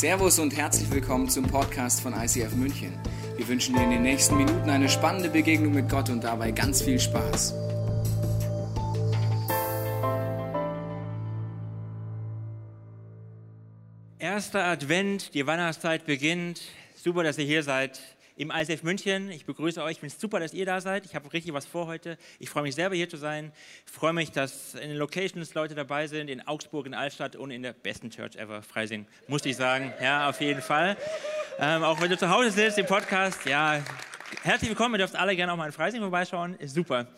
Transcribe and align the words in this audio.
Servus 0.00 0.38
und 0.38 0.56
herzlich 0.56 0.90
willkommen 0.90 1.28
zum 1.28 1.46
Podcast 1.46 2.00
von 2.00 2.14
ICF 2.14 2.54
München. 2.54 2.98
Wir 3.36 3.46
wünschen 3.46 3.74
dir 3.74 3.82
in 3.82 3.90
den 3.90 4.00
nächsten 4.00 4.34
Minuten 4.34 4.70
eine 4.70 4.88
spannende 4.88 5.28
Begegnung 5.28 5.74
mit 5.74 5.90
Gott 5.90 6.08
und 6.08 6.24
dabei 6.24 6.52
ganz 6.52 6.80
viel 6.80 6.98
Spaß. 6.98 7.52
Erster 14.18 14.64
Advent, 14.64 15.34
die 15.34 15.46
Weihnachtszeit 15.46 16.06
beginnt. 16.06 16.62
Super, 16.94 17.22
dass 17.22 17.36
ihr 17.36 17.44
hier 17.44 17.62
seid 17.62 18.00
im 18.40 18.50
ISF 18.50 18.82
München. 18.84 19.30
Ich 19.30 19.44
begrüße 19.44 19.82
euch. 19.82 19.92
Ich 19.92 20.00
finde 20.00 20.14
es 20.14 20.20
super, 20.20 20.40
dass 20.40 20.54
ihr 20.54 20.64
da 20.64 20.80
seid. 20.80 21.04
Ich 21.04 21.14
habe 21.14 21.30
richtig 21.30 21.52
was 21.52 21.66
vor 21.66 21.86
heute. 21.86 22.16
Ich 22.38 22.48
freue 22.48 22.62
mich 22.62 22.74
selber 22.74 22.94
hier 22.94 23.06
zu 23.06 23.18
sein. 23.18 23.52
Ich 23.84 23.92
freue 23.92 24.14
mich, 24.14 24.32
dass 24.32 24.74
in 24.74 24.88
den 24.88 24.96
Locations 24.96 25.52
Leute 25.52 25.74
dabei 25.74 26.06
sind, 26.06 26.30
in 26.30 26.40
Augsburg, 26.46 26.86
in 26.86 26.94
Altstadt 26.94 27.36
und 27.36 27.50
in 27.50 27.62
der 27.62 27.74
besten 27.74 28.08
Church 28.08 28.36
ever, 28.36 28.62
Freising, 28.62 29.06
muss 29.28 29.44
ich 29.44 29.56
sagen. 29.56 29.92
Ja, 30.00 30.30
auf 30.30 30.40
jeden 30.40 30.62
Fall. 30.62 30.96
Ähm, 31.58 31.84
auch 31.84 32.00
wenn 32.00 32.08
du 32.08 32.16
zu 32.16 32.30
Hause 32.30 32.50
sitzt, 32.50 32.78
im 32.78 32.86
Podcast, 32.86 33.44
ja, 33.44 33.84
herzlich 34.42 34.70
willkommen. 34.70 34.94
Ihr 34.94 34.98
dürft 34.98 35.16
alle 35.16 35.36
gerne 35.36 35.52
auch 35.52 35.58
mal 35.58 35.66
in 35.66 35.72
Freising 35.72 36.00
vorbeischauen. 36.00 36.54
Ist 36.54 36.74
super. 36.74 37.08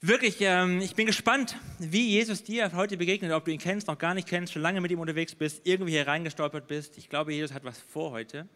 Wirklich, 0.00 0.36
ähm, 0.42 0.80
ich 0.80 0.94
bin 0.94 1.06
gespannt, 1.06 1.56
wie 1.80 2.10
Jesus 2.10 2.44
dir 2.44 2.70
heute 2.76 2.96
begegnet, 2.96 3.32
ob 3.32 3.46
du 3.46 3.50
ihn 3.50 3.58
kennst, 3.58 3.88
noch 3.88 3.98
gar 3.98 4.14
nicht 4.14 4.28
kennst, 4.28 4.52
schon 4.52 4.62
lange 4.62 4.80
mit 4.80 4.92
ihm 4.92 5.00
unterwegs 5.00 5.34
bist, 5.34 5.62
irgendwie 5.64 5.90
hier 5.90 6.06
reingestolpert 6.06 6.68
bist. 6.68 6.98
Ich 6.98 7.08
glaube, 7.08 7.32
Jesus 7.32 7.52
hat 7.52 7.64
was 7.64 7.80
vor 7.80 8.12
heute 8.12 8.46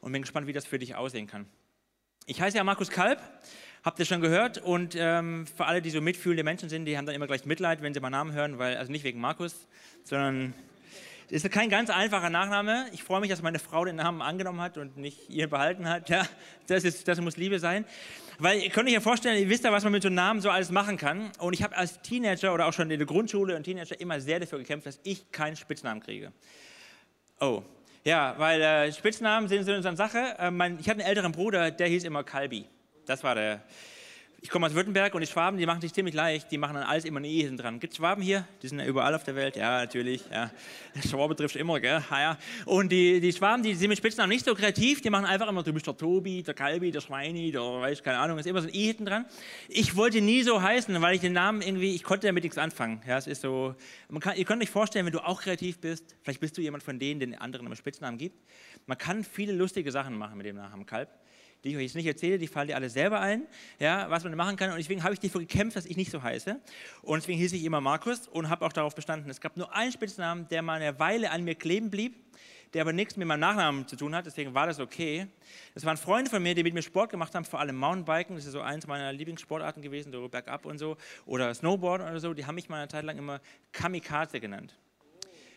und 0.00 0.12
bin 0.12 0.22
gespannt, 0.22 0.46
wie 0.46 0.52
das 0.52 0.66
für 0.66 0.78
dich 0.78 0.94
aussehen 0.94 1.26
kann. 1.26 1.46
Ich 2.26 2.40
heiße 2.40 2.56
ja 2.56 2.64
Markus 2.64 2.90
Kalb, 2.90 3.20
habt 3.84 3.98
ihr 3.98 4.04
schon 4.04 4.20
gehört 4.20 4.58
und 4.58 4.96
ähm, 4.98 5.46
für 5.46 5.66
alle, 5.66 5.80
die 5.80 5.90
so 5.90 6.00
mitfühlende 6.00 6.42
Menschen 6.42 6.68
sind, 6.68 6.86
die 6.86 6.98
haben 6.98 7.06
dann 7.06 7.14
immer 7.14 7.26
gleich 7.26 7.44
Mitleid, 7.44 7.82
wenn 7.82 7.94
sie 7.94 8.00
meinen 8.00 8.12
Namen 8.12 8.32
hören, 8.32 8.58
weil, 8.58 8.76
also 8.76 8.90
nicht 8.90 9.04
wegen 9.04 9.20
Markus, 9.20 9.68
sondern 10.02 10.54
es 11.28 11.44
ist 11.44 11.52
kein 11.52 11.70
ganz 11.70 11.90
einfacher 11.90 12.30
Nachname. 12.30 12.86
Ich 12.92 13.02
freue 13.02 13.20
mich, 13.20 13.30
dass 13.30 13.42
meine 13.42 13.58
Frau 13.58 13.84
den 13.84 13.96
Namen 13.96 14.22
angenommen 14.22 14.60
hat 14.60 14.78
und 14.78 14.96
nicht 14.96 15.28
ihr 15.28 15.48
behalten 15.48 15.88
hat. 15.88 16.08
Ja, 16.08 16.24
das, 16.68 16.84
ist, 16.84 17.08
das 17.08 17.20
muss 17.20 17.36
Liebe 17.36 17.58
sein. 17.58 17.84
Weil 18.38 18.60
ihr 18.60 18.70
könnt 18.70 18.86
euch 18.86 18.94
ja 18.94 19.00
vorstellen, 19.00 19.36
ihr 19.40 19.48
wisst 19.48 19.64
ja, 19.64 19.72
was 19.72 19.82
man 19.82 19.92
mit 19.92 20.02
so 20.02 20.08
einem 20.08 20.14
Namen 20.14 20.40
so 20.40 20.50
alles 20.50 20.70
machen 20.70 20.96
kann. 20.96 21.32
Und 21.40 21.52
ich 21.52 21.64
habe 21.64 21.76
als 21.76 22.00
Teenager 22.02 22.54
oder 22.54 22.66
auch 22.66 22.72
schon 22.72 22.90
in 22.90 22.98
der 22.98 23.06
Grundschule 23.06 23.56
und 23.56 23.64
Teenager 23.64 23.98
immer 24.00 24.20
sehr 24.20 24.38
dafür 24.38 24.58
gekämpft, 24.58 24.86
dass 24.86 25.00
ich 25.02 25.32
keinen 25.32 25.56
Spitznamen 25.56 26.00
kriege. 26.00 26.32
Oh, 27.40 27.62
ja, 28.06 28.36
weil 28.38 28.62
äh, 28.62 28.92
Spitznamen 28.92 29.48
sind 29.48 29.64
so 29.64 29.72
eine 29.72 29.96
Sache. 29.96 30.36
Äh, 30.38 30.52
mein, 30.52 30.78
ich 30.78 30.88
hatte 30.88 31.00
einen 31.00 31.08
älteren 31.08 31.32
Bruder, 31.32 31.72
der 31.72 31.88
hieß 31.88 32.04
immer 32.04 32.22
Kalbi. 32.22 32.64
Das 33.04 33.24
war 33.24 33.34
der. 33.34 33.62
Ich 34.42 34.50
komme 34.50 34.66
aus 34.66 34.74
Württemberg 34.74 35.14
und 35.14 35.22
die 35.22 35.26
Schwaben, 35.26 35.56
die 35.56 35.64
machen 35.64 35.80
sich 35.80 35.92
ziemlich 35.94 36.14
leicht. 36.14 36.50
Die 36.52 36.58
machen 36.58 36.74
dann 36.74 36.84
alles 36.84 37.04
immer 37.04 37.20
ein 37.20 37.24
E 37.24 37.48
dran. 37.56 37.80
Gibt 37.80 37.94
es 37.94 37.96
Schwaben 37.96 38.22
hier? 38.22 38.46
Die 38.62 38.68
sind 38.68 38.78
ja 38.78 38.84
überall 38.84 39.14
auf 39.14 39.24
der 39.24 39.34
Welt. 39.34 39.56
Ja, 39.56 39.78
natürlich. 39.78 40.22
Ja. 40.30 40.50
Schwabe 41.08 41.34
trifft 41.34 41.56
immer, 41.56 41.80
gell? 41.80 42.02
Ja, 42.10 42.20
ja. 42.20 42.38
Und 42.66 42.92
die, 42.92 43.18
die 43.18 43.32
Schwaben, 43.32 43.62
die 43.62 43.74
sind 43.74 43.88
mit 43.88 43.98
Spitznamen 43.98 44.28
nicht 44.28 44.44
so 44.44 44.54
kreativ. 44.54 45.00
Die 45.00 45.08
machen 45.08 45.24
einfach 45.24 45.48
immer, 45.48 45.62
du 45.62 45.72
bist 45.72 45.86
der 45.86 45.96
Tobi, 45.96 46.42
der 46.42 46.52
Kalbi, 46.52 46.90
der 46.90 47.00
Schweini, 47.00 47.50
der 47.50 47.62
weiß 47.62 48.02
keine 48.02 48.18
Ahnung. 48.18 48.38
Ist 48.38 48.46
immer 48.46 48.60
so 48.60 48.68
ein 48.68 48.74
E 48.74 48.86
hinten 48.86 49.06
dran. 49.06 49.24
Ich 49.68 49.96
wollte 49.96 50.20
nie 50.20 50.42
so 50.42 50.60
heißen, 50.60 51.00
weil 51.00 51.14
ich 51.14 51.22
den 51.22 51.32
Namen 51.32 51.62
irgendwie, 51.62 51.94
ich 51.94 52.02
konnte 52.02 52.26
damit 52.26 52.44
nichts 52.44 52.58
anfangen. 52.58 53.02
Ja, 53.06 53.16
es 53.16 53.26
ist 53.26 53.40
so, 53.40 53.74
man 54.10 54.20
kann, 54.20 54.36
ihr 54.36 54.44
könnt 54.44 54.62
euch 54.62 54.70
vorstellen, 54.70 55.06
wenn 55.06 55.14
du 55.14 55.24
auch 55.26 55.40
kreativ 55.40 55.80
bist, 55.80 56.14
vielleicht 56.22 56.40
bist 56.40 56.56
du 56.58 56.60
jemand 56.60 56.82
von 56.82 56.98
denen, 56.98 57.20
den 57.20 57.34
anderen 57.34 57.66
immer 57.66 57.76
Spitznamen 57.76 58.18
gibt. 58.18 58.44
Man 58.84 58.98
kann 58.98 59.24
viele 59.24 59.54
lustige 59.54 59.90
Sachen 59.90 60.16
machen 60.16 60.36
mit 60.36 60.46
dem 60.46 60.56
Namen 60.56 60.84
Kalb 60.84 61.08
die 61.64 61.70
ich 61.70 61.76
euch 61.76 61.82
jetzt 61.82 61.96
nicht 61.96 62.06
erzähle, 62.06 62.38
die 62.38 62.46
fallen 62.46 62.68
dir 62.68 62.76
alle 62.76 62.90
selber 62.90 63.20
ein, 63.20 63.46
ja, 63.78 64.08
was 64.10 64.24
man 64.24 64.34
machen 64.36 64.56
kann. 64.56 64.70
Und 64.70 64.78
deswegen 64.78 65.02
habe 65.02 65.14
ich 65.14 65.20
dafür 65.20 65.40
gekämpft, 65.40 65.76
dass 65.76 65.86
ich 65.86 65.96
nicht 65.96 66.10
so 66.10 66.22
heiße. 66.22 66.60
Und 67.02 67.22
deswegen 67.22 67.38
hieß 67.38 67.52
ich 67.52 67.64
immer 67.64 67.80
Markus 67.80 68.28
und 68.28 68.48
habe 68.48 68.64
auch 68.64 68.72
darauf 68.72 68.94
bestanden. 68.94 69.30
Es 69.30 69.40
gab 69.40 69.56
nur 69.56 69.74
einen 69.74 69.92
Spitznamen, 69.92 70.48
der 70.48 70.62
mal 70.62 70.80
eine 70.80 70.98
Weile 70.98 71.30
an 71.30 71.44
mir 71.44 71.54
kleben 71.54 71.90
blieb, 71.90 72.14
der 72.74 72.82
aber 72.82 72.92
nichts 72.92 73.16
mit 73.16 73.26
meinem 73.26 73.40
Nachnamen 73.40 73.88
zu 73.88 73.96
tun 73.96 74.14
hat. 74.14 74.26
Deswegen 74.26 74.54
war 74.54 74.66
das 74.66 74.80
okay. 74.80 75.26
Das 75.74 75.84
waren 75.84 75.96
Freunde 75.96 76.30
von 76.30 76.42
mir, 76.42 76.54
die 76.54 76.62
mit 76.62 76.74
mir 76.74 76.82
Sport 76.82 77.10
gemacht 77.10 77.34
haben, 77.34 77.44
vor 77.44 77.60
allem 77.60 77.76
Mountainbiken. 77.76 78.36
Das 78.36 78.44
ist 78.44 78.52
so 78.52 78.60
eins 78.60 78.86
meiner 78.86 79.12
Lieblingssportarten 79.12 79.82
gewesen, 79.82 80.12
so 80.12 80.28
bergab 80.28 80.66
und 80.66 80.78
so. 80.78 80.96
Oder 81.24 81.54
Snowboard 81.54 82.02
oder 82.02 82.20
so. 82.20 82.34
Die 82.34 82.44
haben 82.46 82.54
mich 82.54 82.68
mal 82.68 82.78
eine 82.78 82.88
Zeit 82.88 83.04
lang 83.04 83.18
immer 83.18 83.40
Kamikaze 83.72 84.40
genannt. 84.40 84.74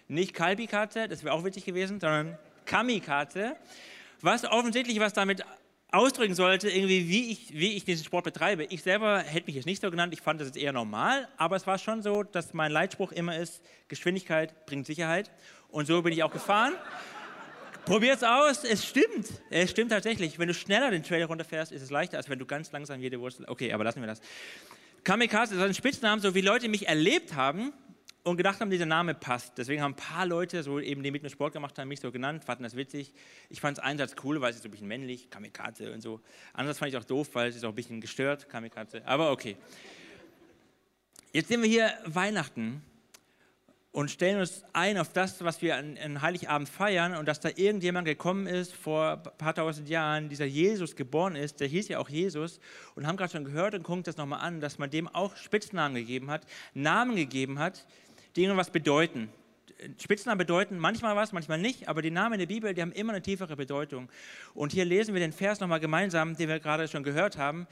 Nicht 0.08 0.34
Kalbikaze, 0.34 1.08
das 1.08 1.24
wäre 1.24 1.36
auch 1.36 1.44
witzig 1.44 1.66
gewesen, 1.66 2.00
sondern 2.00 2.38
Kamikaze. 2.66 3.56
Was 4.22 4.44
offensichtlich 4.44 5.00
was 5.00 5.14
damit 5.14 5.46
ausdrücken 5.92 6.36
sollte, 6.36 6.70
irgendwie, 6.70 7.10
wie 7.10 7.32
ich, 7.32 7.54
wie 7.54 7.74
ich 7.74 7.84
diesen 7.84 8.06
Sport 8.06 8.26
betreibe. 8.26 8.66
Ich 8.66 8.84
selber 8.84 9.20
hätte 9.20 9.48
mich 9.48 9.56
jetzt 9.56 9.66
nicht 9.66 9.82
so 9.82 9.90
genannt, 9.90 10.14
ich 10.14 10.22
fand 10.22 10.40
das 10.40 10.50
jetzt 10.50 10.58
eher 10.58 10.72
normal, 10.72 11.28
aber 11.38 11.56
es 11.56 11.66
war 11.66 11.78
schon 11.78 12.04
so, 12.04 12.24
dass 12.24 12.54
mein 12.54 12.72
Leitspruch 12.72 13.12
immer 13.12 13.38
ist, 13.38 13.62
Geschwindigkeit 13.88 14.66
bringt 14.66 14.86
Sicherheit. 14.86 15.32
Und 15.70 15.88
so 15.88 16.02
bin 16.02 16.14
ich 16.14 16.24
auch 16.24 16.32
gefahren. 16.32 16.74
Probier 17.86 18.14
es 18.14 18.24
aus, 18.24 18.64
es 18.64 18.86
stimmt. 18.86 19.30
Es 19.50 19.72
stimmt 19.72 19.92
tatsächlich. 19.92 20.38
Wenn 20.38 20.48
du 20.48 20.54
schneller 20.54 20.92
den 20.92 21.04
Trail 21.04 21.24
runterfährst, 21.24 21.72
ist 21.72 21.82
es 21.82 21.90
leichter, 21.90 22.18
als 22.18 22.30
wenn 22.30 22.38
du 22.38 22.46
ganz 22.46 22.72
langsam 22.72 23.00
jede 23.00 23.20
Wurzel. 23.20 23.46
Okay, 23.48 23.74
aber 23.74 23.84
lassen 23.84 24.02
wir 24.02 24.08
das. 24.08 24.22
Kamikaze 25.04 25.56
ist 25.56 25.62
ein 25.62 25.74
Spitznamen, 25.74 26.22
so 26.22 26.36
wie 26.36 26.42
Leute 26.42 26.70
mich 26.70 26.88
erlebt 26.88 27.34
haben, 27.34 27.74
und 28.24 28.38
gedacht 28.38 28.60
haben, 28.60 28.70
dieser 28.70 28.86
Name 28.86 29.14
passt. 29.14 29.58
Deswegen 29.58 29.82
haben 29.82 29.94
ein 29.94 29.96
paar 29.96 30.26
Leute, 30.26 30.62
so 30.64 30.80
eben 30.80 31.04
die 31.04 31.12
mit 31.12 31.24
mir 31.24 31.30
Sport 31.30 31.54
gemacht 31.54 31.78
haben, 31.80 31.88
mich 31.88 32.00
so 32.00 32.12
genannt, 32.12 32.44
fanden 32.44 32.64
das 32.64 32.76
witzig. 32.76 33.14
Ich 33.50 33.62
fand 33.62 33.78
es 33.78 33.84
einerseits 33.84 34.16
cool, 34.24 34.42
weil 34.42 34.50
es 34.52 34.58
ist 34.58 34.64
so 34.64 34.68
ein 34.68 34.72
bisschen 34.72 34.88
männlich, 34.88 35.30
Kamikaze 35.30 35.92
und 35.94 36.02
so. 36.02 36.20
Andererseits 36.54 36.80
fand 36.80 36.92
ich 36.92 36.98
auch 36.98 37.06
doof, 37.06 37.30
weil 37.34 37.50
es 37.50 37.56
ist 37.56 37.64
auch 37.64 37.70
ein 37.70 37.76
bisschen 37.76 38.02
gestört, 38.02 38.50
Kamikaze. 38.50 39.06
Aber 39.06 39.32
okay. 39.32 39.58
Jetzt 41.32 41.48
sehen 41.48 41.62
wir 41.62 41.70
hier 41.70 41.94
Weihnachten 42.06 42.82
und 43.92 44.12
stellen 44.12 44.40
uns 44.40 44.64
ein 44.74 44.98
auf 44.98 45.14
das, 45.14 45.44
was 45.44 45.62
wir 45.62 45.76
an, 45.76 45.98
an 45.98 46.22
Heiligabend 46.22 46.70
feiern 46.70 47.16
und 47.16 47.28
dass 47.28 47.40
da 47.40 47.50
irgendjemand 47.56 48.08
gekommen 48.08 48.46
ist 48.46 48.74
vor 48.74 49.14
ein 49.14 49.38
paar 49.38 49.56
tausend 49.56 49.90
Jahren, 49.90 50.30
dieser 50.30 50.46
Jesus 50.46 50.96
geboren 50.96 51.36
ist, 51.36 51.60
der 51.60 51.68
hieß 51.68 51.88
ja 51.88 52.00
auch 52.00 52.10
Jesus 52.10 52.60
und 52.96 53.08
haben 53.08 53.18
gerade 53.18 53.32
schon 53.32 53.46
gehört 53.46 53.74
und 53.74 53.84
gucken 53.84 54.04
das 54.04 54.18
nochmal 54.18 54.42
an, 54.42 54.60
dass 54.60 54.78
man 54.78 54.90
dem 54.90 55.08
auch 55.08 55.36
Spitznamen 55.36 55.96
gegeben 55.96 56.30
hat, 56.30 56.46
Namen 56.74 57.16
gegeben 57.16 57.58
hat, 57.58 57.86
die 58.36 58.44
irgendwas 58.44 58.70
bedeuten. 58.70 59.30
Spitznamen 60.02 60.38
bedeuten 60.38 60.78
manchmal 60.78 61.16
was, 61.16 61.32
manchmal 61.32 61.58
nicht, 61.58 61.88
aber 61.88 62.02
die 62.02 62.12
Namen 62.12 62.34
in 62.34 62.40
der 62.40 62.48
Bibel, 62.48 62.74
die 62.74 62.82
haben 62.82 62.92
immer 62.92 63.14
eine 63.14 63.22
tiefere 63.22 63.56
Bedeutung. 63.56 64.10
Und 64.54 64.74
hier 64.74 64.84
lesen 64.84 65.14
wir 65.14 65.22
den 65.22 65.32
Vers 65.32 65.62
nochmal 65.62 65.80
gemeinsam, 65.80 66.36
den 66.36 66.50
wir 66.50 66.60
gerade 66.60 66.88
schon 66.88 67.04
gehört 67.04 67.38
haben. 67.38 67.66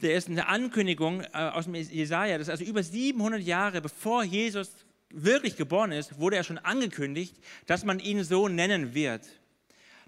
Der 0.00 0.14
ist 0.14 0.28
eine 0.28 0.46
Ankündigung 0.46 1.22
äh, 1.22 1.26
aus 1.32 1.64
dem 1.64 1.74
Jesaja. 1.74 2.38
Das 2.38 2.46
ist 2.46 2.52
also 2.52 2.64
über 2.64 2.82
700 2.82 3.40
Jahre 3.42 3.80
bevor 3.80 4.22
Jesus 4.22 4.70
wirklich 5.10 5.56
geboren 5.56 5.90
ist, 5.90 6.18
wurde 6.18 6.36
er 6.36 6.44
schon 6.44 6.58
angekündigt, 6.58 7.36
dass 7.66 7.84
man 7.84 7.98
ihn 7.98 8.22
so 8.24 8.48
nennen 8.48 8.94
wird. 8.94 9.26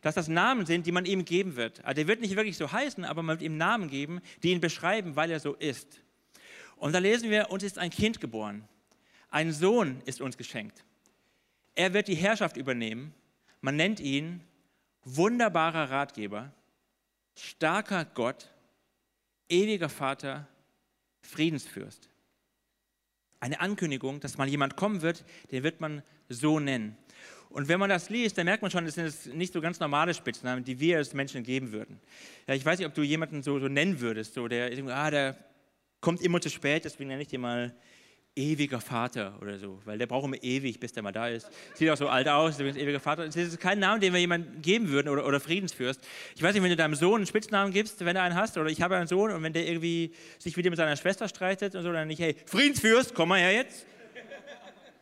Dass 0.03 0.15
das 0.15 0.29
Namen 0.29 0.67
sind, 0.67 0.87
die 0.87 0.93
man 0.93 1.05
ihm 1.05 1.25
geben 1.25 1.57
wird. 1.57 1.85
Also 1.85 1.97
der 1.97 2.09
wird 2.09 2.21
nicht 2.21 2.37
wirklich 2.37 2.57
so 2.57 2.71
heißen, 2.71 3.05
aber 3.05 3.23
man 3.23 3.39
wird 3.39 3.43
ihm 3.43 3.57
Namen 3.57 3.91
geben, 3.91 4.21
die 4.43 4.51
ihn 4.51 4.61
beschreiben, 4.61 5.17
weil 5.17 5.31
er 5.31 5.41
so 5.41 5.55
ist. 5.55 6.01
Und 6.77 6.95
da 6.95 6.99
lesen 6.99 7.31
wir, 7.31 7.51
uns 7.51 7.63
ist 7.63 7.79
ein 7.79 7.91
Kind 7.91 8.21
geboren. 8.21 8.67
Ein 9.31 9.53
Sohn 9.53 10.03
ist 10.05 10.21
uns 10.21 10.37
geschenkt. 10.37 10.85
Er 11.75 11.95
wird 11.95 12.09
die 12.09 12.17
Herrschaft 12.17 12.57
übernehmen. 12.57 13.15
Man 13.61 13.77
nennt 13.77 14.01
ihn 14.01 14.41
wunderbarer 15.05 15.91
Ratgeber, 15.91 16.53
starker 17.37 18.05
Gott, 18.05 18.51
ewiger 19.49 19.89
Vater, 19.89 20.47
Friedensfürst. 21.23 22.09
Eine 23.39 23.61
Ankündigung, 23.61 24.21
dass 24.21 24.37
mal 24.37 24.49
jemand 24.49 24.77
kommen 24.77 25.01
wird, 25.01 25.25
den 25.51 25.63
wird 25.63 25.81
man 25.81 26.03
so 26.29 26.61
nennen. 26.61 26.97
Und 27.49 27.69
wenn 27.69 27.81
man 27.81 27.91
das 27.91 28.11
liest, 28.11 28.39
dann 28.39 28.45
merkt 28.45 28.63
man 28.63 28.71
schon, 28.71 28.85
das 28.85 28.95
sind 28.95 29.37
nicht 29.37 29.53
so 29.53 29.61
ganz 29.61 29.81
normale 29.81 30.15
Spitznamen, 30.15 30.63
die 30.63 30.79
wir 30.79 30.99
als 30.99 31.15
Menschen 31.15 31.43
geben 31.43 31.73
würden. 31.73 32.01
Ja, 32.47 32.55
ich 32.55 32.65
weiß 32.65 32.79
nicht, 32.79 32.87
ob 32.87 32.95
du 32.95 33.03
jemanden 33.03 33.43
so, 33.43 33.59
so 33.59 33.69
nennen 33.69 34.01
würdest, 34.01 34.35
so 34.35 34.47
der, 34.47 34.71
ah, 34.95 35.11
der 35.11 35.37
kommt 36.01 36.21
immer 36.21 36.41
zu 36.41 36.49
spät, 36.49 36.85
deswegen 36.85 37.09
nenne 37.09 37.23
ich 37.23 37.29
dir 37.29 37.39
mal 37.39 37.75
ewiger 38.41 38.81
Vater 38.81 39.39
oder 39.41 39.59
so, 39.59 39.79
weil 39.85 39.99
der 39.99 40.07
braucht 40.07 40.25
immer 40.25 40.43
ewig, 40.43 40.81
bis 40.81 40.93
der 40.93 41.03
mal 41.03 41.13
da 41.13 41.29
ist. 41.29 41.49
Sieht 41.75 41.91
auch 41.91 41.97
so 41.97 42.09
alt 42.09 42.29
aus, 42.29 42.59
übrigens 42.59 42.79
ewiger 42.79 43.01
Vater. 43.01 43.27
Das 43.27 43.37
ist 43.37 43.61
kein 43.61 43.79
Name, 43.79 44.01
den 44.01 44.13
wir 44.13 44.21
jemandem 44.21 44.63
geben 44.63 44.89
würden 44.89 45.09
oder, 45.09 45.27
oder 45.27 45.41
Friedensfürst. 45.41 46.01
Ich 46.35 46.43
weiß 46.43 46.55
nicht, 46.55 46.63
wenn 46.63 46.71
du 46.71 46.77
deinem 46.77 46.95
Sohn 46.95 47.17
einen 47.17 47.27
Spitznamen 47.27 47.73
gibst, 47.73 48.05
wenn 48.05 48.15
du 48.15 48.23
einen 48.23 48.35
hast, 48.35 48.57
oder 48.57 48.71
ich 48.71 48.81
habe 48.83 48.97
einen 48.97 49.07
Sohn 49.07 49.31
und 49.31 49.43
wenn 49.43 49.53
der 49.53 49.69
irgendwie 49.69 50.13
sich 50.39 50.57
wieder 50.57 50.71
mit 50.71 50.79
seiner 50.79 50.97
Schwester 50.97 51.29
streitet 51.29 51.75
und 51.75 51.83
so, 51.83 51.93
dann 51.93 52.09
nicht, 52.09 52.21
hey, 52.21 52.35
Friedensfürst, 52.47 53.15
komm 53.15 53.29
mal 53.29 53.41
her 53.41 53.53
jetzt. 53.53 53.87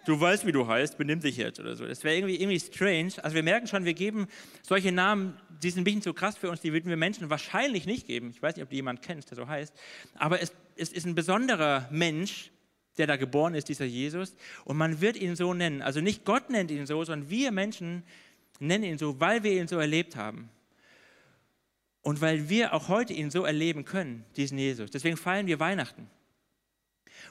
Du 0.08 0.18
weißt, 0.18 0.46
wie 0.46 0.52
du 0.52 0.66
heißt, 0.66 0.96
benimm 0.96 1.20
dich 1.20 1.36
jetzt 1.36 1.60
oder 1.60 1.76
so. 1.76 1.86
Das 1.86 2.02
wäre 2.02 2.16
irgendwie, 2.16 2.36
irgendwie 2.36 2.58
strange. 2.58 3.12
Also 3.22 3.34
wir 3.34 3.42
merken 3.42 3.66
schon, 3.66 3.84
wir 3.84 3.92
geben 3.92 4.26
solche 4.62 4.90
Namen, 4.90 5.38
die 5.62 5.68
sind 5.68 5.82
ein 5.82 5.84
bisschen 5.84 6.00
zu 6.00 6.14
krass 6.14 6.34
für 6.38 6.48
uns, 6.48 6.62
die 6.62 6.72
würden 6.72 6.88
wir 6.88 6.96
Menschen 6.96 7.28
wahrscheinlich 7.28 7.84
nicht 7.84 8.06
geben. 8.06 8.30
Ich 8.30 8.40
weiß 8.40 8.56
nicht, 8.56 8.62
ob 8.62 8.70
du 8.70 8.76
jemanden 8.76 9.02
kennst, 9.02 9.30
der 9.30 9.36
so 9.36 9.46
heißt. 9.46 9.74
Aber 10.14 10.40
es, 10.40 10.54
es 10.76 10.92
ist 10.92 11.04
ein 11.04 11.14
besonderer 11.14 11.88
Mensch, 11.90 12.50
der 12.98 13.06
da 13.06 13.16
geboren 13.16 13.54
ist, 13.54 13.68
dieser 13.68 13.84
Jesus. 13.84 14.34
Und 14.64 14.76
man 14.76 15.00
wird 15.00 15.16
ihn 15.16 15.36
so 15.36 15.54
nennen. 15.54 15.82
Also 15.82 16.00
nicht 16.00 16.24
Gott 16.24 16.50
nennt 16.50 16.70
ihn 16.70 16.86
so, 16.86 17.02
sondern 17.04 17.30
wir 17.30 17.52
Menschen 17.52 18.02
nennen 18.58 18.84
ihn 18.84 18.98
so, 18.98 19.20
weil 19.20 19.42
wir 19.42 19.52
ihn 19.52 19.68
so 19.68 19.78
erlebt 19.78 20.16
haben. 20.16 20.50
Und 22.02 22.20
weil 22.20 22.48
wir 22.48 22.74
auch 22.74 22.88
heute 22.88 23.12
ihn 23.12 23.30
so 23.30 23.44
erleben 23.44 23.84
können, 23.84 24.24
diesen 24.36 24.56
Jesus. 24.58 24.90
Deswegen 24.90 25.16
feiern 25.16 25.46
wir 25.46 25.60
Weihnachten. 25.60 26.08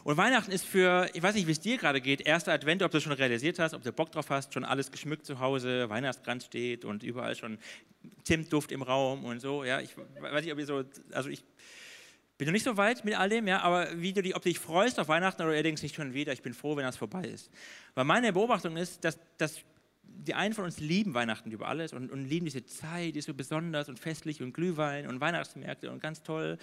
Und 0.04 0.18
Weihnachten 0.18 0.52
ist 0.52 0.66
für, 0.66 1.10
ich 1.14 1.24
weiß 1.24 1.36
nicht, 1.36 1.48
wie 1.48 1.52
es 1.52 1.60
dir 1.60 1.78
gerade 1.78 2.02
geht, 2.02 2.22
erster 2.22 2.54
Advent, 2.54 2.84
ob 2.84 2.92
du 2.92 3.02
schon 3.02 3.12
realisiert 3.12 3.60
hast, 3.60 3.74
ob 3.74 3.84
du 3.84 3.92
Bock 3.92 4.12
drauf 4.12 4.30
hast, 4.30 4.54
schon 4.54 4.64
alles 4.64 4.92
geschmückt 4.92 5.26
zu 5.26 5.40
Hause, 5.40 5.90
Weihnachtskranz 5.90 6.46
steht 6.46 6.86
und 6.86 7.04
überall 7.04 7.36
schon 7.36 7.58
Zimtduft 8.24 8.72
im 8.72 8.82
Raum 8.82 9.26
und 9.26 9.40
so. 9.40 9.64
Ja, 9.64 9.82
ich 9.82 9.98
weiß 9.98 10.44
nicht, 10.44 10.54
ob 10.54 10.60
ihr 10.60 10.66
so, 10.66 10.84
also 11.12 11.30
ich 11.30 11.44
bin 12.38 12.48
noch 12.48 12.54
nicht 12.54 12.64
so 12.64 12.78
weit 12.78 13.04
mit 13.04 13.18
all 13.18 13.30
dem, 13.30 13.48
ja, 13.48 13.62
aber 13.62 14.00
wie 14.00 14.14
du 14.14 14.22
dich, 14.22 14.36
ob 14.36 14.44
du 14.44 14.50
dich 14.50 14.60
freust 14.60 15.00
auf 15.00 15.08
Weihnachten 15.08 15.42
oder 15.42 15.62
denkst 15.64 15.82
nicht 15.82 15.96
schon 15.96 16.14
wieder, 16.14 16.34
ich 16.34 16.42
bin 16.42 16.54
froh, 16.54 16.76
wenn 16.76 16.84
das 16.84 16.98
vorbei 16.98 17.24
ist. 17.24 17.50
Weil 17.96 18.06
meine 18.06 18.32
Beobachtung 18.32 18.78
ist, 18.78 19.04
dass, 19.04 19.20
dass 19.38 19.60
die 20.04 20.34
einen 20.34 20.54
von 20.54 20.66
uns 20.66 20.80
lieben 20.80 21.14
Weihnachten 21.14 21.52
über 21.52 21.68
alles 21.68 21.94
und, 21.94 22.12
und 22.12 22.26
lieben 22.26 22.46
diese 22.46 22.66
Zeit, 22.66 23.16
die 23.16 23.20
ist 23.20 23.26
so 23.26 23.34
besonders 23.34 23.90
und 23.90 24.00
festlich 24.00 24.42
und 24.42 24.54
Glühwein 24.54 25.08
und 25.08 25.20
Weihnachtsmärkte 25.20 25.92
und 25.92 26.02
ganz 26.02 26.24
toll. 26.24 26.58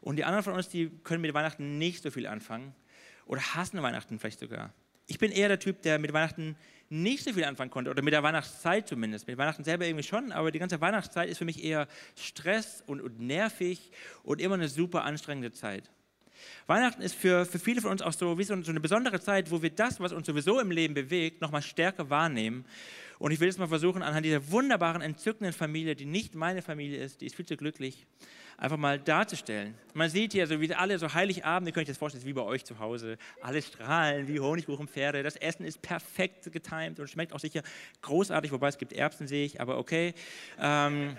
Und 0.00 0.16
die 0.16 0.24
anderen 0.24 0.44
von 0.44 0.54
uns, 0.54 0.68
die 0.68 0.90
können 1.04 1.22
mit 1.22 1.34
Weihnachten 1.34 1.78
nicht 1.78 2.02
so 2.02 2.10
viel 2.10 2.26
anfangen 2.26 2.74
oder 3.26 3.40
hassen 3.40 3.82
Weihnachten 3.82 4.18
vielleicht 4.18 4.40
sogar. 4.40 4.72
Ich 5.06 5.18
bin 5.18 5.32
eher 5.32 5.48
der 5.48 5.58
Typ, 5.58 5.82
der 5.82 5.98
mit 5.98 6.12
Weihnachten 6.12 6.56
nicht 6.90 7.24
so 7.24 7.32
viel 7.32 7.44
anfangen 7.44 7.70
konnte 7.70 7.90
oder 7.90 8.02
mit 8.02 8.12
der 8.12 8.22
Weihnachtszeit 8.22 8.88
zumindest. 8.88 9.26
Mit 9.26 9.38
Weihnachten 9.38 9.64
selber 9.64 9.86
irgendwie 9.86 10.04
schon, 10.04 10.32
aber 10.32 10.50
die 10.50 10.58
ganze 10.58 10.80
Weihnachtszeit 10.80 11.28
ist 11.28 11.38
für 11.38 11.44
mich 11.44 11.62
eher 11.62 11.86
Stress 12.16 12.82
und, 12.86 13.00
und 13.00 13.20
nervig 13.20 13.90
und 14.22 14.40
immer 14.40 14.54
eine 14.54 14.68
super 14.68 15.04
anstrengende 15.04 15.52
Zeit. 15.52 15.90
Weihnachten 16.66 17.02
ist 17.02 17.14
für, 17.14 17.44
für 17.46 17.58
viele 17.58 17.80
von 17.80 17.90
uns 17.90 18.02
auch 18.02 18.12
so 18.12 18.38
wie 18.38 18.44
so, 18.44 18.54
eine 18.54 18.80
besondere 18.80 19.20
Zeit, 19.20 19.50
wo 19.50 19.62
wir 19.62 19.70
das, 19.70 20.00
was 20.00 20.12
uns 20.12 20.26
sowieso 20.26 20.60
im 20.60 20.70
Leben 20.70 20.94
bewegt, 20.94 21.40
nochmal 21.40 21.62
stärker 21.62 22.10
wahrnehmen. 22.10 22.64
Und 23.18 23.32
ich 23.32 23.40
will 23.40 23.48
jetzt 23.48 23.58
mal 23.58 23.68
versuchen, 23.68 24.02
anhand 24.02 24.24
dieser 24.24 24.50
wunderbaren, 24.50 25.02
entzückenden 25.02 25.52
Familie, 25.52 25.96
die 25.96 26.04
nicht 26.04 26.34
meine 26.34 26.62
Familie 26.62 27.02
ist, 27.02 27.20
die 27.20 27.26
ist 27.26 27.34
viel 27.34 27.46
zu 27.46 27.56
glücklich, 27.56 28.06
einfach 28.56 28.76
mal 28.76 28.98
darzustellen. 28.98 29.74
Man 29.94 30.08
sieht 30.08 30.32
hier, 30.32 30.46
so 30.46 30.60
wie 30.60 30.72
alle 30.74 30.98
so 30.98 31.12
Heiligabend, 31.12 31.68
ihr 31.68 31.72
könnt 31.72 31.84
euch 31.84 31.88
das 31.88 31.98
vorstellen, 31.98 32.24
wie 32.24 32.32
bei 32.32 32.42
euch 32.42 32.64
zu 32.64 32.78
Hause. 32.78 33.18
Alle 33.40 33.60
strahlen 33.60 34.28
wie 34.28 34.38
Honigkuchenpferde. 34.38 35.22
Das 35.22 35.36
Essen 35.36 35.64
ist 35.64 35.82
perfekt 35.82 36.52
getimt 36.52 37.00
und 37.00 37.08
schmeckt 37.08 37.32
auch 37.32 37.40
sicher 37.40 37.62
großartig, 38.02 38.52
wobei 38.52 38.68
es 38.68 38.78
gibt 38.78 38.92
Erbsen, 38.92 39.26
sehe 39.26 39.44
ich, 39.44 39.60
aber 39.60 39.78
okay. 39.78 40.14
Ähm, 40.60 41.16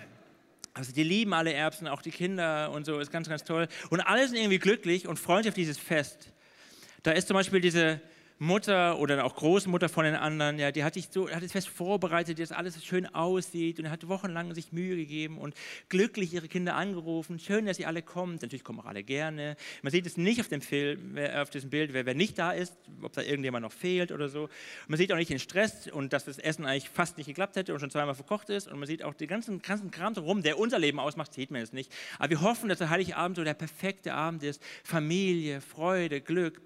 also 0.72 0.92
die 0.92 1.02
lieben 1.02 1.34
alle 1.34 1.52
Erbsen, 1.52 1.88
auch 1.88 2.00
die 2.00 2.12
Kinder 2.12 2.70
und 2.70 2.86
so, 2.86 2.98
ist 2.98 3.10
ganz, 3.10 3.28
ganz 3.28 3.44
toll. 3.44 3.68
Und 3.90 4.00
alle 4.00 4.26
sind 4.26 4.36
irgendwie 4.36 4.58
glücklich 4.58 5.06
und 5.08 5.18
freuen 5.18 5.42
sich 5.42 5.50
auf 5.50 5.56
dieses 5.56 5.78
Fest. 5.78 6.32
Da 7.02 7.12
ist 7.12 7.28
zum 7.28 7.34
Beispiel 7.34 7.60
diese 7.60 8.00
Mutter 8.42 8.98
oder 8.98 9.22
auch 9.26 9.34
Großmutter 9.34 9.90
von 9.90 10.06
den 10.06 10.14
anderen, 10.14 10.58
ja, 10.58 10.72
die 10.72 10.82
hat 10.82 10.94
sich 10.94 11.10
so, 11.10 11.28
hat 11.28 11.42
es 11.42 11.52
fest 11.52 11.68
vorbereitet, 11.68 12.38
dass 12.38 12.52
alles 12.52 12.82
schön 12.82 13.06
aussieht 13.14 13.78
und 13.78 13.90
hat 13.90 14.08
wochenlang 14.08 14.54
sich 14.54 14.72
Mühe 14.72 14.96
gegeben 14.96 15.36
und 15.36 15.54
glücklich 15.90 16.32
ihre 16.32 16.48
Kinder 16.48 16.74
angerufen. 16.74 17.38
Schön, 17.38 17.66
dass 17.66 17.76
sie 17.76 17.84
alle 17.84 18.00
kommen. 18.00 18.38
Natürlich 18.40 18.64
kommen 18.64 18.80
auch 18.80 18.86
alle 18.86 19.02
gerne. 19.02 19.56
Man 19.82 19.92
sieht 19.92 20.06
es 20.06 20.16
nicht 20.16 20.40
auf 20.40 20.48
dem 20.48 20.62
Film, 20.62 21.18
auf 21.36 21.50
diesem 21.50 21.68
Bild, 21.68 21.92
wer, 21.92 22.06
wer 22.06 22.14
nicht 22.14 22.38
da 22.38 22.52
ist, 22.52 22.74
ob 23.02 23.12
da 23.12 23.20
irgendjemand 23.20 23.62
noch 23.62 23.72
fehlt 23.72 24.10
oder 24.10 24.30
so. 24.30 24.48
Man 24.88 24.96
sieht 24.96 25.12
auch 25.12 25.18
nicht 25.18 25.30
den 25.30 25.38
Stress 25.38 25.88
und 25.88 26.14
dass 26.14 26.24
das 26.24 26.38
Essen 26.38 26.64
eigentlich 26.64 26.88
fast 26.88 27.18
nicht 27.18 27.26
geklappt 27.26 27.56
hätte 27.56 27.74
und 27.74 27.80
schon 27.80 27.90
zweimal 27.90 28.14
verkocht 28.14 28.48
ist. 28.48 28.68
Und 28.68 28.78
man 28.78 28.86
sieht 28.86 29.02
auch 29.02 29.12
den 29.12 29.28
ganzen, 29.28 29.60
ganzen 29.60 29.90
Kram 29.90 30.14
drumherum, 30.14 30.42
der 30.42 30.58
unser 30.58 30.78
Leben 30.78 30.98
ausmacht, 30.98 31.34
sieht 31.34 31.50
man 31.50 31.60
es 31.60 31.74
nicht. 31.74 31.92
Aber 32.18 32.30
wir 32.30 32.40
hoffen, 32.40 32.70
dass 32.70 32.78
der 32.78 32.88
Heilige 32.88 33.18
Abend 33.18 33.36
so 33.36 33.44
der 33.44 33.52
perfekte 33.52 34.14
Abend 34.14 34.42
ist. 34.44 34.62
Familie, 34.82 35.60
Freude, 35.60 36.22
Glück, 36.22 36.62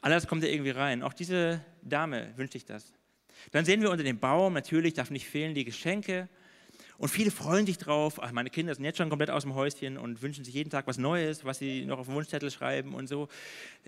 alles 0.00 0.26
kommt 0.26 0.42
da 0.42 0.48
irgendwie 0.48 0.70
rein. 0.70 1.02
Auch 1.02 1.12
diese 1.12 1.60
Dame 1.82 2.32
wünscht 2.36 2.52
sich 2.52 2.64
das. 2.64 2.92
Dann 3.52 3.64
sehen 3.64 3.82
wir 3.82 3.90
unter 3.90 4.04
dem 4.04 4.18
Baum, 4.18 4.54
natürlich 4.54 4.94
darf 4.94 5.10
nicht 5.10 5.26
fehlen 5.26 5.54
die 5.54 5.64
Geschenke. 5.64 6.28
Und 6.98 7.10
viele 7.10 7.30
freuen 7.30 7.66
sich 7.66 7.76
drauf. 7.76 8.22
Ach, 8.22 8.32
meine 8.32 8.48
Kinder 8.48 8.74
sind 8.74 8.84
jetzt 8.84 8.96
schon 8.96 9.10
komplett 9.10 9.30
aus 9.30 9.42
dem 9.42 9.54
Häuschen 9.54 9.98
und 9.98 10.22
wünschen 10.22 10.44
sich 10.44 10.54
jeden 10.54 10.70
Tag 10.70 10.86
was 10.86 10.96
Neues, 10.96 11.44
was 11.44 11.58
sie 11.58 11.84
noch 11.84 11.98
auf 11.98 12.06
den 12.06 12.14
Wunschzettel 12.14 12.50
schreiben 12.50 12.94
und 12.94 13.06
so. 13.06 13.28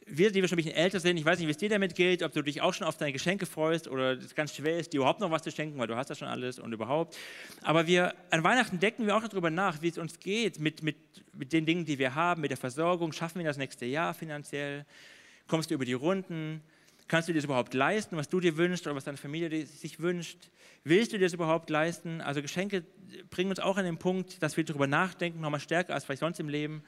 Wir, 0.06 0.30
die 0.30 0.42
wir 0.42 0.48
schon 0.48 0.56
ein 0.58 0.62
bisschen 0.62 0.76
älter 0.76 1.00
sind, 1.00 1.16
ich 1.16 1.24
weiß 1.24 1.38
nicht, 1.38 1.48
wie 1.48 1.52
es 1.52 1.56
dir 1.56 1.70
damit 1.70 1.94
geht, 1.94 2.22
ob 2.22 2.32
du 2.32 2.42
dich 2.42 2.60
auch 2.60 2.74
schon 2.74 2.86
auf 2.86 2.98
deine 2.98 3.12
Geschenke 3.12 3.46
freust 3.46 3.88
oder 3.88 4.12
es 4.12 4.34
ganz 4.34 4.54
schwer 4.54 4.78
ist, 4.78 4.92
dir 4.92 4.98
überhaupt 4.98 5.20
noch 5.20 5.30
was 5.30 5.42
zu 5.42 5.50
schenken, 5.50 5.78
weil 5.78 5.86
du 5.86 5.96
hast 5.96 6.10
ja 6.10 6.16
schon 6.16 6.28
alles 6.28 6.58
und 6.58 6.72
überhaupt. 6.72 7.16
Aber 7.62 7.86
wir, 7.86 8.14
an 8.30 8.44
Weihnachten 8.44 8.78
denken 8.78 9.06
wir 9.06 9.16
auch 9.16 9.26
darüber 9.26 9.48
nach, 9.48 9.80
wie 9.80 9.88
es 9.88 9.96
uns 9.96 10.18
geht 10.18 10.58
mit, 10.58 10.82
mit, 10.82 10.96
mit 11.32 11.52
den 11.54 11.64
Dingen, 11.64 11.86
die 11.86 11.98
wir 11.98 12.14
haben, 12.14 12.42
mit 12.42 12.50
der 12.50 12.58
Versorgung. 12.58 13.12
Schaffen 13.12 13.38
wir 13.38 13.46
das 13.46 13.56
nächste 13.56 13.86
Jahr 13.86 14.12
finanziell? 14.12 14.84
Kommst 15.48 15.70
du 15.70 15.74
über 15.74 15.84
die 15.84 15.94
Runden? 15.94 16.62
Kannst 17.08 17.26
du 17.26 17.32
dir 17.32 17.38
das 17.38 17.46
überhaupt 17.46 17.72
leisten, 17.72 18.18
was 18.18 18.28
du 18.28 18.38
dir 18.38 18.58
wünschst 18.58 18.86
oder 18.86 18.94
was 18.94 19.04
deine 19.04 19.16
Familie 19.16 19.64
sich 19.64 19.98
wünscht? 19.98 20.50
Willst 20.84 21.12
du 21.12 21.18
dir 21.18 21.24
das 21.24 21.32
überhaupt 21.32 21.70
leisten? 21.70 22.20
Also 22.20 22.42
Geschenke 22.42 22.84
bringen 23.30 23.48
uns 23.48 23.58
auch 23.58 23.78
an 23.78 23.84
den 23.86 23.96
Punkt, 23.96 24.42
dass 24.42 24.58
wir 24.58 24.64
darüber 24.64 24.86
nachdenken, 24.86 25.40
nochmal 25.40 25.60
stärker 25.60 25.94
als 25.94 26.04
vielleicht 26.04 26.20
sonst 26.20 26.38
im 26.38 26.50
Leben. 26.50 26.82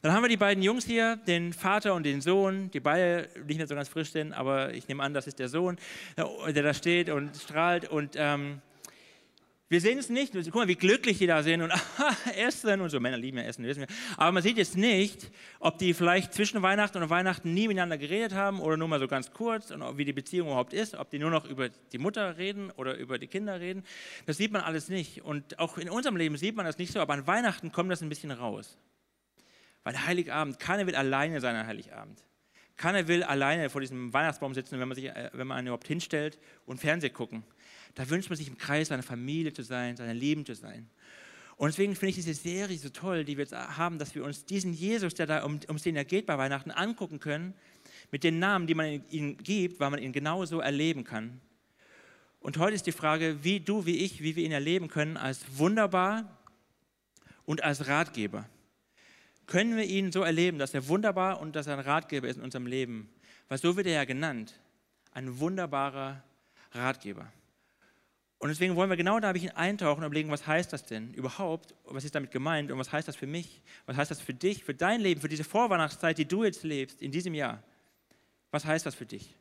Dann 0.00 0.12
haben 0.12 0.22
wir 0.22 0.30
die 0.30 0.38
beiden 0.38 0.62
Jungs 0.62 0.86
hier, 0.86 1.16
den 1.26 1.52
Vater 1.52 1.92
und 1.92 2.04
den 2.04 2.22
Sohn, 2.22 2.70
die 2.70 2.80
beide 2.80 3.28
nicht 3.46 3.58
mehr 3.58 3.66
so 3.66 3.74
ganz 3.74 3.90
frisch 3.90 4.12
sind, 4.12 4.32
aber 4.32 4.72
ich 4.72 4.88
nehme 4.88 5.02
an, 5.02 5.12
das 5.12 5.26
ist 5.26 5.38
der 5.38 5.50
Sohn, 5.50 5.76
der 6.16 6.62
da 6.62 6.72
steht 6.72 7.10
und 7.10 7.36
strahlt. 7.36 7.86
Und 7.86 8.14
ähm, 8.16 8.62
wir 9.70 9.80
sehen 9.80 9.98
es 9.98 10.08
nicht. 10.08 10.34
Guck 10.34 10.54
mal, 10.56 10.66
wie 10.66 10.74
glücklich 10.74 11.18
die 11.18 11.28
da 11.28 11.44
sind 11.44 11.62
und 11.62 11.72
essen 12.36 12.80
und 12.80 12.90
so. 12.90 12.98
Männer 12.98 13.16
lieben 13.16 13.38
ja 13.38 13.44
Essen, 13.44 13.64
wissen 13.64 13.82
wir. 13.82 13.86
Aber 14.16 14.32
man 14.32 14.42
sieht 14.42 14.56
jetzt 14.56 14.76
nicht, 14.76 15.30
ob 15.60 15.78
die 15.78 15.94
vielleicht 15.94 16.34
zwischen 16.34 16.60
Weihnachten 16.60 17.00
und 17.00 17.08
Weihnachten 17.08 17.54
nie 17.54 17.68
miteinander 17.68 17.96
geredet 17.96 18.34
haben 18.34 18.58
oder 18.58 18.76
nur 18.76 18.88
mal 18.88 18.98
so 18.98 19.06
ganz 19.06 19.30
kurz 19.30 19.70
und 19.70 19.96
wie 19.96 20.04
die 20.04 20.12
Beziehung 20.12 20.48
überhaupt 20.48 20.72
ist, 20.72 20.96
ob 20.96 21.08
die 21.10 21.20
nur 21.20 21.30
noch 21.30 21.44
über 21.44 21.68
die 21.68 21.98
Mutter 21.98 22.36
reden 22.36 22.72
oder 22.72 22.96
über 22.96 23.18
die 23.18 23.28
Kinder 23.28 23.60
reden. 23.60 23.84
Das 24.26 24.38
sieht 24.38 24.50
man 24.50 24.62
alles 24.62 24.88
nicht. 24.88 25.22
Und 25.22 25.60
auch 25.60 25.78
in 25.78 25.88
unserem 25.88 26.16
Leben 26.16 26.36
sieht 26.36 26.56
man 26.56 26.66
das 26.66 26.78
nicht 26.78 26.92
so, 26.92 26.98
aber 26.98 27.14
an 27.14 27.28
Weihnachten 27.28 27.70
kommt 27.70 27.92
das 27.92 28.02
ein 28.02 28.08
bisschen 28.08 28.32
raus. 28.32 28.76
Weil 29.84 30.04
Heiligabend, 30.04 30.58
keiner 30.58 30.88
will 30.88 30.96
alleine 30.96 31.40
sein 31.40 31.54
an 31.54 31.68
Heiligabend. 31.68 32.24
Keiner 32.76 33.06
will 33.06 33.22
alleine 33.22 33.70
vor 33.70 33.82
diesem 33.82 34.12
Weihnachtsbaum 34.12 34.52
sitzen, 34.52 34.80
wenn 34.80 34.88
man, 34.88 34.96
sich, 34.96 35.04
äh, 35.04 35.30
wenn 35.32 35.46
man 35.46 35.58
einen 35.58 35.68
überhaupt 35.68 35.86
hinstellt 35.86 36.40
und 36.66 36.80
Fernsehen 36.80 37.12
gucken. 37.12 37.44
Da 37.94 38.08
wünscht 38.08 38.30
man 38.30 38.36
sich 38.36 38.48
im 38.48 38.58
Kreis 38.58 38.88
seiner 38.88 39.02
Familie 39.02 39.52
zu 39.52 39.62
sein, 39.62 39.96
seiner 39.96 40.14
Lieben 40.14 40.44
zu 40.44 40.54
sein. 40.54 40.88
Und 41.56 41.68
deswegen 41.68 41.94
finde 41.94 42.10
ich 42.10 42.16
diese 42.16 42.32
Serie 42.32 42.78
so 42.78 42.88
toll, 42.88 43.24
die 43.24 43.36
wir 43.36 43.44
jetzt 43.44 43.54
haben, 43.54 43.98
dass 43.98 44.14
wir 44.14 44.24
uns 44.24 44.46
diesen 44.46 44.72
Jesus, 44.72 45.14
der 45.14 45.26
da 45.26 45.44
um, 45.44 45.60
um 45.68 45.76
den 45.76 45.96
er 45.96 46.06
geht 46.06 46.24
bei 46.24 46.38
Weihnachten, 46.38 46.70
angucken 46.70 47.20
können, 47.20 47.52
mit 48.10 48.24
den 48.24 48.38
Namen, 48.38 48.66
die 48.66 48.74
man 48.74 49.04
ihm 49.10 49.36
gibt, 49.36 49.78
weil 49.78 49.90
man 49.90 50.00
ihn 50.00 50.12
genauso 50.12 50.60
erleben 50.60 51.04
kann. 51.04 51.40
Und 52.40 52.56
heute 52.56 52.74
ist 52.74 52.86
die 52.86 52.92
Frage, 52.92 53.44
wie 53.44 53.60
du, 53.60 53.84
wie 53.84 53.98
ich, 53.98 54.22
wie 54.22 54.36
wir 54.36 54.44
ihn 54.44 54.52
erleben 54.52 54.88
können 54.88 55.18
als 55.18 55.58
wunderbar 55.58 56.38
und 57.44 57.62
als 57.62 57.86
Ratgeber. 57.86 58.48
Können 59.46 59.76
wir 59.76 59.84
ihn 59.84 60.12
so 60.12 60.22
erleben, 60.22 60.58
dass 60.58 60.72
er 60.72 60.88
wunderbar 60.88 61.40
und 61.40 61.54
dass 61.56 61.66
er 61.66 61.74
ein 61.74 61.84
Ratgeber 61.84 62.28
ist 62.28 62.36
in 62.36 62.42
unserem 62.42 62.66
Leben? 62.66 63.10
Weil 63.48 63.58
so 63.58 63.76
wird 63.76 63.86
er 63.86 63.92
ja 63.94 64.04
genannt, 64.04 64.58
ein 65.12 65.40
wunderbarer 65.40 66.22
Ratgeber. 66.72 67.30
Und 68.40 68.48
deswegen 68.48 68.74
wollen 68.74 68.88
wir 68.88 68.96
genau 68.96 69.20
da 69.20 69.28
ein 69.28 69.50
eintauchen 69.50 70.00
und 70.00 70.06
überlegen, 70.06 70.30
was 70.30 70.46
heißt 70.46 70.72
das 70.72 70.86
denn 70.86 71.12
überhaupt? 71.12 71.74
Was 71.84 72.04
ist 72.04 72.14
damit 72.14 72.30
gemeint 72.30 72.72
und 72.72 72.78
was 72.78 72.90
heißt 72.90 73.06
das 73.06 73.14
für 73.14 73.26
mich? 73.26 73.60
Was 73.84 73.98
heißt 73.98 74.10
das 74.10 74.18
für 74.18 74.32
dich, 74.32 74.64
für 74.64 74.72
dein 74.72 75.02
Leben, 75.02 75.20
für 75.20 75.28
diese 75.28 75.44
Vorweihnachtszeit, 75.44 76.16
die 76.16 76.24
du 76.24 76.42
jetzt 76.42 76.62
lebst, 76.62 77.02
in 77.02 77.12
diesem 77.12 77.34
Jahr? 77.34 77.62
Was 78.50 78.64
heißt 78.64 78.86
das 78.86 78.94
für 78.94 79.04
dich? 79.04 79.36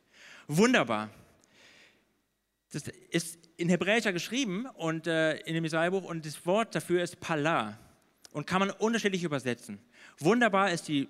Wunderbar. 0.50 1.10
Das 2.74 2.84
ist 3.10 3.40
in 3.56 3.70
Hebräischer 3.70 4.12
geschrieben 4.12 4.66
und 4.66 5.08
äh, 5.08 5.38
in 5.38 5.54
dem 5.54 5.64
Jesaja-Buch 5.64 6.04
und 6.04 6.26
das 6.26 6.46
Wort 6.46 6.76
dafür 6.76 7.02
ist 7.02 7.22
Pala 7.22 7.80
und 8.34 8.48
kann 8.48 8.60
man 8.60 8.70
unterschiedlich 8.70 9.24
übersetzen. 9.24 9.80
Wunderbar 10.20 10.72
ist 10.72 10.90
die 10.90 11.08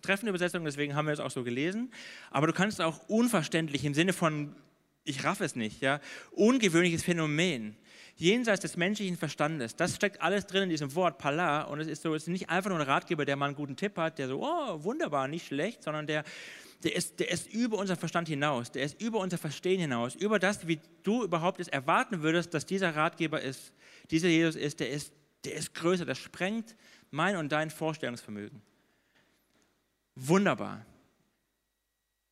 treffende 0.00 0.30
Übersetzung, 0.30 0.64
deswegen 0.64 0.94
haben 0.94 1.06
wir 1.06 1.12
es 1.12 1.20
auch 1.20 1.32
so 1.32 1.42
gelesen, 1.42 1.92
aber 2.30 2.46
du 2.46 2.52
kannst 2.52 2.80
auch 2.80 3.08
unverständlich 3.08 3.84
im 3.84 3.94
Sinne 3.94 4.12
von 4.12 4.54
ich 5.04 5.24
raff 5.24 5.40
es 5.40 5.56
nicht, 5.56 5.80
ja, 5.80 6.00
ungewöhnliches 6.30 7.02
Phänomen, 7.02 7.76
jenseits 8.16 8.60
des 8.60 8.76
menschlichen 8.76 9.16
Verstandes. 9.16 9.74
Das 9.74 9.96
steckt 9.96 10.20
alles 10.20 10.46
drin 10.46 10.64
in 10.64 10.68
diesem 10.68 10.94
Wort 10.94 11.18
Pala 11.18 11.62
und 11.62 11.80
es 11.80 11.88
ist 11.88 12.02
so, 12.02 12.14
es 12.14 12.24
ist 12.24 12.28
nicht 12.28 12.50
einfach 12.50 12.70
nur 12.70 12.78
ein 12.78 12.86
Ratgeber, 12.86 13.24
der 13.24 13.36
mal 13.36 13.46
einen 13.46 13.56
guten 13.56 13.76
Tipp 13.76 13.96
hat, 13.96 14.18
der 14.18 14.28
so, 14.28 14.42
oh, 14.42 14.84
wunderbar, 14.84 15.28
nicht 15.28 15.46
schlecht, 15.46 15.82
sondern 15.82 16.06
der, 16.06 16.24
der 16.84 16.94
ist, 16.94 17.18
der 17.20 17.30
ist 17.30 17.52
über 17.52 17.78
unser 17.78 17.96
Verstand 17.96 18.28
hinaus, 18.28 18.70
der 18.70 18.84
ist 18.84 19.00
über 19.00 19.18
unser 19.18 19.38
Verstehen 19.38 19.80
hinaus, 19.80 20.14
über 20.14 20.38
das, 20.38 20.66
wie 20.68 20.80
du 21.02 21.24
überhaupt 21.24 21.60
es 21.60 21.68
erwarten 21.68 22.22
würdest, 22.22 22.54
dass 22.54 22.66
dieser 22.66 22.94
Ratgeber 22.94 23.40
ist, 23.40 23.72
dieser 24.10 24.28
Jesus 24.28 24.56
ist, 24.56 24.80
der 24.80 24.90
ist, 24.90 25.12
der 25.44 25.54
ist 25.54 25.74
größer, 25.74 26.04
der 26.04 26.14
sprengt 26.14 26.76
mein 27.10 27.36
und 27.36 27.50
dein 27.50 27.70
Vorstellungsvermögen. 27.70 28.62
Wunderbar. 30.14 30.84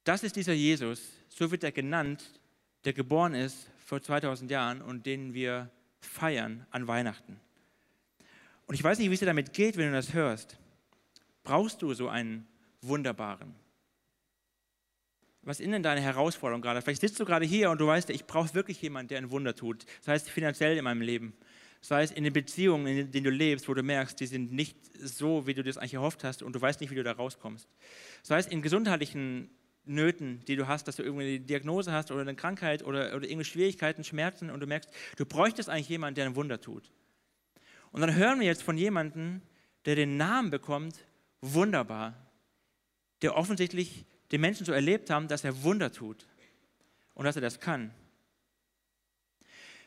Das 0.04 0.22
ist 0.22 0.36
dieser 0.36 0.52
Jesus, 0.52 1.00
so 1.28 1.50
wird 1.50 1.64
er 1.64 1.72
genannt, 1.72 2.40
der 2.84 2.92
geboren 2.92 3.34
ist 3.34 3.68
vor 3.84 4.02
2000 4.02 4.50
Jahren 4.50 4.82
und 4.82 5.06
den 5.06 5.34
wir 5.34 5.70
feiern 6.00 6.66
an 6.70 6.86
Weihnachten. 6.86 7.38
Und 8.66 8.74
ich 8.74 8.84
weiß 8.84 8.98
nicht, 8.98 9.10
wie 9.10 9.14
es 9.14 9.20
dir 9.20 9.26
damit 9.26 9.52
geht, 9.52 9.76
wenn 9.76 9.86
du 9.86 9.92
das 9.92 10.14
hörst. 10.14 10.56
Brauchst 11.42 11.82
du 11.82 11.92
so 11.94 12.08
einen 12.08 12.46
wunderbaren? 12.82 13.54
Was 15.42 15.58
ist 15.58 15.70
denn 15.70 15.82
deine 15.82 16.00
Herausforderung 16.00 16.60
gerade? 16.60 16.82
Vielleicht 16.82 17.00
sitzt 17.00 17.18
du 17.18 17.24
gerade 17.24 17.46
hier 17.46 17.70
und 17.70 17.80
du 17.80 17.86
weißt, 17.86 18.10
ich 18.10 18.26
brauche 18.26 18.54
wirklich 18.54 18.80
jemanden, 18.82 19.08
der 19.08 19.18
ein 19.18 19.30
Wunder 19.30 19.54
tut. 19.54 19.86
Das 20.00 20.08
heißt 20.08 20.30
finanziell 20.30 20.76
in 20.76 20.84
meinem 20.84 21.00
Leben. 21.00 21.34
sei 21.80 22.02
es 22.02 22.10
in 22.10 22.24
den 22.24 22.32
Beziehungen, 22.32 22.86
in 22.86 23.10
denen 23.10 23.24
du 23.24 23.30
lebst, 23.30 23.66
wo 23.66 23.74
du 23.74 23.82
merkst, 23.82 24.20
die 24.20 24.26
sind 24.26 24.52
nicht 24.52 24.76
so, 24.98 25.46
wie 25.46 25.54
du 25.54 25.64
das 25.64 25.78
eigentlich 25.78 25.94
erhofft 25.94 26.24
hast 26.24 26.42
und 26.42 26.54
du 26.54 26.60
weißt 26.60 26.80
nicht, 26.80 26.90
wie 26.90 26.94
du 26.94 27.02
da 27.02 27.12
rauskommst. 27.12 27.68
Sei 28.22 28.38
es 28.38 28.46
in 28.46 28.60
gesundheitlichen 28.60 29.50
Nöten, 29.84 30.44
die 30.46 30.56
du 30.56 30.68
hast, 30.68 30.86
dass 30.88 30.96
du 30.96 31.02
irgendwie 31.02 31.36
eine 31.36 31.40
Diagnose 31.40 31.92
hast 31.92 32.10
oder 32.10 32.20
eine 32.20 32.34
Krankheit 32.34 32.82
oder, 32.82 33.14
oder 33.16 33.24
irgendwelche 33.24 33.52
Schwierigkeiten, 33.52 34.04
Schmerzen 34.04 34.50
und 34.50 34.60
du 34.60 34.66
merkst, 34.66 34.90
du 35.16 35.26
bräuchtest 35.26 35.68
eigentlich 35.68 35.88
jemanden, 35.88 36.16
der 36.16 36.26
ein 36.26 36.36
Wunder 36.36 36.60
tut. 36.60 36.90
Und 37.92 38.00
dann 38.00 38.14
hören 38.14 38.40
wir 38.40 38.46
jetzt 38.46 38.62
von 38.62 38.76
jemandem, 38.76 39.42
der 39.86 39.96
den 39.96 40.16
Namen 40.16 40.50
bekommt, 40.50 41.04
wunderbar, 41.40 42.14
der 43.22 43.36
offensichtlich 43.36 44.04
die 44.30 44.38
Menschen 44.38 44.64
so 44.64 44.72
erlebt 44.72 45.10
haben, 45.10 45.28
dass 45.28 45.44
er 45.44 45.62
Wunder 45.62 45.92
tut 45.92 46.26
und 47.14 47.24
dass 47.24 47.36
er 47.36 47.42
das 47.42 47.60
kann. 47.60 47.92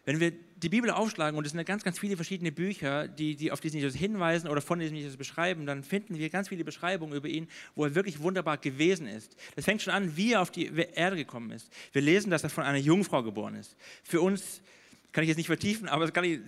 Wenn 0.06 0.20
wir 0.20 0.32
die 0.32 0.70
Bibel 0.70 0.90
aufschlagen, 0.90 1.38
und 1.38 1.46
es 1.46 1.54
sind 1.54 1.66
ganz, 1.66 1.84
ganz 1.84 2.00
viele 2.00 2.16
verschiedene 2.16 2.52
Bücher, 2.52 3.08
die, 3.08 3.36
die 3.36 3.52
auf 3.52 3.60
diesen 3.60 3.80
Jesus 3.80 3.96
hinweisen 3.96 4.50
oder 4.50 4.62
von 4.62 4.80
diesem 4.80 4.96
Jesus 4.96 5.18
beschreiben, 5.18 5.66
dann 5.66 5.84
finden 5.84 6.18
wir 6.18 6.30
ganz 6.30 6.50
viele 6.50 6.64
Beschreibungen 6.64 7.14
über 7.14 7.28
ihn, 7.28 7.48
wo 7.76 7.86
er 7.86 7.96
wirklich 7.96 8.20
wunderbar 8.20 8.58
gewesen 8.58 9.08
ist. 9.08 9.36
Das 9.56 9.66
fängt 9.66 9.82
schon 9.82 9.94
an, 9.94 10.16
wie 10.18 10.34
er 10.34 10.42
auf 10.42 10.52
die 10.52 10.66
Erde 10.66 11.16
gekommen 11.16 11.52
ist. 11.52 11.72
Wir 11.92 12.02
lesen, 12.02 12.30
dass 12.32 12.44
er 12.44 12.50
von 12.50 12.64
einer 12.64 12.78
Jungfrau 12.78 13.24
geboren 13.24 13.56
ist. 13.56 13.76
Für 14.04 14.22
uns 14.22 14.62
kann 15.12 15.24
ich 15.24 15.30
jetzt 15.30 15.38
nicht 15.38 15.48
vertiefen, 15.48 15.88
aber 15.88 16.06
ich, 16.24 16.40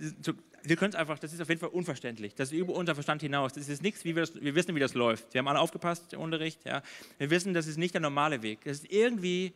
wir 0.62 0.76
können 0.76 0.90
es 0.90 0.96
einfach, 0.96 1.18
das 1.18 1.32
ist 1.32 1.40
auf 1.40 1.48
jeden 1.48 1.60
Fall 1.60 1.70
unverständlich. 1.70 2.34
Das 2.34 2.52
ist 2.52 2.58
über 2.58 2.74
unser 2.74 2.94
Verstand 2.94 3.22
hinaus. 3.22 3.52
Das 3.52 3.68
ist 3.68 3.82
nichts, 3.82 4.04
wie 4.04 4.14
wir, 4.16 4.22
das, 4.22 4.34
wir 4.40 4.54
wissen, 4.54 4.74
wie 4.74 4.80
das 4.80 4.94
läuft. 4.94 5.32
Wir 5.32 5.38
haben 5.38 5.48
alle 5.48 5.60
aufgepasst 5.60 6.12
im 6.12 6.20
Unterricht. 6.20 6.64
Ja. 6.64 6.82
Wir 7.18 7.30
wissen, 7.30 7.54
das 7.54 7.66
ist 7.66 7.78
nicht 7.78 7.94
der 7.94 8.00
normale 8.00 8.42
Weg. 8.42 8.64
Das 8.64 8.78
ist 8.78 8.92
irgendwie 8.92 9.52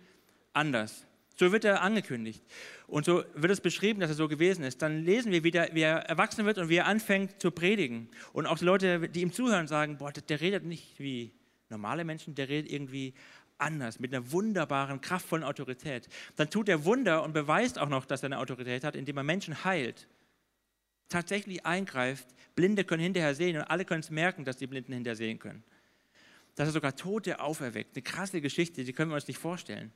anders. 0.52 1.04
So 1.40 1.52
wird 1.52 1.64
er 1.64 1.80
angekündigt. 1.80 2.42
Und 2.86 3.06
so 3.06 3.24
wird 3.32 3.50
es 3.50 3.62
beschrieben, 3.62 3.98
dass 3.98 4.10
er 4.10 4.14
so 4.14 4.28
gewesen 4.28 4.62
ist. 4.62 4.82
Dann 4.82 5.06
lesen 5.06 5.32
wir, 5.32 5.42
wie, 5.42 5.50
der, 5.50 5.70
wie 5.72 5.80
er 5.80 6.00
erwachsen 6.00 6.44
wird 6.44 6.58
und 6.58 6.68
wie 6.68 6.76
er 6.76 6.84
anfängt 6.84 7.40
zu 7.40 7.50
predigen. 7.50 8.10
Und 8.34 8.44
auch 8.44 8.58
die 8.58 8.66
Leute, 8.66 9.08
die 9.08 9.22
ihm 9.22 9.32
zuhören, 9.32 9.66
sagen, 9.66 9.96
boah, 9.96 10.12
der 10.12 10.38
redet 10.38 10.66
nicht 10.66 11.00
wie 11.00 11.32
normale 11.70 12.04
Menschen, 12.04 12.34
der 12.34 12.50
redet 12.50 12.70
irgendwie 12.70 13.14
anders, 13.56 14.00
mit 14.00 14.12
einer 14.12 14.30
wunderbaren, 14.32 15.00
kraftvollen 15.00 15.42
Autorität. 15.42 16.10
Dann 16.36 16.50
tut 16.50 16.68
er 16.68 16.84
Wunder 16.84 17.22
und 17.22 17.32
beweist 17.32 17.78
auch 17.78 17.88
noch, 17.88 18.04
dass 18.04 18.22
er 18.22 18.26
eine 18.26 18.38
Autorität 18.38 18.84
hat, 18.84 18.94
indem 18.94 19.16
er 19.16 19.24
Menschen 19.24 19.64
heilt, 19.64 20.08
tatsächlich 21.08 21.64
eingreift. 21.64 22.28
Blinde 22.54 22.84
können 22.84 23.02
hinterher 23.02 23.34
sehen 23.34 23.56
und 23.56 23.62
alle 23.62 23.86
können 23.86 24.00
es 24.00 24.10
merken, 24.10 24.44
dass 24.44 24.58
die 24.58 24.66
Blinden 24.66 24.92
hinterher 24.92 25.16
sehen 25.16 25.38
können. 25.38 25.64
Dass 26.54 26.68
er 26.68 26.72
sogar 26.72 26.96
Tote 26.96 27.40
auferweckt. 27.40 27.96
Eine 27.96 28.02
krasse 28.02 28.42
Geschichte, 28.42 28.84
die 28.84 28.92
können 28.92 29.10
wir 29.10 29.14
uns 29.14 29.26
nicht 29.26 29.38
vorstellen. 29.38 29.90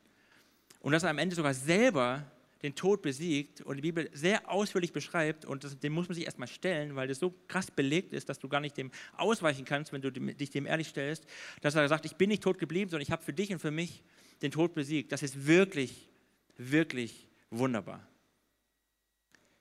Und 0.85 0.93
dass 0.93 1.03
er 1.03 1.09
am 1.09 1.17
Ende 1.17 1.35
sogar 1.35 1.55
selber 1.55 2.31
den 2.62 2.75
Tod 2.75 3.00
besiegt 3.00 3.62
und 3.62 3.76
die 3.76 3.81
Bibel 3.81 4.11
sehr 4.12 4.50
ausführlich 4.50 4.93
beschreibt 4.93 5.47
und 5.47 5.64
das, 5.64 5.79
dem 5.81 5.95
muss 5.95 6.09
man 6.09 6.14
sich 6.14 6.26
erstmal 6.26 6.47
stellen, 6.47 6.95
weil 6.95 7.09
das 7.09 7.19
so 7.19 7.33
krass 7.49 7.71
belegt 7.71 8.12
ist, 8.12 8.29
dass 8.29 8.38
du 8.38 8.50
gar 8.50 8.61
nicht 8.61 8.76
dem 8.76 8.91
ausweichen 9.17 9.64
kannst, 9.64 9.95
wenn 9.95 10.03
du 10.03 10.11
dich 10.11 10.50
dem 10.50 10.67
ehrlich 10.67 10.88
stellst, 10.88 11.25
dass 11.62 11.75
er 11.75 11.88
sagt, 11.88 12.05
ich 12.05 12.17
bin 12.17 12.29
nicht 12.29 12.43
tot 12.43 12.59
geblieben, 12.59 12.91
sondern 12.91 13.00
ich 13.00 13.11
habe 13.11 13.25
für 13.25 13.33
dich 13.33 13.50
und 13.50 13.61
für 13.61 13.71
mich 13.71 14.03
den 14.43 14.50
Tod 14.50 14.75
besiegt. 14.75 15.11
Das 15.11 15.23
ist 15.23 15.47
wirklich, 15.47 16.11
wirklich 16.59 17.29
wunderbar. 17.49 18.07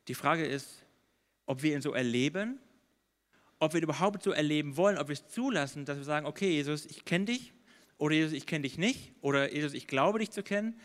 Die 0.09 0.15
Frage 0.15 0.45
ist, 0.45 0.83
ob 1.45 1.63
wir 1.63 1.73
ihn 1.73 1.81
so 1.81 1.93
erleben, 1.93 2.59
ob 3.59 3.71
wir 3.71 3.79
ihn 3.79 3.85
überhaupt 3.85 4.23
so 4.23 4.31
erleben 4.31 4.75
wollen, 4.75 4.97
ob 4.97 5.07
wir 5.07 5.13
es 5.13 5.29
zulassen, 5.29 5.85
dass 5.85 5.95
wir 5.97 6.03
sagen, 6.03 6.25
okay, 6.25 6.49
Jesus, 6.49 6.85
ich 6.85 7.05
kenne 7.05 7.25
dich 7.25 7.53
oder 7.97 8.13
Jesus, 8.13 8.33
ich 8.33 8.45
kenne 8.45 8.63
dich 8.63 8.77
nicht 8.77 9.13
oder 9.21 9.53
Jesus, 9.53 9.73
ich 9.73 9.87
glaube 9.87 10.19
dich 10.19 10.29
zu 10.29 10.43
kennen 10.43 10.77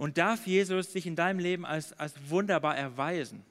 und 0.00 0.16
darf 0.16 0.46
Jesus 0.46 0.92
sich 0.92 1.06
in 1.06 1.14
deinem 1.14 1.38
Leben 1.38 1.66
als, 1.66 1.92
als 1.92 2.14
wunderbar 2.30 2.74
erweisen. 2.74 3.44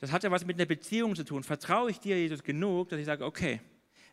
Das 0.00 0.10
hat 0.10 0.24
ja 0.24 0.30
was 0.32 0.44
mit 0.44 0.56
einer 0.56 0.66
Beziehung 0.66 1.14
zu 1.14 1.22
tun. 1.22 1.44
Vertraue 1.44 1.88
ich 1.88 2.00
dir, 2.00 2.18
Jesus, 2.18 2.42
genug, 2.42 2.88
dass 2.88 2.98
ich 2.98 3.06
sage, 3.06 3.24
okay, 3.24 3.60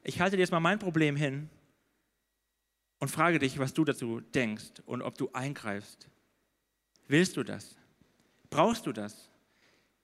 ich 0.04 0.22
halte 0.22 0.36
dir 0.36 0.42
jetzt 0.42 0.52
mal 0.52 0.60
mein 0.60 0.78
Problem 0.78 1.16
hin 1.16 1.50
und 3.00 3.10
frage 3.10 3.40
dich, 3.40 3.58
was 3.58 3.74
du 3.74 3.84
dazu 3.84 4.22
denkst 4.22 4.84
und 4.86 5.02
ob 5.02 5.18
du 5.18 5.32
eingreifst. 5.34 6.08
Willst 7.08 7.36
du 7.36 7.42
das? 7.42 7.78
Brauchst 8.52 8.86
du 8.86 8.94
das? 8.94 9.32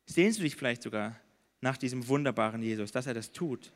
Sehnst 0.07 0.39
du 0.39 0.43
dich 0.43 0.55
vielleicht 0.55 0.81
sogar 0.81 1.15
nach 1.61 1.77
diesem 1.77 2.07
wunderbaren 2.07 2.63
Jesus, 2.63 2.91
dass 2.91 3.05
er 3.05 3.13
das 3.13 3.31
tut? 3.31 3.71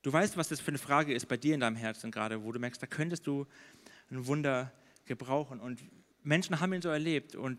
Du 0.00 0.10
weißt, 0.10 0.38
was 0.38 0.48
das 0.48 0.60
für 0.60 0.68
eine 0.68 0.78
Frage 0.78 1.12
ist 1.12 1.26
bei 1.26 1.36
dir 1.36 1.52
in 1.52 1.60
deinem 1.60 1.76
Herzen 1.76 2.10
gerade, 2.10 2.42
wo 2.42 2.50
du 2.50 2.58
merkst, 2.58 2.82
da 2.82 2.86
könntest 2.86 3.26
du 3.26 3.46
ein 4.10 4.26
Wunder 4.26 4.72
gebrauchen. 5.06 5.60
Und 5.60 5.80
Menschen 6.22 6.60
haben 6.60 6.72
ihn 6.72 6.82
so 6.82 6.88
erlebt 6.88 7.34
und 7.34 7.58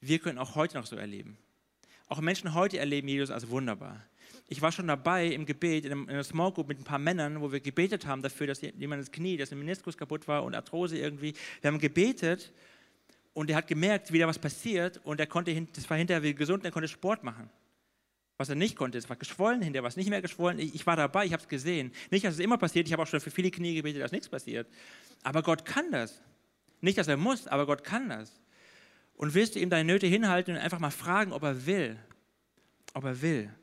wir 0.00 0.18
können 0.18 0.38
auch 0.38 0.54
heute 0.54 0.76
noch 0.76 0.86
so 0.86 0.96
erleben. 0.96 1.38
Auch 2.08 2.20
Menschen 2.20 2.54
heute 2.54 2.78
erleben 2.78 3.08
Jesus 3.08 3.30
als 3.30 3.48
wunderbar. 3.50 4.04
Ich 4.48 4.60
war 4.60 4.72
schon 4.72 4.88
dabei 4.88 5.26
im 5.26 5.46
Gebet, 5.46 5.84
in 5.84 6.08
einer 6.08 6.24
Small 6.24 6.50
Group 6.52 6.68
mit 6.68 6.80
ein 6.80 6.84
paar 6.84 6.98
Männern, 6.98 7.40
wo 7.40 7.52
wir 7.52 7.60
gebetet 7.60 8.06
haben 8.06 8.20
dafür, 8.20 8.48
dass 8.48 8.60
jemand 8.60 9.00
das 9.00 9.12
Knie, 9.12 9.36
dass 9.36 9.52
ein 9.52 9.58
Meniskus 9.58 9.96
kaputt 9.96 10.26
war 10.26 10.42
und 10.42 10.54
Arthrose 10.56 10.98
irgendwie. 10.98 11.34
Wir 11.60 11.68
haben 11.70 11.78
gebetet 11.78 12.52
und 13.32 13.48
er 13.48 13.56
hat 13.56 13.68
gemerkt, 13.68 14.12
wie 14.12 14.18
da 14.18 14.26
was 14.26 14.40
passiert 14.40 15.00
und 15.04 15.20
er 15.20 15.28
konnte, 15.28 15.54
das 15.72 15.88
war 15.88 15.96
hinterher 15.96 16.22
wieder 16.22 16.36
gesund 16.36 16.62
und 16.62 16.64
er 16.64 16.72
konnte 16.72 16.88
Sport 16.88 17.22
machen. 17.22 17.48
Was 18.38 18.48
er 18.48 18.56
nicht 18.56 18.74
konnte, 18.74 18.98
es 18.98 19.08
war 19.08 19.16
geschwollen, 19.16 19.62
hinterher 19.62 19.82
war 19.82 19.90
es 19.90 19.96
nicht 19.96 20.10
mehr 20.10 20.22
geschwollen. 20.22 20.58
Ich 20.58 20.86
war 20.86 20.96
dabei, 20.96 21.26
ich 21.26 21.32
habe 21.32 21.42
es 21.42 21.48
gesehen. 21.48 21.92
Nicht, 22.10 22.24
dass 22.24 22.34
es 22.34 22.40
immer 22.40 22.58
passiert, 22.58 22.88
ich 22.88 22.92
habe 22.92 23.02
auch 23.02 23.06
schon 23.06 23.20
für 23.20 23.30
viele 23.30 23.50
Knie 23.50 23.74
gebetet, 23.74 24.02
dass 24.02 24.12
nichts 24.12 24.28
passiert. 24.28 24.66
Aber 25.22 25.42
Gott 25.42 25.64
kann 25.64 25.92
das. 25.92 26.22
Nicht, 26.80 26.98
dass 26.98 27.08
er 27.08 27.16
muss, 27.16 27.46
aber 27.46 27.66
Gott 27.66 27.84
kann 27.84 28.08
das. 28.08 28.40
Und 29.14 29.34
willst 29.34 29.54
du 29.54 29.58
ihm 29.58 29.70
deine 29.70 29.84
Nöte 29.84 30.06
hinhalten 30.06 30.54
und 30.54 30.60
einfach 30.60 30.78
mal 30.78 30.90
fragen, 30.90 31.32
ob 31.32 31.42
er 31.42 31.66
will? 31.66 31.98
Ob 32.94 33.04
er 33.04 33.20
will. 33.20 33.54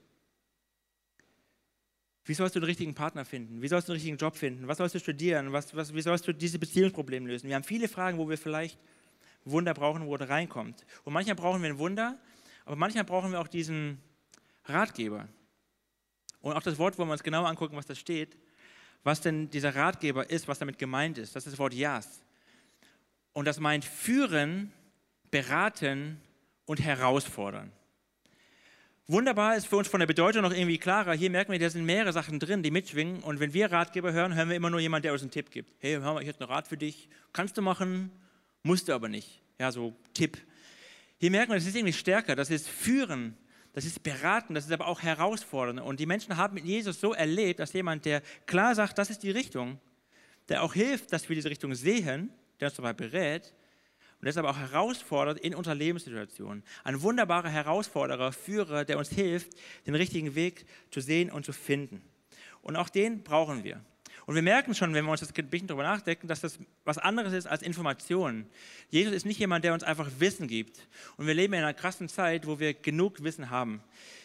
Wie 2.26 2.34
sollst 2.34 2.56
du 2.56 2.60
den 2.60 2.66
richtigen 2.66 2.94
Partner 2.94 3.26
finden? 3.26 3.62
Wie 3.62 3.68
sollst 3.68 3.88
du 3.88 3.94
den 3.94 3.96
richtigen 3.96 4.18
Job 4.18 4.36
finden? 4.36 4.68
Was 4.68 4.78
sollst 4.78 4.96
du 4.96 5.00
studieren? 5.00 5.54
Was, 5.54 5.74
was, 5.76 5.94
wie 5.94 6.02
sollst 6.02 6.28
du 6.28 6.34
diese 6.34 6.60
Beziehungsprobleme 6.60 7.28
lösen? 7.28 7.48
Wir 7.48 7.56
haben 7.56 7.64
viele 7.64 7.88
Fragen, 7.88 8.18
wo 8.18 8.30
wir 8.30 8.38
vielleicht 8.38 8.78
Wunder 9.46 9.74
brauchen, 9.74 10.06
wo 10.06 10.16
er 10.16 10.30
reinkommt. 10.30 10.86
Und 11.06 11.14
manchmal 11.14 11.36
brauchen 11.36 11.62
wir 11.62 11.70
ein 11.70 11.78
Wunder, 11.78 12.20
aber 12.66 12.76
manchmal 12.76 13.06
brauchen 13.06 13.32
wir 13.32 13.40
auch 13.40 13.48
diesen 13.48 14.00
Ratgeber. 14.66 15.28
Und 16.42 16.54
auch 16.54 16.62
das 16.62 16.78
Wort, 16.78 17.00
wo 17.00 17.06
wir 17.06 17.12
uns 17.14 17.24
genau 17.24 17.46
angucken, 17.46 17.78
was 17.78 17.86
da 17.86 17.96
steht, 17.96 18.38
was 19.04 19.22
denn 19.22 19.50
dieser 19.50 19.74
Ratgeber 19.74 20.30
ist, 20.30 20.48
was 20.48 20.60
damit 20.60 20.78
gemeint 20.78 21.18
ist. 21.18 21.36
Das 21.36 21.46
ist 21.46 21.54
das 21.54 21.60
Wort 21.60 21.74
Jas. 21.74 22.22
Und 23.38 23.46
das 23.46 23.60
meint 23.60 23.86
führen, 23.86 24.74
beraten 25.29 26.20
und 26.65 26.79
herausfordern. 26.79 27.72
Wunderbar 29.06 29.56
ist 29.56 29.67
für 29.67 29.77
uns 29.77 29.88
von 29.88 30.00
der 30.00 30.08
Bedeutung 30.08 30.41
noch 30.41 30.51
irgendwie 30.51 30.79
klarer. 30.79 31.13
Hier 31.13 31.29
merken 31.29 31.51
wir, 31.51 31.60
da 31.60 31.70
sind 31.70 31.86
mehrere 31.86 32.12
Sachen 32.12 32.39
drin, 32.39 32.63
die 32.63 32.72
mitschwingen. 32.72 33.22
Und 33.22 33.39
wenn 33.39 33.53
wir 33.53 33.72
Ratgeber 33.72 34.12
hören, 34.12 34.34
hören 34.34 34.50
wir 34.50 34.56
immer 34.56 34.72
nur 34.72 34.79
jemanden, 34.79 35.03
der 35.03 35.13
uns 35.13 35.22
einen 35.22 35.29
Tipp 35.29 35.51
gibt. 35.51 35.72
Hey, 35.77 35.98
hör 35.98 36.15
mal, 36.15 36.24
ich 36.24 36.29
habe 36.29 36.39
einen 36.39 36.50
Rat 36.50 36.67
für 36.67 36.77
dich. 36.77 37.10
Kannst 37.32 37.56
du 37.56 37.62
machen, 37.62 38.10
musst 38.63 38.88
du 38.88 38.94
aber 38.94 39.08
nicht. 39.08 39.44
Ja, 39.60 39.72
so 39.72 39.94
Tipp. 40.15 40.39
Hier 41.20 41.29
merken 41.29 41.51
wir, 41.51 41.58
das 41.58 41.67
ist 41.67 41.75
irgendwie 41.75 41.94
stärker. 41.94 42.36
Das 42.36 42.50
ist 42.50 42.67
führen, 42.67 43.38
das 43.74 43.86
ist 43.86 44.01
beraten, 44.01 44.56
das 44.56 44.65
ist 44.65 44.72
aber 44.72 44.88
auch 44.88 45.03
herausfordern. 45.03 45.77
Und 45.77 46.00
die 46.00 46.08
Menschen 46.08 46.38
haben 46.38 46.56
mit 46.56 46.65
Jesus 46.65 47.00
so 47.00 47.13
erlebt, 47.13 47.60
dass 47.60 47.72
jemand, 47.74 48.03
der 48.06 48.24
klar 48.48 48.74
sagt, 48.74 48.98
das 48.98 49.12
ist 49.12 49.22
die 49.22 49.29
Richtung, 49.29 49.79
der 50.50 50.63
auch 50.63 50.74
hilft, 50.74 51.13
dass 51.13 51.29
wir 51.29 51.36
diese 51.36 51.51
Richtung 51.51 51.75
sehen, 51.75 52.32
der 52.60 52.68
uns 52.68 52.76
dabei 52.76 52.94
berät 52.94 53.54
und 54.20 54.26
deshalb 54.26 54.48
auch 54.48 54.58
herausfordert 54.58 55.40
in 55.40 55.54
unserer 55.54 55.76
Lebenssituation. 55.76 56.64
Ein 56.84 57.02
wunderbarer 57.02 57.50
Herausforderer, 57.50 58.32
Führer, 58.32 58.84
der 58.84 58.98
uns 58.98 59.10
hilft, 59.10 59.52
den 59.86 59.94
richtigen 59.94 60.34
Weg 60.34 60.66
zu 60.90 61.02
sehen 61.02 61.32
und 61.32 61.46
zu 61.46 61.54
finden. 61.54 62.02
Und 62.62 62.76
auch 62.76 62.90
den 62.90 63.24
brauchen 63.24 63.64
wir. 63.64 63.80
Und 64.26 64.36
wir 64.36 64.42
merken 64.42 64.76
schon, 64.76 64.94
wenn 64.94 65.06
wir 65.06 65.12
uns 65.12 65.22
das 65.22 65.34
ein 65.34 65.50
bisschen 65.50 65.68
darüber 65.68 65.84
nachdenken, 65.84 66.28
dass 66.28 66.42
das 66.42 66.60
was 66.84 66.98
anderes 66.98 67.32
ist 67.32 67.48
als 67.48 67.62
Informationen. 67.62 68.46
Jesus 68.90 69.14
ist 69.14 69.26
nicht 69.26 69.40
jemand, 69.40 69.64
der 69.64 69.74
uns 69.74 69.84
einfach 69.84 70.10
Wissen 70.18 70.48
gibt. 70.48 70.86
Und 71.16 71.28
wir 71.28 71.34
leben 71.34 71.54
in 71.54 71.60
einer 71.60 71.74
krassen 71.74 72.10
Zeit, 72.10 72.46
wo 72.46 72.60
wir 72.60 72.74
genug 72.74 73.24
Wissen 73.24 73.50
haben. 73.50 73.82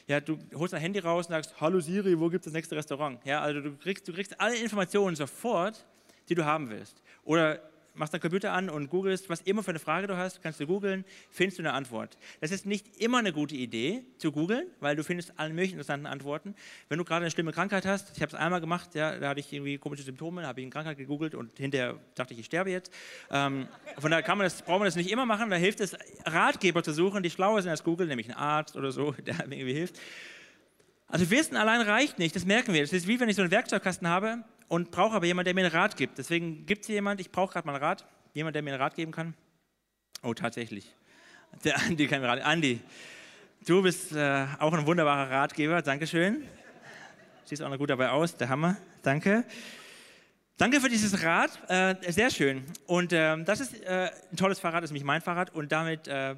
Ja, 0.08 0.20
du 0.20 0.38
holst 0.54 0.72
dein 0.72 0.80
Handy 0.80 0.98
raus 0.98 1.26
und 1.26 1.32
sagst, 1.32 1.60
hallo 1.60 1.78
Siri, 1.78 2.18
wo 2.18 2.30
gibt 2.30 2.42
es 2.42 2.46
das 2.46 2.54
nächste 2.54 2.74
Restaurant? 2.74 3.20
Ja, 3.24 3.42
also 3.42 3.60
du 3.60 3.76
kriegst, 3.76 4.08
du 4.08 4.12
kriegst 4.12 4.40
alle 4.40 4.56
Informationen 4.56 5.14
sofort, 5.14 5.86
die 6.28 6.34
du 6.34 6.44
haben 6.44 6.68
willst. 6.68 7.00
Oder 7.22 7.60
machst 7.94 8.14
deinen 8.14 8.20
Computer 8.20 8.52
an 8.52 8.70
und 8.70 8.88
googelst, 8.88 9.28
was 9.28 9.40
immer 9.42 9.62
für 9.62 9.70
eine 9.70 9.78
Frage 9.78 10.06
du 10.06 10.16
hast, 10.16 10.42
kannst 10.42 10.60
du 10.60 10.66
googeln, 10.66 11.04
findest 11.30 11.58
du 11.58 11.62
eine 11.62 11.72
Antwort. 11.72 12.16
Das 12.40 12.50
ist 12.50 12.66
nicht 12.66 12.96
immer 12.98 13.18
eine 13.18 13.32
gute 13.32 13.54
Idee 13.54 14.04
zu 14.18 14.32
googeln, 14.32 14.66
weil 14.80 14.96
du 14.96 15.04
findest 15.04 15.38
alle 15.38 15.50
möglichen 15.50 15.74
interessanten 15.74 16.06
Antworten. 16.06 16.54
Wenn 16.88 16.98
du 16.98 17.04
gerade 17.04 17.22
eine 17.22 17.30
schlimme 17.30 17.52
Krankheit 17.52 17.86
hast, 17.86 18.16
ich 18.16 18.22
habe 18.22 18.30
es 18.30 18.34
einmal 18.34 18.60
gemacht, 18.60 18.94
ja, 18.94 19.18
da 19.18 19.30
hatte 19.30 19.40
ich 19.40 19.52
irgendwie 19.52 19.78
komische 19.78 20.02
Symptome, 20.02 20.46
habe 20.46 20.60
ich 20.60 20.64
eine 20.64 20.72
Krankheit 20.72 20.96
gegoogelt 20.96 21.34
und 21.34 21.56
hinterher 21.58 21.98
dachte 22.14 22.34
ich, 22.34 22.40
ich 22.40 22.46
sterbe 22.46 22.70
jetzt. 22.70 22.92
Ähm, 23.30 23.68
von 23.98 24.10
daher 24.10 24.22
kann 24.22 24.38
man 24.38 24.46
das, 24.46 24.62
braucht 24.62 24.78
man 24.78 24.86
das 24.86 24.96
nicht 24.96 25.10
immer 25.10 25.26
machen, 25.26 25.50
da 25.50 25.56
hilft 25.56 25.80
es, 25.80 25.96
Ratgeber 26.24 26.82
zu 26.82 26.92
suchen, 26.92 27.22
die 27.22 27.30
schlauer 27.30 27.60
sind 27.62 27.70
als 27.70 27.84
Google, 27.84 28.06
nämlich 28.06 28.28
einen 28.28 28.38
Arzt 28.38 28.76
oder 28.76 28.92
so, 28.92 29.12
der 29.26 29.46
mir 29.46 29.56
irgendwie 29.56 29.74
hilft. 29.74 30.00
Also 31.08 31.30
Wissen 31.30 31.56
allein 31.56 31.82
reicht 31.82 32.18
nicht, 32.18 32.34
das 32.34 32.46
merken 32.46 32.72
wir. 32.72 32.80
Das 32.80 32.92
ist 32.94 33.06
wie 33.06 33.20
wenn 33.20 33.28
ich 33.28 33.36
so 33.36 33.42
einen 33.42 33.50
Werkzeugkasten 33.50 34.08
habe 34.08 34.44
und 34.72 34.90
brauche 34.90 35.14
aber 35.14 35.26
jemanden, 35.26 35.46
der 35.46 35.54
mir 35.54 35.66
einen 35.66 35.74
Rat 35.74 35.96
gibt. 35.96 36.16
Deswegen 36.16 36.64
gibt 36.64 36.80
es 36.82 36.86
hier 36.86 36.94
jemanden, 36.94 37.20
ich 37.20 37.30
brauche 37.30 37.52
gerade 37.52 37.66
mal 37.66 37.74
einen 37.74 37.84
Rat, 37.84 38.06
jemand, 38.32 38.56
der 38.56 38.62
mir 38.62 38.72
einen 38.72 38.80
Rat 38.80 38.94
geben 38.94 39.12
kann. 39.12 39.34
Oh, 40.22 40.32
tatsächlich. 40.32 40.94
Der 41.64 41.76
Andi 41.76 42.06
kann 42.06 42.22
mir 42.22 42.28
Rat. 42.28 42.40
Andi, 42.40 42.80
Du 43.64 43.80
bist 43.80 44.10
äh, 44.10 44.46
auch 44.58 44.72
ein 44.72 44.84
wunderbarer 44.86 45.30
Ratgeber. 45.30 45.82
Dankeschön. 45.82 46.42
Siehst 47.44 47.62
auch 47.62 47.68
noch 47.68 47.78
gut 47.78 47.90
dabei 47.90 48.08
aus. 48.08 48.36
Der 48.36 48.48
Hammer. 48.48 48.76
Danke. 49.02 49.44
Danke 50.56 50.80
für 50.80 50.88
dieses 50.88 51.22
Rad. 51.22 51.50
Äh, 51.68 52.10
sehr 52.10 52.30
schön. 52.30 52.64
Und 52.86 53.12
äh, 53.12 53.40
das 53.44 53.60
ist 53.60 53.80
äh, 53.84 54.10
ein 54.32 54.36
tolles 54.36 54.58
Fahrrad, 54.58 54.82
das 54.82 54.88
ist 54.88 54.92
nämlich 54.92 55.04
mein 55.04 55.20
Fahrrad. 55.20 55.54
Und 55.54 55.70
damit 55.70 56.08
äh, 56.08 56.34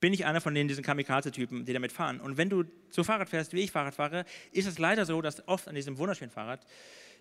bin 0.00 0.14
ich 0.14 0.24
einer 0.24 0.40
von 0.40 0.54
denen, 0.54 0.66
diesen 0.66 0.82
Kamikaze-Typen, 0.82 1.66
die 1.66 1.74
damit 1.74 1.92
fahren. 1.92 2.20
Und 2.20 2.38
wenn 2.38 2.48
du 2.48 2.64
so 2.88 3.04
Fahrrad 3.04 3.28
fährst, 3.28 3.52
wie 3.52 3.60
ich 3.60 3.70
Fahrrad 3.70 3.94
fahre, 3.94 4.24
ist 4.52 4.66
es 4.66 4.78
leider 4.78 5.04
so, 5.04 5.20
dass 5.20 5.46
oft 5.46 5.68
an 5.68 5.74
diesem 5.74 5.98
wunderschönen 5.98 6.30
Fahrrad 6.30 6.66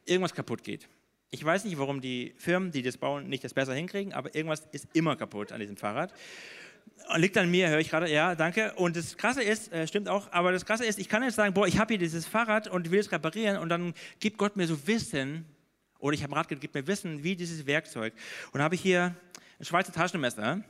irgendwas 0.05 0.33
kaputt 0.33 0.63
geht. 0.63 0.87
Ich 1.31 1.43
weiß 1.43 1.65
nicht, 1.65 1.77
warum 1.77 2.01
die 2.01 2.33
Firmen, 2.37 2.71
die 2.71 2.81
das 2.81 2.97
bauen, 2.97 3.27
nicht 3.27 3.43
das 3.43 3.53
besser 3.53 3.73
hinkriegen, 3.73 4.13
aber 4.13 4.33
irgendwas 4.35 4.67
ist 4.71 4.87
immer 4.93 5.15
kaputt 5.15 5.51
an 5.51 5.59
diesem 5.59 5.75
Fahrrad. 5.75 6.13
Liegt 7.15 7.37
an 7.37 7.51
mir, 7.51 7.69
höre 7.69 7.79
ich 7.79 7.89
gerade. 7.89 8.11
Ja, 8.11 8.35
danke. 8.35 8.73
Und 8.75 8.95
das 8.95 9.17
Krasse 9.17 9.43
ist, 9.43 9.71
äh, 9.71 9.87
stimmt 9.87 10.07
auch, 10.07 10.31
aber 10.31 10.51
das 10.51 10.65
Krasse 10.65 10.85
ist, 10.85 10.97
ich 10.97 11.09
kann 11.09 11.23
jetzt 11.23 11.35
sagen, 11.35 11.53
boah, 11.53 11.67
ich 11.67 11.77
habe 11.77 11.93
hier 11.93 11.99
dieses 11.99 12.25
Fahrrad 12.25 12.67
und 12.67 12.89
will 12.89 12.99
es 12.99 13.11
reparieren 13.11 13.57
und 13.57 13.69
dann 13.69 13.93
gibt 14.19 14.37
Gott 14.37 14.55
mir 14.55 14.65
so 14.65 14.87
Wissen, 14.87 15.45
oder 15.99 16.13
ich 16.13 16.23
habe 16.23 16.35
Rat 16.35 16.47
gegeben, 16.47 16.61
gibt 16.61 16.75
mir 16.75 16.87
Wissen, 16.87 17.23
wie 17.23 17.35
dieses 17.35 17.65
Werkzeug. 17.65 18.13
Und 18.51 18.61
habe 18.61 18.75
ich 18.75 18.81
hier 18.81 19.15
ein 19.59 19.65
Schweizer 19.65 19.91
Taschenmesser. 19.91 20.63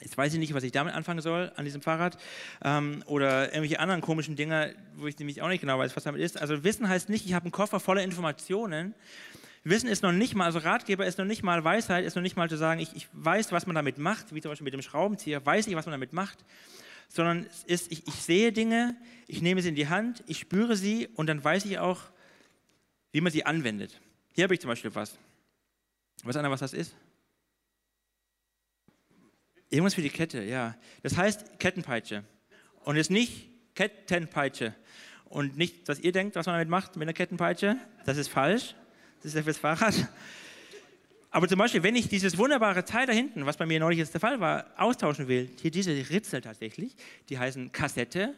Jetzt 0.00 0.18
weiß 0.18 0.32
ich 0.32 0.38
nicht, 0.38 0.54
was 0.54 0.64
ich 0.64 0.72
damit 0.72 0.94
anfangen 0.94 1.20
soll 1.20 1.52
an 1.56 1.64
diesem 1.64 1.80
Fahrrad 1.80 2.18
ähm, 2.62 3.02
oder 3.06 3.46
irgendwelche 3.46 3.78
anderen 3.80 4.00
komischen 4.00 4.36
Dinge, 4.36 4.74
wo 4.96 5.06
ich 5.06 5.18
nämlich 5.18 5.40
auch 5.40 5.48
nicht 5.48 5.60
genau 5.60 5.78
weiß, 5.78 5.94
was 5.96 6.04
damit 6.04 6.20
ist. 6.20 6.40
Also 6.40 6.64
Wissen 6.64 6.88
heißt 6.88 7.08
nicht, 7.08 7.26
ich 7.26 7.34
habe 7.34 7.44
einen 7.44 7.52
Koffer 7.52 7.80
voller 7.80 8.02
Informationen. 8.02 8.94
Wissen 9.62 9.88
ist 9.88 10.02
noch 10.02 10.12
nicht 10.12 10.34
mal, 10.34 10.44
also 10.44 10.58
Ratgeber 10.58 11.06
ist 11.06 11.18
noch 11.18 11.24
nicht 11.24 11.42
mal, 11.42 11.64
Weisheit 11.64 12.04
ist 12.04 12.16
noch 12.16 12.22
nicht 12.22 12.36
mal 12.36 12.50
zu 12.50 12.56
sagen, 12.56 12.80
ich, 12.80 12.94
ich 12.94 13.08
weiß, 13.12 13.50
was 13.50 13.66
man 13.66 13.74
damit 13.74 13.96
macht, 13.96 14.34
wie 14.34 14.42
zum 14.42 14.50
Beispiel 14.50 14.64
mit 14.64 14.74
dem 14.74 14.82
Schraubenzieher, 14.82 15.44
weiß 15.44 15.66
ich, 15.68 15.74
was 15.74 15.86
man 15.86 15.92
damit 15.92 16.12
macht, 16.12 16.44
sondern 17.08 17.46
es 17.46 17.64
ist, 17.64 17.92
ich, 17.92 18.06
ich 18.06 18.14
sehe 18.14 18.52
Dinge, 18.52 18.96
ich 19.26 19.40
nehme 19.40 19.62
sie 19.62 19.70
in 19.70 19.74
die 19.74 19.88
Hand, 19.88 20.22
ich 20.26 20.38
spüre 20.38 20.76
sie 20.76 21.08
und 21.14 21.28
dann 21.28 21.42
weiß 21.42 21.64
ich 21.64 21.78
auch, 21.78 22.00
wie 23.12 23.22
man 23.22 23.32
sie 23.32 23.46
anwendet. 23.46 24.00
Hier 24.34 24.44
habe 24.44 24.54
ich 24.54 24.60
zum 24.60 24.68
Beispiel 24.68 24.94
was. 24.94 25.16
Weiß 26.24 26.36
einer, 26.36 26.50
was 26.50 26.60
das 26.60 26.74
ist? 26.74 26.94
Irgendwas 29.74 29.94
für 29.94 30.02
die 30.02 30.10
Kette, 30.10 30.40
ja. 30.44 30.76
Das 31.02 31.16
heißt 31.16 31.58
Kettenpeitsche. 31.58 32.22
Und 32.84 32.94
ist 32.94 33.10
nicht 33.10 33.48
Kettenpeitsche. 33.74 34.72
Und 35.24 35.56
nicht, 35.56 35.88
was 35.88 35.98
ihr 35.98 36.12
denkt, 36.12 36.36
was 36.36 36.46
man 36.46 36.54
damit 36.54 36.68
macht 36.68 36.94
mit 36.94 37.02
einer 37.02 37.12
Kettenpeitsche. 37.12 37.76
Das 38.06 38.16
ist 38.16 38.28
falsch. 38.28 38.76
Das 39.16 39.26
ist 39.32 39.34
ja 39.34 39.42
fürs 39.42 39.58
Fahrrad. 39.58 40.08
Aber 41.32 41.48
zum 41.48 41.58
Beispiel, 41.58 41.82
wenn 41.82 41.96
ich 41.96 42.06
dieses 42.06 42.38
wunderbare 42.38 42.84
Teil 42.84 43.06
da 43.06 43.12
hinten, 43.12 43.46
was 43.46 43.56
bei 43.56 43.66
mir 43.66 43.80
neulich 43.80 43.98
jetzt 43.98 44.14
der 44.14 44.20
Fall 44.20 44.38
war, 44.38 44.66
austauschen 44.76 45.26
will, 45.26 45.50
hier 45.60 45.72
diese 45.72 45.90
Ritzel 46.08 46.40
tatsächlich, 46.40 46.94
die 47.28 47.40
heißen 47.40 47.72
Kassette. 47.72 48.32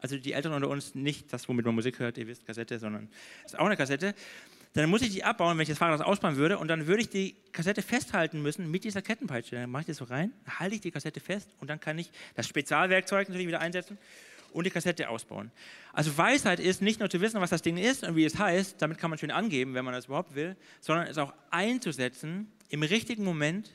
Also 0.00 0.18
die 0.18 0.32
Eltern 0.32 0.52
unter 0.52 0.68
uns 0.68 0.96
nicht 0.96 1.32
das, 1.32 1.48
womit 1.48 1.64
man 1.64 1.76
Musik 1.76 2.00
hört, 2.00 2.18
ihr 2.18 2.26
wisst, 2.26 2.44
Kassette, 2.44 2.80
sondern 2.80 3.08
das 3.44 3.52
ist 3.52 3.58
auch 3.60 3.66
eine 3.66 3.76
Kassette 3.76 4.16
dann 4.74 4.88
muss 4.88 5.02
ich 5.02 5.10
die 5.10 5.22
abbauen, 5.22 5.58
wenn 5.58 5.62
ich 5.62 5.68
das 5.68 5.78
Fahrrad 5.78 6.00
ausbauen 6.00 6.36
würde, 6.36 6.58
und 6.58 6.68
dann 6.68 6.86
würde 6.86 7.02
ich 7.02 7.08
die 7.08 7.36
Kassette 7.52 7.82
festhalten 7.82 8.40
müssen 8.40 8.70
mit 8.70 8.84
dieser 8.84 9.02
Kettenpeitsche. 9.02 9.56
Dann 9.56 9.70
mache 9.70 9.82
ich 9.82 9.86
das 9.88 9.98
so 9.98 10.04
rein, 10.04 10.32
halte 10.46 10.74
ich 10.74 10.80
die 10.80 10.90
Kassette 10.90 11.20
fest 11.20 11.50
und 11.60 11.68
dann 11.68 11.78
kann 11.78 11.98
ich 11.98 12.10
das 12.34 12.48
Spezialwerkzeug 12.48 13.28
natürlich 13.28 13.48
wieder 13.48 13.60
einsetzen 13.60 13.98
und 14.52 14.64
die 14.64 14.70
Kassette 14.70 15.08
ausbauen. 15.08 15.50
Also 15.92 16.16
Weisheit 16.16 16.60
ist 16.60 16.80
nicht 16.80 17.00
nur 17.00 17.10
zu 17.10 17.20
wissen, 17.20 17.40
was 17.40 17.50
das 17.50 17.62
Ding 17.62 17.76
ist 17.76 18.04
und 18.04 18.16
wie 18.16 18.24
es 18.24 18.38
heißt, 18.38 18.80
damit 18.80 18.98
kann 18.98 19.10
man 19.10 19.18
schön 19.18 19.30
angeben, 19.30 19.74
wenn 19.74 19.84
man 19.84 19.94
das 19.94 20.06
überhaupt 20.06 20.34
will, 20.34 20.56
sondern 20.80 21.06
es 21.06 21.18
auch 21.18 21.34
einzusetzen 21.50 22.50
im 22.68 22.82
richtigen 22.82 23.24
Moment, 23.24 23.70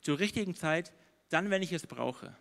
zur 0.00 0.18
richtigen 0.18 0.54
Zeit, 0.54 0.92
dann, 1.28 1.50
wenn 1.50 1.62
ich 1.62 1.72
es 1.72 1.86
brauche. 1.86 2.34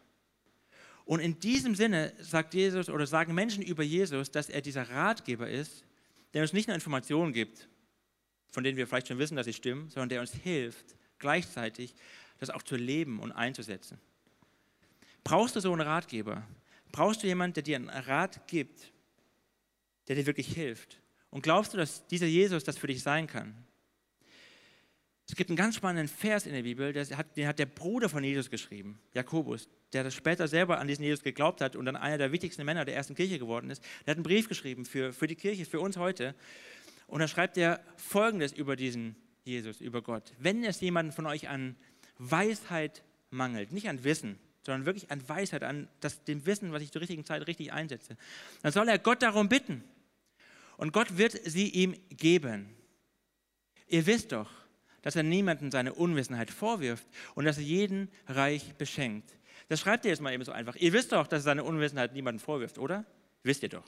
Und 1.04 1.20
in 1.20 1.40
diesem 1.40 1.76
Sinne 1.76 2.14
sagt 2.20 2.54
Jesus 2.54 2.90
oder 2.90 3.08
sagen 3.08 3.34
Menschen 3.34 3.64
über 3.64 3.84
Jesus, 3.84 4.32
dass 4.32 4.50
er 4.50 4.62
dieser 4.62 4.90
Ratgeber 4.90 5.50
ist, 5.50 5.84
der 6.34 6.42
uns 6.42 6.54
nicht 6.54 6.68
nur 6.68 6.76
Informationen 6.76 7.34
gibt, 7.34 7.68
von 8.58 8.64
denen 8.64 8.76
wir 8.76 8.88
vielleicht 8.88 9.08
schon 9.08 9.20
wissen, 9.20 9.36
dass 9.36 9.46
sie 9.46 9.54
stimmen, 9.54 9.88
sondern 9.92 10.10
der 10.10 10.20
uns 10.20 10.34
hilft, 10.34 10.96
gleichzeitig 11.20 11.94
das 12.40 12.50
auch 12.50 12.64
zu 12.64 12.76
leben 12.76 13.20
und 13.20 13.32
einzusetzen. 13.32 14.00
Brauchst 15.24 15.56
du 15.56 15.60
so 15.60 15.72
einen 15.72 15.82
Ratgeber? 15.82 16.42
Brauchst 16.92 17.22
du 17.22 17.28
jemanden, 17.28 17.54
der 17.54 17.62
dir 17.62 17.76
einen 17.76 17.90
Rat 17.90 18.48
gibt, 18.48 18.91
der 20.08 20.15
dir 20.15 20.26
wirklich 20.26 20.48
hilft? 20.48 21.00
Und 21.30 21.43
glaubst 21.43 21.76
du, 21.76 21.78
dass 21.78 22.08
dieser 22.08 22.26
Jesus 22.26 22.63
das 22.63 22.80
für 22.80 22.88
dich 22.88 23.04
sein 23.04 23.28
kann? 23.28 23.54
Es 25.30 25.36
gibt 25.36 25.52
einen 25.52 25.58
ganz 25.58 25.76
spannenden 25.76 26.08
Vers 26.08 26.48
in 26.48 26.54
der 26.54 26.63
Bibel, 26.63 26.91
den 26.91 27.15
hat 27.15 27.60
der 27.60 27.65
Bruder 27.67 28.10
von 28.10 28.24
Jesus 28.24 28.50
geschrieben, 28.50 28.98
Jakobus, 29.13 29.70
der 29.93 30.04
das 30.04 30.15
später 30.15 30.48
selber 30.48 30.80
an 30.80 30.88
diesen 30.88 31.04
Jesus 31.04 31.22
geglaubt 31.22 31.62
hat 31.62 31.76
und 31.76 31.86
dann 31.86 31.96
einer 31.96 32.17
der 32.17 32.32
wichtigsten 32.32 32.65
Männer 32.65 32.86
der 32.86 32.96
ersten 32.96 33.13
Kirche 33.13 33.38
geworden 33.38 33.70
ist. 33.70 33.84
Der 34.08 34.13
hat 34.13 34.17
einen 34.17 34.24
Brief 34.24 34.50
geschrieben 34.50 34.84
für, 34.84 35.13
für 35.13 35.28
die 35.28 35.36
Kirche, 35.36 35.63
für 35.65 35.80
uns 35.80 35.98
heute. 35.98 36.34
Und 37.08 37.22
da 37.22 37.28
schreibt 37.28 37.58
er 37.58 37.80
Folgendes 37.96 38.52
über 38.52 38.76
diesen 38.76 39.15
Jesus, 39.43 39.82
über 39.82 40.02
Gott. 40.02 40.34
Wenn 40.39 40.63
es 40.63 40.82
jemanden 40.82 41.12
von 41.12 41.26
euch 41.26 41.48
an 41.48 41.76
Weisheit 42.17 43.04
mangelt, 43.30 43.72
nicht 43.72 43.89
an 43.89 44.04
Wissen, 44.04 44.38
sondern 44.62 44.86
wirklich 44.86 45.10
an 45.10 45.28
Weisheit, 45.28 45.63
an 45.63 45.88
das, 46.02 46.24
dem 46.26 46.46
Wissen, 46.46 46.74
was 46.74 46.82
ich 46.82 46.91
zur 46.91 47.02
richtigen 47.02 47.24
Zeit 47.24 47.48
richtig 47.48 47.72
einsetze, 47.72 48.17
dann 48.62 48.74
soll 48.74 48.89
er 48.89 49.00
Gott 49.00 49.22
darum 49.22 49.48
bitten. 49.48 49.84
Und 50.76 50.91
Gott 50.91 51.17
wird 51.17 51.32
sie 51.46 51.70
ihm 51.70 51.96
geben. 52.10 52.70
Ihr 53.88 54.06
wisst 54.06 54.34
doch, 54.34 54.52
dass 55.02 55.15
er 55.15 55.24
niemanden 55.24 55.72
seine 55.72 55.93
Unwissenheit 55.93 56.52
vorwirft 56.52 57.08
und 57.34 57.46
dass 57.46 57.58
er 57.58 57.63
jeden 57.63 58.10
reich 58.28 58.76
beschenkt. 58.76 59.38
Das 59.70 59.80
schreibt 59.80 60.06
er 60.06 60.12
jetzt 60.12 60.22
mal 60.22 60.34
eben 60.34 60.43
so 60.43 60.52
einfach. 60.52 60.76
Ihr 60.76 60.91
wisst 60.91 61.13
doch, 61.13 61.28
dass 61.28 61.39
er 61.41 61.43
seine 61.43 61.63
Unwissenheit 61.63 62.13
niemanden 62.13 62.39
vorwirft, 62.39 62.78
oder? 62.78 63.06
Wisst 63.43 63.63
ihr 63.63 63.70
doch. 63.70 63.86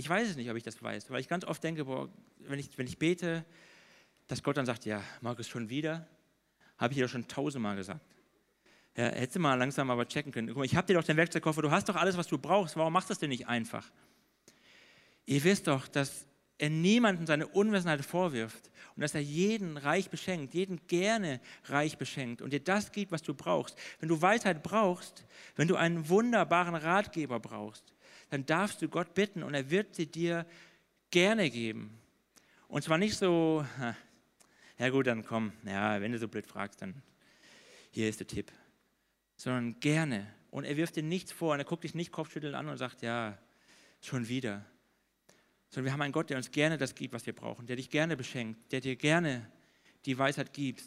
Ich 0.00 0.08
weiß 0.08 0.30
es 0.30 0.36
nicht, 0.36 0.50
ob 0.50 0.56
ich 0.56 0.62
das 0.62 0.82
weiß, 0.82 1.10
weil 1.10 1.20
ich 1.20 1.28
ganz 1.28 1.44
oft 1.44 1.62
denke, 1.62 1.84
boah, 1.84 2.08
wenn, 2.38 2.58
ich, 2.58 2.70
wenn 2.78 2.86
ich 2.86 2.96
bete, 2.96 3.44
dass 4.28 4.42
Gott 4.42 4.56
dann 4.56 4.64
sagt, 4.64 4.86
ja, 4.86 5.02
Markus, 5.20 5.46
schon 5.46 5.68
wieder? 5.68 6.08
Habe 6.78 6.94
ich 6.94 6.96
dir 6.96 7.04
doch 7.04 7.12
schon 7.12 7.28
tausendmal 7.28 7.76
gesagt. 7.76 8.00
Ja, 8.96 9.10
du 9.10 9.38
mal 9.38 9.56
langsam 9.56 9.90
aber 9.90 10.08
checken 10.08 10.32
können. 10.32 10.48
Guck 10.48 10.56
mal, 10.56 10.64
ich 10.64 10.74
habe 10.74 10.86
dir 10.86 10.94
doch 10.94 11.04
den 11.04 11.18
Werkzeugkoffer, 11.18 11.60
du 11.60 11.70
hast 11.70 11.86
doch 11.90 11.96
alles, 11.96 12.16
was 12.16 12.28
du 12.28 12.38
brauchst. 12.38 12.76
Warum 12.76 12.94
machst 12.94 13.10
du 13.10 13.12
das 13.12 13.18
denn 13.18 13.28
nicht 13.28 13.46
einfach? 13.46 13.90
Ihr 15.26 15.44
wisst 15.44 15.66
doch, 15.66 15.86
dass 15.86 16.26
er 16.56 16.70
niemanden 16.70 17.26
seine 17.26 17.46
Unwissenheit 17.46 18.02
vorwirft 18.02 18.70
und 18.96 19.02
dass 19.02 19.14
er 19.14 19.20
jeden 19.20 19.76
reich 19.76 20.08
beschenkt, 20.08 20.54
jeden 20.54 20.86
gerne 20.86 21.42
reich 21.64 21.98
beschenkt 21.98 22.40
und 22.40 22.54
dir 22.54 22.60
das 22.60 22.90
gibt, 22.90 23.12
was 23.12 23.20
du 23.20 23.34
brauchst. 23.34 23.76
Wenn 23.98 24.08
du 24.08 24.22
Weisheit 24.22 24.62
brauchst, 24.62 25.26
wenn 25.56 25.68
du 25.68 25.76
einen 25.76 26.08
wunderbaren 26.08 26.74
Ratgeber 26.74 27.38
brauchst, 27.38 27.92
dann 28.30 28.46
darfst 28.46 28.80
du 28.80 28.88
Gott 28.88 29.14
bitten 29.14 29.42
und 29.42 29.54
er 29.54 29.70
wird 29.70 29.94
sie 29.94 30.06
dir 30.06 30.46
gerne 31.10 31.50
geben. 31.50 31.98
Und 32.68 32.82
zwar 32.82 32.98
nicht 32.98 33.16
so, 33.16 33.66
ja 34.78 34.88
gut, 34.88 35.08
dann 35.08 35.24
komm, 35.24 35.52
ja, 35.64 36.00
wenn 36.00 36.12
du 36.12 36.18
so 36.18 36.28
blöd 36.28 36.46
fragst, 36.46 36.80
dann 36.80 37.02
hier 37.90 38.08
ist 38.08 38.20
der 38.20 38.26
Tipp. 38.26 38.52
Sondern 39.36 39.78
gerne. 39.80 40.26
Und 40.50 40.64
er 40.64 40.76
wirft 40.76 40.96
dir 40.96 41.02
nichts 41.02 41.32
vor 41.32 41.52
und 41.52 41.58
er 41.58 41.64
guckt 41.64 41.84
dich 41.84 41.94
nicht 41.94 42.12
kopfschüttelnd 42.12 42.54
an 42.54 42.68
und 42.68 42.76
sagt, 42.76 43.02
ja, 43.02 43.36
schon 44.00 44.28
wieder. 44.28 44.64
Sondern 45.68 45.86
wir 45.86 45.92
haben 45.92 46.02
einen 46.02 46.12
Gott, 46.12 46.30
der 46.30 46.36
uns 46.36 46.50
gerne 46.50 46.78
das 46.78 46.94
gibt, 46.94 47.12
was 47.12 47.26
wir 47.26 47.34
brauchen, 47.34 47.66
der 47.66 47.76
dich 47.76 47.90
gerne 47.90 48.16
beschenkt, 48.16 48.72
der 48.72 48.80
dir 48.80 48.96
gerne 48.96 49.50
die 50.04 50.16
Weisheit 50.18 50.52
gibt, 50.52 50.84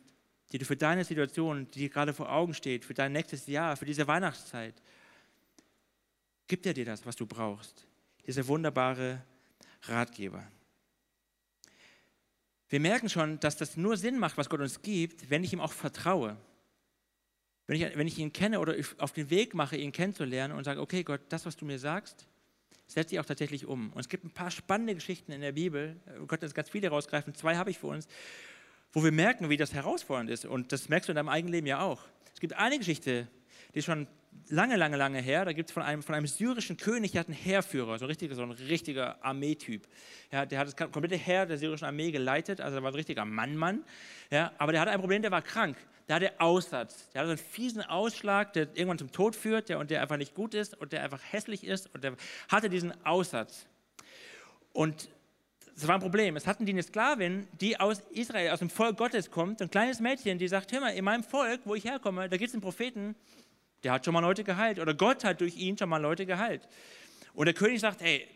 die 0.51 0.57
du 0.57 0.65
für 0.65 0.75
deine 0.75 1.03
Situation, 1.03 1.69
die 1.71 1.79
dir 1.79 1.89
gerade 1.89 2.13
vor 2.13 2.31
Augen 2.31 2.53
steht, 2.53 2.85
für 2.85 2.93
dein 2.93 3.11
nächstes 3.11 3.47
Jahr, 3.47 3.75
für 3.75 3.85
diese 3.85 4.07
Weihnachtszeit, 4.07 4.75
gibt 6.47 6.65
er 6.65 6.73
dir 6.73 6.85
das, 6.85 7.05
was 7.05 7.15
du 7.15 7.25
brauchst. 7.25 7.87
Dieser 8.25 8.47
wunderbare 8.47 9.21
Ratgeber. 9.83 10.45
Wir 12.69 12.79
merken 12.79 13.09
schon, 13.09 13.39
dass 13.39 13.57
das 13.57 13.77
nur 13.77 13.97
Sinn 13.97 14.17
macht, 14.17 14.37
was 14.37 14.49
Gott 14.49 14.59
uns 14.59 14.81
gibt, 14.81 15.29
wenn 15.29 15.43
ich 15.43 15.53
ihm 15.53 15.59
auch 15.59 15.73
vertraue. 15.73 16.37
Wenn 17.67 17.79
ich, 17.79 17.97
wenn 17.97 18.07
ich 18.07 18.17
ihn 18.17 18.33
kenne 18.33 18.59
oder 18.59 18.75
auf 18.97 19.13
den 19.13 19.29
Weg 19.29 19.53
mache, 19.53 19.77
ihn 19.77 19.91
kennenzulernen 19.91 20.57
und 20.57 20.63
sage, 20.63 20.81
okay 20.81 21.03
Gott, 21.03 21.21
das, 21.29 21.45
was 21.45 21.55
du 21.55 21.65
mir 21.65 21.79
sagst, 21.79 22.27
setze 22.87 23.15
ich 23.15 23.19
auch 23.19 23.25
tatsächlich 23.25 23.65
um. 23.65 23.91
Und 23.93 23.99
es 24.01 24.09
gibt 24.09 24.25
ein 24.25 24.31
paar 24.31 24.51
spannende 24.51 24.95
Geschichten 24.95 25.31
in 25.31 25.41
der 25.41 25.53
Bibel, 25.53 25.95
wir 26.05 26.27
könnten 26.27 26.45
jetzt 26.45 26.55
ganz 26.55 26.69
viele 26.69 26.89
rausgreifen, 26.89 27.35
zwei 27.35 27.55
habe 27.55 27.69
ich 27.69 27.79
für 27.79 27.87
uns, 27.87 28.07
wo 28.91 29.03
wir 29.03 29.11
merken, 29.11 29.49
wie 29.49 29.57
das 29.57 29.73
herausfordernd 29.73 30.29
ist. 30.29 30.45
Und 30.45 30.71
das 30.71 30.89
merkst 30.89 31.07
du 31.07 31.11
in 31.11 31.15
deinem 31.15 31.29
eigenen 31.29 31.53
Leben 31.53 31.67
ja 31.67 31.81
auch. 31.81 32.05
Es 32.33 32.39
gibt 32.39 32.53
eine 32.53 32.77
Geschichte, 32.77 33.27
die 33.75 33.81
schon 33.81 34.07
lange, 34.49 34.75
lange, 34.75 34.97
lange 34.97 35.19
her, 35.19 35.45
da 35.45 35.53
gibt 35.53 35.69
es 35.69 35.73
von 35.73 35.83
einem, 35.83 36.03
von 36.03 36.15
einem 36.15 36.27
syrischen 36.27 36.77
König, 36.77 37.11
der 37.11 37.21
hat 37.21 37.27
einen 37.27 37.37
Heerführer, 37.37 37.97
so, 37.97 38.05
richtig, 38.05 38.33
so 38.33 38.43
ein 38.43 38.51
richtiger 38.51 39.23
Armeetyp. 39.23 39.87
Ja, 40.31 40.45
der 40.45 40.59
hat 40.59 40.67
das 40.67 40.75
komplette 40.75 41.15
Heer 41.15 41.45
der 41.45 41.57
syrischen 41.57 41.85
Armee 41.85 42.11
geleitet, 42.11 42.61
also 42.61 42.77
er 42.77 42.83
war 42.83 42.91
ein 42.91 42.95
richtiger 42.95 43.25
Mann-Mann. 43.25 43.83
Ja, 44.29 44.51
aber 44.57 44.71
der 44.71 44.81
hatte 44.81 44.91
ein 44.91 44.99
Problem, 44.99 45.21
der 45.21 45.31
war 45.31 45.41
krank. 45.41 45.77
Der 46.07 46.17
hatte 46.17 46.39
Aussatz. 46.39 47.09
Der 47.11 47.21
hatte 47.21 47.31
einen 47.31 47.37
fiesen 47.37 47.81
Ausschlag, 47.81 48.53
der 48.53 48.67
irgendwann 48.73 48.97
zum 48.97 49.11
Tod 49.11 49.35
führt 49.35 49.69
der, 49.69 49.79
und 49.79 49.89
der 49.89 50.01
einfach 50.01 50.17
nicht 50.17 50.35
gut 50.35 50.53
ist 50.53 50.75
und 50.79 50.91
der 50.91 51.03
einfach 51.03 51.21
hässlich 51.31 51.63
ist 51.63 51.93
und 51.93 52.03
der 52.03 52.15
hatte 52.49 52.69
diesen 52.69 52.93
Aussatz. 53.05 53.65
Und 54.73 55.09
das 55.75 55.87
war 55.87 55.95
ein 55.95 56.01
Problem. 56.01 56.35
Es 56.35 56.45
hatten 56.45 56.65
die 56.65 56.73
eine 56.73 56.83
Sklavin, 56.83 57.47
die 57.59 57.79
aus 57.79 58.01
Israel, 58.11 58.51
aus 58.51 58.59
dem 58.59 58.69
Volk 58.69 58.97
Gottes 58.97 59.31
kommt, 59.31 59.61
ein 59.61 59.71
kleines 59.71 59.99
Mädchen, 59.99 60.37
die 60.37 60.47
sagt, 60.47 60.71
hör 60.71 60.81
mal, 60.81 60.89
in 60.89 61.05
meinem 61.05 61.23
Volk, 61.23 61.61
wo 61.65 61.73
ich 61.73 61.85
herkomme, 61.85 62.29
da 62.29 62.37
gibt 62.37 62.49
es 62.49 62.53
einen 62.53 62.61
Propheten, 62.61 63.15
Der 63.83 63.91
hat 63.91 64.05
schon 64.05 64.13
mal 64.13 64.21
Leute 64.21 64.43
geheilt 64.43 64.79
oder 64.79 64.93
Gott 64.93 65.23
hat 65.23 65.41
durch 65.41 65.55
ihn 65.57 65.77
schon 65.77 65.89
mal 65.89 66.01
Leute 66.01 66.25
geheilt. 66.25 66.67
Und 67.33 67.45
der 67.45 67.53
König 67.53 67.81
sagt, 67.81 68.01
hey, 68.01 68.27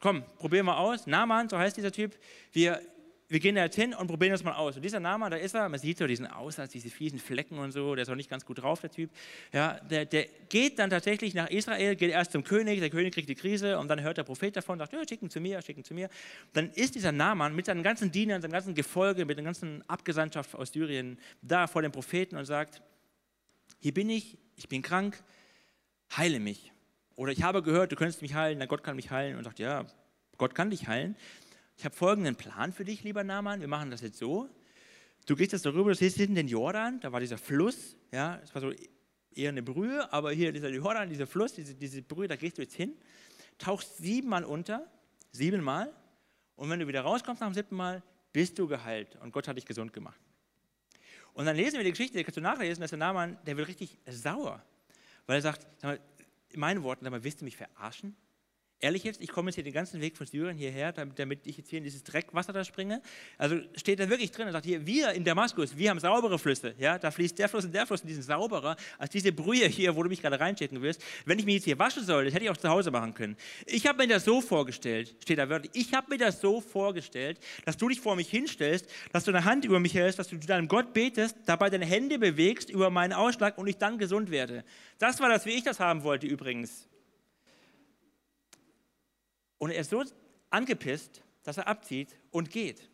komm, 0.00 0.24
probieren 0.38 0.66
wir 0.66 0.78
aus. 0.78 1.06
Naaman, 1.06 1.48
so 1.48 1.58
heißt 1.58 1.76
dieser 1.76 1.92
Typ, 1.92 2.18
wir 2.52 2.80
wir 3.28 3.40
gehen 3.40 3.54
da 3.54 3.64
jetzt 3.64 3.76
hin 3.76 3.94
und 3.94 4.06
probieren 4.06 4.32
das 4.32 4.44
mal 4.44 4.52
aus. 4.52 4.76
Und 4.76 4.82
dieser 4.82 5.00
Name, 5.00 5.28
da 5.30 5.36
ist 5.36 5.54
er, 5.54 5.68
man 5.68 5.80
sieht 5.80 5.98
so 5.98 6.06
diesen 6.06 6.26
Aussatz, 6.26 6.70
diese 6.70 6.90
fiesen 6.90 7.18
Flecken 7.18 7.58
und 7.58 7.72
so, 7.72 7.94
der 7.94 8.02
ist 8.02 8.08
auch 8.08 8.14
nicht 8.14 8.28
ganz 8.28 8.44
gut 8.44 8.62
drauf, 8.62 8.80
der 8.80 8.90
Typ. 8.90 9.10
Ja, 9.52 9.80
der, 9.80 10.04
der 10.04 10.26
geht 10.48 10.78
dann 10.78 10.90
tatsächlich 10.90 11.34
nach 11.34 11.48
Israel, 11.48 11.96
geht 11.96 12.10
erst 12.10 12.32
zum 12.32 12.44
König, 12.44 12.80
der 12.80 12.90
König 12.90 13.14
kriegt 13.14 13.28
die 13.28 13.34
Krise 13.34 13.78
und 13.78 13.88
dann 13.88 14.02
hört 14.02 14.18
der 14.18 14.24
Prophet 14.24 14.54
davon, 14.54 14.78
sagt, 14.78 14.92
ja, 14.92 15.00
schicken 15.08 15.30
zu 15.30 15.40
mir, 15.40 15.62
schicken 15.62 15.84
zu 15.84 15.94
mir. 15.94 16.08
Dann 16.52 16.70
ist 16.70 16.94
dieser 16.94 17.12
Naaman 17.12 17.54
mit 17.56 17.66
seinen 17.66 17.82
ganzen 17.82 18.12
Dienern, 18.12 18.42
seinem 18.42 18.52
ganzen 18.52 18.74
Gefolge, 18.74 19.24
mit 19.24 19.38
der 19.38 19.44
ganzen 19.44 19.82
Abgesandtschaft 19.88 20.54
aus 20.54 20.72
Syrien 20.72 21.18
da 21.40 21.66
vor 21.66 21.82
dem 21.82 21.92
Propheten 21.92 22.36
und 22.36 22.44
sagt, 22.44 22.82
hier 23.80 23.94
bin 23.94 24.10
ich, 24.10 24.38
ich 24.56 24.68
bin 24.68 24.82
krank, 24.82 25.22
heile 26.16 26.40
mich. 26.40 26.72
Oder 27.16 27.32
ich 27.32 27.42
habe 27.42 27.62
gehört, 27.62 27.92
du 27.92 27.96
könntest 27.96 28.22
mich 28.22 28.34
heilen, 28.34 28.58
na 28.58 28.66
Gott 28.66 28.82
kann 28.82 28.96
mich 28.96 29.10
heilen. 29.10 29.36
Und 29.36 29.44
sagt, 29.44 29.58
ja, 29.58 29.86
Gott 30.36 30.54
kann 30.54 30.70
dich 30.70 30.88
heilen 30.88 31.16
ich 31.76 31.84
habe 31.84 31.94
folgenden 31.94 32.36
Plan 32.36 32.72
für 32.72 32.84
dich, 32.84 33.02
lieber 33.02 33.24
Naaman. 33.24 33.60
Wir 33.60 33.68
machen 33.68 33.90
das 33.90 34.00
jetzt 34.00 34.18
so. 34.18 34.48
Du 35.26 35.36
gehst 35.36 35.52
jetzt 35.52 35.64
darüber, 35.64 35.90
du 35.90 35.96
siehst 35.96 36.16
hinten 36.16 36.34
den 36.34 36.48
Jordan, 36.48 37.00
da 37.00 37.10
war 37.10 37.20
dieser 37.20 37.38
Fluss, 37.38 37.96
ja, 38.12 38.38
es 38.44 38.54
war 38.54 38.60
so 38.60 38.72
eher 39.34 39.48
eine 39.48 39.62
Brühe, 39.62 40.12
aber 40.12 40.32
hier 40.32 40.52
dieser 40.52 40.68
Jordan, 40.68 41.08
dieser 41.08 41.26
Fluss, 41.26 41.54
diese, 41.54 41.74
diese 41.74 42.02
Brühe, 42.02 42.28
da 42.28 42.36
gehst 42.36 42.58
du 42.58 42.62
jetzt 42.62 42.74
hin, 42.74 42.94
tauchst 43.56 43.96
siebenmal 43.96 44.44
unter, 44.44 44.86
siebenmal, 45.32 45.92
und 46.56 46.68
wenn 46.68 46.78
du 46.78 46.86
wieder 46.86 47.00
rauskommst 47.00 47.40
nach 47.40 47.48
dem 47.48 47.54
siebten 47.54 47.74
Mal, 47.74 48.02
bist 48.32 48.58
du 48.58 48.68
geheilt 48.68 49.16
und 49.22 49.32
Gott 49.32 49.48
hat 49.48 49.56
dich 49.56 49.64
gesund 49.64 49.92
gemacht. 49.92 50.20
Und 51.34 51.46
dann 51.46 51.56
lesen 51.56 51.76
wir 51.76 51.84
die 51.84 51.90
Geschichte, 51.90 52.16
die 52.16 52.24
kannst 52.24 52.36
du 52.36 52.40
nachlesen, 52.40 52.80
dass 52.80 52.90
der 52.90 52.98
Naaman, 52.98 53.38
der 53.44 53.56
wird 53.56 53.68
richtig 53.68 53.98
sauer, 54.08 54.62
weil 55.26 55.36
er 55.36 55.42
sagt, 55.42 55.66
sag 55.78 55.90
mal, 55.90 56.00
in 56.50 56.60
meinen 56.60 56.82
Worten, 56.82 57.04
sag 57.04 57.10
mal, 57.10 57.24
willst 57.24 57.40
du 57.40 57.44
mich 57.44 57.56
verarschen? 57.56 58.16
Ehrlich 58.80 59.04
jetzt, 59.04 59.22
ich 59.22 59.30
komme 59.30 59.48
jetzt 59.48 59.54
hier 59.54 59.64
den 59.64 59.72
ganzen 59.72 60.00
Weg 60.00 60.16
von 60.16 60.26
Syrien 60.26 60.58
hierher, 60.58 60.92
damit, 60.92 61.18
damit, 61.18 61.46
ich 61.46 61.56
jetzt 61.56 61.70
hier 61.70 61.78
in 61.78 61.84
dieses 61.84 62.04
Dreckwasser 62.04 62.52
da 62.52 62.64
springe. 62.64 63.00
Also 63.38 63.56
steht 63.76 63.98
da 63.98 64.10
wirklich 64.10 64.30
drin 64.30 64.46
und 64.46 64.52
sagt 64.52 64.66
hier, 64.66 64.84
wir 64.84 65.12
in 65.12 65.24
Damaskus, 65.24 65.76
wir 65.76 65.88
haben 65.88 66.00
saubere 66.00 66.38
Flüsse. 66.38 66.74
Ja, 66.78 66.98
da 66.98 67.10
fließt 67.10 67.38
der 67.38 67.48
Fluss 67.48 67.64
und 67.64 67.74
der 67.74 67.86
Fluss 67.86 68.02
und 68.02 68.08
die 68.08 68.14
sind 68.14 68.24
sauberer 68.24 68.76
als 68.98 69.10
diese 69.10 69.32
Brühe 69.32 69.66
hier, 69.68 69.96
wo 69.96 70.02
du 70.02 70.10
mich 70.10 70.20
gerade 70.20 70.38
reinschicken 70.38 70.82
wirst. 70.82 71.02
Wenn 71.24 71.38
ich 71.38 71.46
mich 71.46 71.54
jetzt 71.54 71.64
hier 71.64 71.78
waschen 71.78 72.04
soll, 72.04 72.26
das 72.26 72.34
hätte 72.34 72.44
ich 72.44 72.50
auch 72.50 72.56
zu 72.56 72.68
Hause 72.68 72.90
machen 72.90 73.14
können. 73.14 73.36
Ich 73.64 73.86
habe 73.86 74.02
mir 74.02 74.08
das 74.08 74.24
so 74.24 74.42
vorgestellt, 74.42 75.14
steht 75.22 75.38
da 75.38 75.48
wörtlich, 75.48 75.70
ich 75.74 75.94
habe 75.94 76.10
mir 76.10 76.18
das 76.18 76.40
so 76.40 76.60
vorgestellt, 76.60 77.38
dass 77.64 77.78
du 77.78 77.88
dich 77.88 78.00
vor 78.00 78.16
mich 78.16 78.28
hinstellst, 78.28 78.86
dass 79.12 79.24
du 79.24 79.30
eine 79.30 79.44
Hand 79.44 79.64
über 79.64 79.80
mich 79.80 79.94
hältst, 79.94 80.18
dass 80.18 80.28
du 80.28 80.38
zu 80.38 80.46
deinem 80.46 80.68
Gott 80.68 80.92
betest, 80.92 81.36
dabei 81.46 81.70
deine 81.70 81.86
Hände 81.86 82.18
bewegst 82.18 82.68
über 82.68 82.90
meinen 82.90 83.14
Ausschlag 83.14 83.56
und 83.56 83.66
ich 83.66 83.78
dann 83.78 83.96
gesund 83.96 84.30
werde. 84.30 84.64
Das 84.98 85.20
war 85.20 85.30
das, 85.30 85.46
wie 85.46 85.52
ich 85.52 85.62
das 85.62 85.80
haben 85.80 86.02
wollte 86.02 86.26
übrigens. 86.26 86.86
Und 89.64 89.70
er 89.70 89.80
ist 89.80 89.88
so 89.88 90.04
angepisst, 90.50 91.22
dass 91.42 91.56
er 91.56 91.66
abzieht 91.66 92.14
und 92.30 92.50
geht. 92.50 92.86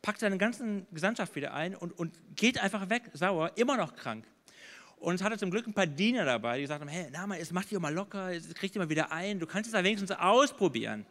Packt 0.00 0.20
seine 0.20 0.38
ganzen 0.38 0.86
Gesandtschaft 0.90 1.36
wieder 1.36 1.52
ein 1.52 1.74
und, 1.74 1.92
und 1.92 2.18
geht 2.34 2.56
einfach 2.58 2.88
weg, 2.88 3.10
sauer, 3.12 3.52
immer 3.56 3.76
noch 3.76 3.94
krank. 3.94 4.24
Und 4.96 5.16
es 5.16 5.22
hatte 5.22 5.36
zum 5.36 5.50
Glück 5.50 5.66
ein 5.66 5.74
paar 5.74 5.86
Diener 5.86 6.24
dabei, 6.24 6.56
die 6.56 6.62
gesagt 6.62 6.80
haben, 6.80 6.88
hey, 6.88 7.08
na 7.12 7.26
mal, 7.26 7.36
jetzt 7.36 7.52
mach 7.52 7.64
dich 7.64 7.72
doch 7.72 7.80
mal 7.80 7.92
locker, 7.92 8.32
jetzt 8.32 8.54
krieg 8.54 8.72
dich 8.72 8.78
mal 8.78 8.88
wieder 8.88 9.12
ein, 9.12 9.38
du 9.38 9.46
kannst 9.46 9.66
es 9.66 9.74
da 9.74 9.84
wenigstens 9.84 10.10
ausprobieren. 10.10 11.04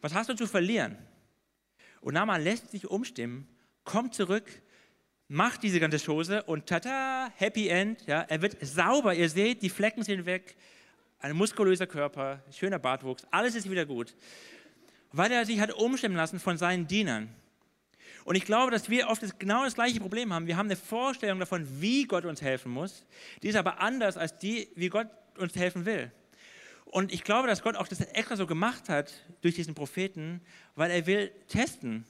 Was 0.00 0.12
hast 0.12 0.28
du 0.28 0.34
zu 0.34 0.48
verlieren? 0.48 0.98
Und 2.00 2.14
Naaman 2.14 2.42
lässt 2.42 2.72
sich 2.72 2.88
umstimmen, 2.88 3.46
kommt 3.84 4.16
zurück, 4.16 4.60
macht 5.28 5.62
diese 5.62 5.78
ganze 5.78 6.04
Chose 6.04 6.42
und 6.42 6.66
tata, 6.66 7.30
Happy 7.36 7.68
End, 7.68 8.04
ja, 8.08 8.22
er 8.22 8.42
wird 8.42 8.56
sauber, 8.60 9.14
ihr 9.14 9.30
seht, 9.30 9.62
die 9.62 9.70
Flecken 9.70 10.02
sind 10.02 10.26
weg, 10.26 10.56
ein 11.20 11.36
muskulöser 11.36 11.86
Körper, 11.86 12.42
schöner 12.50 12.78
Bartwuchs, 12.78 13.26
alles 13.30 13.54
ist 13.54 13.70
wieder 13.70 13.86
gut. 13.86 14.14
Weil 15.12 15.30
er 15.30 15.44
sich 15.44 15.60
hat 15.60 15.72
umstimmen 15.72 16.16
lassen 16.16 16.40
von 16.40 16.56
seinen 16.56 16.86
Dienern. 16.86 17.34
Und 18.24 18.36
ich 18.36 18.44
glaube, 18.44 18.70
dass 18.70 18.88
wir 18.88 19.08
oft 19.08 19.38
genau 19.38 19.64
das 19.64 19.74
gleiche 19.74 20.00
Problem 20.00 20.32
haben. 20.32 20.46
Wir 20.46 20.56
haben 20.56 20.66
eine 20.66 20.76
Vorstellung 20.76 21.38
davon, 21.38 21.66
wie 21.80 22.04
Gott 22.04 22.24
uns 22.24 22.42
helfen 22.42 22.72
muss. 22.72 23.04
Die 23.42 23.48
ist 23.48 23.56
aber 23.56 23.80
anders 23.80 24.16
als 24.16 24.38
die, 24.38 24.68
wie 24.76 24.88
Gott 24.88 25.08
uns 25.38 25.56
helfen 25.56 25.84
will. 25.84 26.10
Und 26.84 27.12
ich 27.12 27.22
glaube, 27.22 27.48
dass 27.48 27.62
Gott 27.62 27.76
auch 27.76 27.88
das 27.88 28.00
extra 28.00 28.36
so 28.36 28.46
gemacht 28.46 28.88
hat 28.88 29.12
durch 29.42 29.54
diesen 29.54 29.74
Propheten, 29.74 30.40
weil 30.74 30.90
er 30.90 31.06
will 31.06 31.30
testen. 31.48 32.04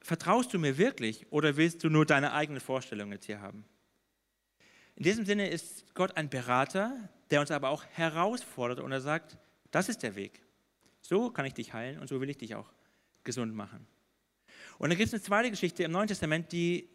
Vertraust 0.00 0.52
du 0.52 0.58
mir 0.58 0.78
wirklich 0.78 1.26
oder 1.30 1.56
willst 1.56 1.84
du 1.84 1.88
nur 1.88 2.06
deine 2.06 2.32
eigene 2.32 2.60
Vorstellung 2.60 3.12
jetzt 3.12 3.26
hier 3.26 3.40
haben? 3.40 3.64
In 4.96 5.04
diesem 5.04 5.24
Sinne 5.24 5.48
ist 5.48 5.94
Gott 5.94 6.16
ein 6.16 6.28
Berater, 6.28 7.08
der 7.32 7.40
uns 7.40 7.50
aber 7.50 7.70
auch 7.70 7.84
herausfordert 7.94 8.78
und 8.80 8.92
er 8.92 9.00
sagt, 9.00 9.38
das 9.70 9.88
ist 9.88 10.02
der 10.02 10.14
Weg. 10.14 10.42
So 11.00 11.30
kann 11.30 11.46
ich 11.46 11.54
dich 11.54 11.72
heilen 11.72 11.98
und 11.98 12.08
so 12.08 12.20
will 12.20 12.30
ich 12.30 12.36
dich 12.36 12.54
auch 12.54 12.70
gesund 13.24 13.54
machen. 13.54 13.86
Und 14.78 14.90
dann 14.90 14.98
gibt 14.98 15.08
es 15.08 15.14
eine 15.14 15.22
zweite 15.22 15.50
Geschichte 15.50 15.82
im 15.82 15.92
Neuen 15.92 16.08
Testament, 16.08 16.52
die 16.52 16.88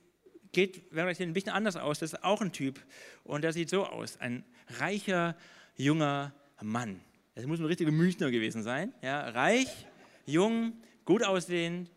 geht 0.51 0.95
ein 0.95 1.33
bisschen 1.33 1.53
anders 1.53 1.75
aus. 1.75 1.99
Das 1.99 2.13
ist 2.13 2.23
auch 2.23 2.41
ein 2.41 2.51
Typ 2.51 2.79
und 3.23 3.41
der 3.41 3.51
sieht 3.51 3.69
so 3.69 3.85
aus. 3.85 4.17
Ein 4.17 4.45
reicher, 4.79 5.35
junger 5.75 6.33
Mann. 6.61 7.01
Das 7.35 7.45
muss 7.45 7.59
ein 7.59 7.65
richtiger 7.65 7.91
Münchner 7.91 8.31
gewesen 8.31 8.63
sein. 8.63 8.93
Ja, 9.01 9.29
reich, 9.29 9.87
jung, 10.25 10.73
gut 11.05 11.23
aussehend. 11.23 11.89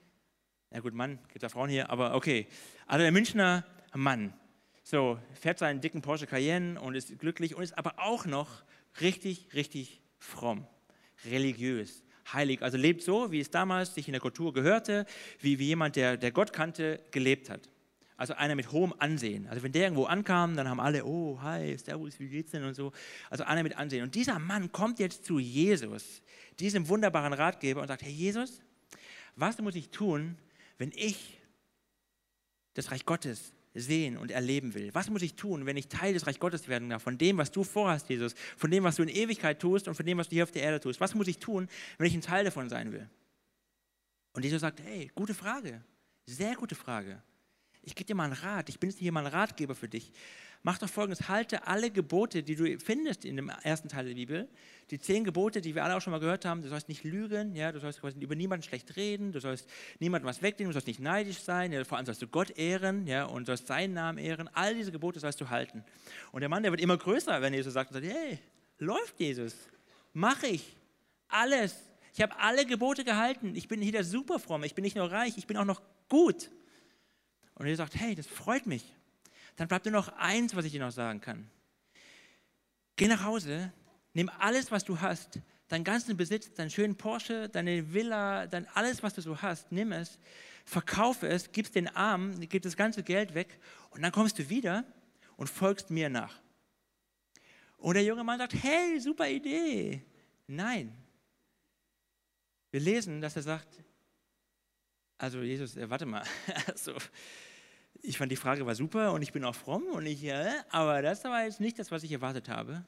Ja 0.72 0.80
gut, 0.80 0.94
Mann, 0.94 1.18
gibt 1.28 1.42
da 1.42 1.48
Frauen 1.48 1.68
hier, 1.68 1.90
aber 1.90 2.14
okay. 2.14 2.46
Also 2.86 3.02
der 3.02 3.12
Münchner 3.12 3.66
Mann. 3.94 4.32
So, 4.90 5.20
fährt 5.34 5.60
seinen 5.60 5.80
dicken 5.80 6.02
Porsche 6.02 6.26
Cayenne 6.26 6.80
und 6.80 6.96
ist 6.96 7.16
glücklich 7.20 7.54
und 7.54 7.62
ist 7.62 7.78
aber 7.78 8.00
auch 8.00 8.26
noch 8.26 8.64
richtig, 9.00 9.46
richtig 9.54 10.02
fromm, 10.18 10.66
religiös, 11.26 12.02
heilig. 12.32 12.60
Also 12.60 12.76
lebt 12.76 13.00
so, 13.02 13.30
wie 13.30 13.38
es 13.38 13.52
damals 13.52 13.94
sich 13.94 14.08
in 14.08 14.12
der 14.14 14.20
Kultur 14.20 14.52
gehörte, 14.52 15.06
wie, 15.38 15.60
wie 15.60 15.66
jemand, 15.66 15.94
der, 15.94 16.16
der 16.16 16.32
Gott 16.32 16.52
kannte, 16.52 16.98
gelebt 17.12 17.50
hat. 17.50 17.68
Also 18.16 18.34
einer 18.34 18.56
mit 18.56 18.72
hohem 18.72 18.92
Ansehen. 18.98 19.46
Also 19.46 19.62
wenn 19.62 19.70
der 19.70 19.84
irgendwo 19.84 20.06
ankam, 20.06 20.56
dann 20.56 20.68
haben 20.68 20.80
alle, 20.80 21.04
oh, 21.04 21.40
hi, 21.40 21.78
servus, 21.78 22.18
wie 22.18 22.28
geht's 22.28 22.50
denn 22.50 22.64
und 22.64 22.74
so. 22.74 22.90
Also 23.30 23.44
einer 23.44 23.62
mit 23.62 23.78
Ansehen. 23.78 24.02
Und 24.02 24.16
dieser 24.16 24.40
Mann 24.40 24.72
kommt 24.72 24.98
jetzt 24.98 25.24
zu 25.24 25.38
Jesus, 25.38 26.20
diesem 26.58 26.88
wunderbaren 26.88 27.32
Ratgeber 27.32 27.80
und 27.80 27.86
sagt, 27.86 28.02
Herr 28.02 28.10
Jesus, 28.10 28.60
was 29.36 29.56
muss 29.58 29.76
ich 29.76 29.90
tun, 29.90 30.36
wenn 30.78 30.90
ich 30.96 31.38
das 32.74 32.90
Reich 32.90 33.06
Gottes 33.06 33.52
sehen 33.74 34.16
und 34.16 34.30
erleben 34.30 34.74
will. 34.74 34.92
Was 34.94 35.10
muss 35.10 35.22
ich 35.22 35.34
tun, 35.34 35.66
wenn 35.66 35.76
ich 35.76 35.88
Teil 35.88 36.14
des 36.14 36.26
Reich 36.26 36.40
Gottes 36.40 36.68
werden 36.68 36.90
darf, 36.90 37.02
von 37.02 37.18
dem, 37.18 37.38
was 37.38 37.50
du 37.50 37.64
vorhast, 37.64 38.08
Jesus, 38.08 38.34
von 38.56 38.70
dem, 38.70 38.84
was 38.84 38.96
du 38.96 39.02
in 39.02 39.08
Ewigkeit 39.08 39.60
tust 39.60 39.86
und 39.88 39.94
von 39.94 40.04
dem, 40.04 40.18
was 40.18 40.28
du 40.28 40.34
hier 40.34 40.44
auf 40.44 40.50
der 40.50 40.62
Erde 40.62 40.80
tust? 40.80 41.00
Was 41.00 41.14
muss 41.14 41.28
ich 41.28 41.38
tun, 41.38 41.68
wenn 41.98 42.06
ich 42.06 42.14
ein 42.14 42.20
Teil 42.20 42.44
davon 42.44 42.68
sein 42.68 42.92
will? 42.92 43.08
Und 44.32 44.44
Jesus 44.44 44.60
sagt, 44.60 44.80
hey, 44.80 45.10
gute 45.14 45.34
Frage, 45.34 45.82
sehr 46.26 46.54
gute 46.54 46.74
Frage. 46.74 47.22
Ich 47.82 47.94
gebe 47.94 48.06
dir 48.06 48.14
mal 48.14 48.24
einen 48.24 48.34
Rat, 48.34 48.68
ich 48.68 48.78
bin 48.78 48.90
hier 48.90 49.12
mal 49.12 49.26
ein 49.26 49.32
Ratgeber 49.32 49.74
für 49.74 49.88
dich. 49.88 50.12
Mach 50.62 50.76
doch 50.76 50.90
folgendes, 50.90 51.28
halte 51.28 51.66
alle 51.66 51.90
Gebote, 51.90 52.42
die 52.42 52.54
du 52.54 52.78
findest 52.78 53.24
in 53.24 53.36
dem 53.36 53.48
ersten 53.48 53.88
Teil 53.88 54.04
der 54.04 54.14
Bibel, 54.14 54.46
die 54.90 54.98
zehn 54.98 55.24
Gebote, 55.24 55.62
die 55.62 55.74
wir 55.74 55.84
alle 55.84 55.96
auch 55.96 56.02
schon 56.02 56.10
mal 56.10 56.20
gehört 56.20 56.44
haben, 56.44 56.60
du 56.60 56.68
sollst 56.68 56.90
nicht 56.90 57.02
lügen, 57.02 57.54
ja, 57.54 57.72
du 57.72 57.80
sollst 57.80 58.02
über 58.20 58.34
niemanden 58.34 58.62
schlecht 58.62 58.94
reden, 58.96 59.32
du 59.32 59.40
sollst 59.40 59.66
niemandem 60.00 60.28
was 60.28 60.42
wegnehmen, 60.42 60.70
du 60.70 60.74
sollst 60.74 60.86
nicht 60.86 61.00
neidisch 61.00 61.38
sein, 61.38 61.72
ja, 61.72 61.82
vor 61.84 61.96
allem 61.96 62.04
sollst 62.04 62.20
du 62.20 62.26
Gott 62.26 62.50
ehren 62.58 63.06
ja, 63.06 63.24
und 63.24 63.46
sollst 63.46 63.68
seinen 63.68 63.94
Namen 63.94 64.18
ehren, 64.18 64.50
all 64.52 64.74
diese 64.74 64.92
Gebote 64.92 65.18
sollst 65.18 65.40
du 65.40 65.48
halten. 65.48 65.82
Und 66.30 66.40
der 66.40 66.50
Mann, 66.50 66.62
der 66.62 66.72
wird 66.72 66.82
immer 66.82 66.98
größer, 66.98 67.40
wenn 67.40 67.54
Jesus 67.54 67.72
sagt, 67.72 67.94
hey, 67.94 68.38
läuft 68.78 69.18
Jesus, 69.18 69.54
mache 70.12 70.48
ich 70.48 70.76
alles. 71.28 71.74
Ich 72.12 72.20
habe 72.20 72.38
alle 72.38 72.66
Gebote 72.66 73.04
gehalten, 73.04 73.54
ich 73.54 73.66
bin 73.66 73.80
hier 73.80 73.92
der 73.92 74.04
Superfromme, 74.04 74.66
ich 74.66 74.74
bin 74.74 74.82
nicht 74.82 74.96
nur 74.96 75.10
reich, 75.10 75.38
ich 75.38 75.46
bin 75.46 75.56
auch 75.56 75.64
noch 75.64 75.80
gut. 76.10 76.50
Und 77.60 77.66
er 77.66 77.76
sagt, 77.76 77.94
hey, 77.94 78.16
das 78.16 78.26
freut 78.26 78.66
mich 78.66 78.82
dann 79.60 79.68
bleibt 79.68 79.84
nur 79.84 79.92
noch 79.92 80.08
eins, 80.16 80.56
was 80.56 80.64
ich 80.64 80.72
dir 80.72 80.80
noch 80.80 80.90
sagen 80.90 81.20
kann. 81.20 81.46
Geh 82.96 83.08
nach 83.08 83.24
Hause, 83.24 83.70
nimm 84.14 84.30
alles, 84.38 84.70
was 84.70 84.84
du 84.84 85.02
hast, 85.02 85.38
deinen 85.68 85.84
ganzen 85.84 86.16
Besitz, 86.16 86.50
deinen 86.54 86.70
schönen 86.70 86.96
Porsche, 86.96 87.46
deine 87.50 87.92
Villa, 87.92 88.46
dein 88.46 88.66
alles, 88.68 89.02
was 89.02 89.12
du 89.12 89.20
so 89.20 89.42
hast, 89.42 89.70
nimm 89.70 89.92
es, 89.92 90.18
verkaufe 90.64 91.28
es, 91.28 91.52
gib 91.52 91.66
es 91.66 91.72
den 91.72 91.88
Armen, 91.88 92.40
gib 92.48 92.62
das 92.62 92.74
ganze 92.74 93.02
Geld 93.02 93.34
weg 93.34 93.58
und 93.90 94.00
dann 94.00 94.12
kommst 94.12 94.38
du 94.38 94.48
wieder 94.48 94.82
und 95.36 95.50
folgst 95.50 95.90
mir 95.90 96.08
nach. 96.08 96.40
Und 97.76 97.96
der 97.96 98.04
junge 98.04 98.24
Mann 98.24 98.38
sagt, 98.38 98.54
hey, 98.54 98.98
super 98.98 99.28
Idee. 99.28 100.02
Nein. 100.46 100.96
Wir 102.70 102.80
lesen, 102.80 103.20
dass 103.20 103.36
er 103.36 103.42
sagt, 103.42 103.84
also 105.18 105.42
Jesus, 105.42 105.76
äh, 105.76 105.90
warte 105.90 106.06
mal, 106.06 106.24
also, 106.66 106.96
ich 108.02 108.18
fand 108.18 108.32
die 108.32 108.36
Frage 108.36 108.66
war 108.66 108.74
super 108.74 109.12
und 109.12 109.22
ich 109.22 109.32
bin 109.32 109.44
auch 109.44 109.54
fromm 109.54 109.84
und 109.92 110.06
ich, 110.06 110.22
ja, 110.22 110.64
aber 110.70 111.02
das 111.02 111.24
war 111.24 111.44
jetzt 111.44 111.60
nicht 111.60 111.78
das, 111.78 111.90
was 111.90 112.02
ich 112.02 112.12
erwartet 112.12 112.48
habe. 112.48 112.84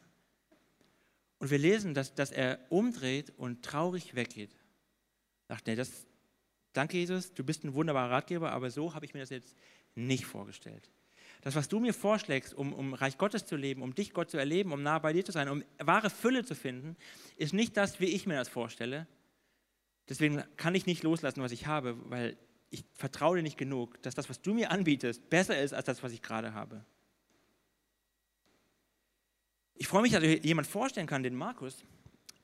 Und 1.39 1.51
wir 1.51 1.59
lesen, 1.59 1.93
dass, 1.95 2.15
dass 2.15 2.31
er 2.31 2.59
umdreht 2.69 3.33
und 3.37 3.65
traurig 3.65 4.15
weggeht. 4.15 4.55
Sagt, 5.49 5.67
nee, 5.67 5.75
das, 5.75 6.07
danke 6.73 6.99
Jesus, 6.99 7.35
du 7.35 7.45
bist 7.45 7.65
ein 7.65 7.75
wunderbarer 7.75 8.13
Ratgeber, 8.13 8.53
aber 8.53 8.71
so 8.71 8.95
habe 8.95 9.05
ich 9.05 9.13
mir 9.13 9.21
das 9.21 9.31
jetzt 9.31 9.57
nicht 9.95 10.25
vorgestellt. 10.25 10.89
Das, 11.43 11.57
was 11.57 11.69
du 11.69 11.81
mir 11.81 11.93
vorschlägst, 11.93 12.55
um, 12.55 12.73
um 12.73 12.95
Reich 12.95 13.19
Gottes 13.19 13.45
zu 13.45 13.57
leben, 13.57 13.83
um 13.83 13.95
dich 13.95 14.13
Gott 14.13 14.31
zu 14.31 14.37
erleben, 14.37 14.73
um 14.73 14.83
nah 14.83 15.01
bei 15.01 15.13
dir 15.13 15.25
zu 15.25 15.33
sein, 15.33 15.49
um 15.49 15.65
wahre 15.79 16.09
Fülle 16.09 16.45
zu 16.45 16.55
finden, 16.55 16.97
ist 17.37 17.53
nicht 17.53 17.77
das, 17.77 17.99
wie 17.99 18.07
ich 18.07 18.27
mir 18.27 18.37
das 18.37 18.49
vorstelle. 18.49 19.09
Deswegen 20.09 20.45
kann 20.57 20.77
ich 20.77 20.87
nicht 20.87 21.03
loslassen, 21.03 21.43
was 21.43 21.51
ich 21.51 21.67
habe, 21.67 21.99
weil 22.09 22.37
ich 22.73 22.85
vertraue 22.95 23.37
dir 23.37 23.43
nicht 23.43 23.59
genug, 23.59 24.03
dass 24.03 24.15
das, 24.15 24.31
was 24.31 24.41
du 24.41 24.55
mir 24.55 24.71
anbietest, 24.71 25.29
besser 25.29 25.61
ist 25.61 25.75
als 25.75 25.85
das, 25.85 26.03
was 26.03 26.11
ich 26.13 26.23
gerade 26.23 26.55
habe. 26.55 26.83
Ich 29.75 29.87
freue 29.87 30.03
mich, 30.03 30.13
dass 30.13 30.23
ich 30.23 30.43
jemand 30.43 30.67
vorstellen 30.67 31.07
kann, 31.07 31.23
den 31.23 31.35
Markus, 31.35 31.85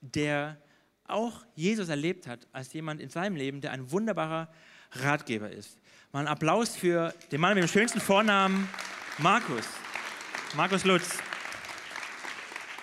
der 0.02 0.60
auch 1.04 1.46
Jesus 1.54 1.88
erlebt 1.88 2.26
hat 2.26 2.46
als 2.52 2.72
jemand 2.74 3.00
in 3.00 3.08
seinem 3.08 3.36
Leben, 3.36 3.62
der 3.62 3.72
ein 3.72 3.90
wunderbarer 3.90 4.52
Ratgeber 4.92 5.50
ist. 5.50 5.78
Mal 6.12 6.20
einen 6.20 6.28
Applaus 6.28 6.76
für 6.76 7.14
den 7.32 7.40
Mann 7.40 7.54
mit 7.54 7.64
dem 7.64 7.68
schönsten 7.68 8.00
Vornamen, 8.00 8.68
Markus. 9.16 9.64
Markus 10.54 10.84
Lutz. 10.84 11.18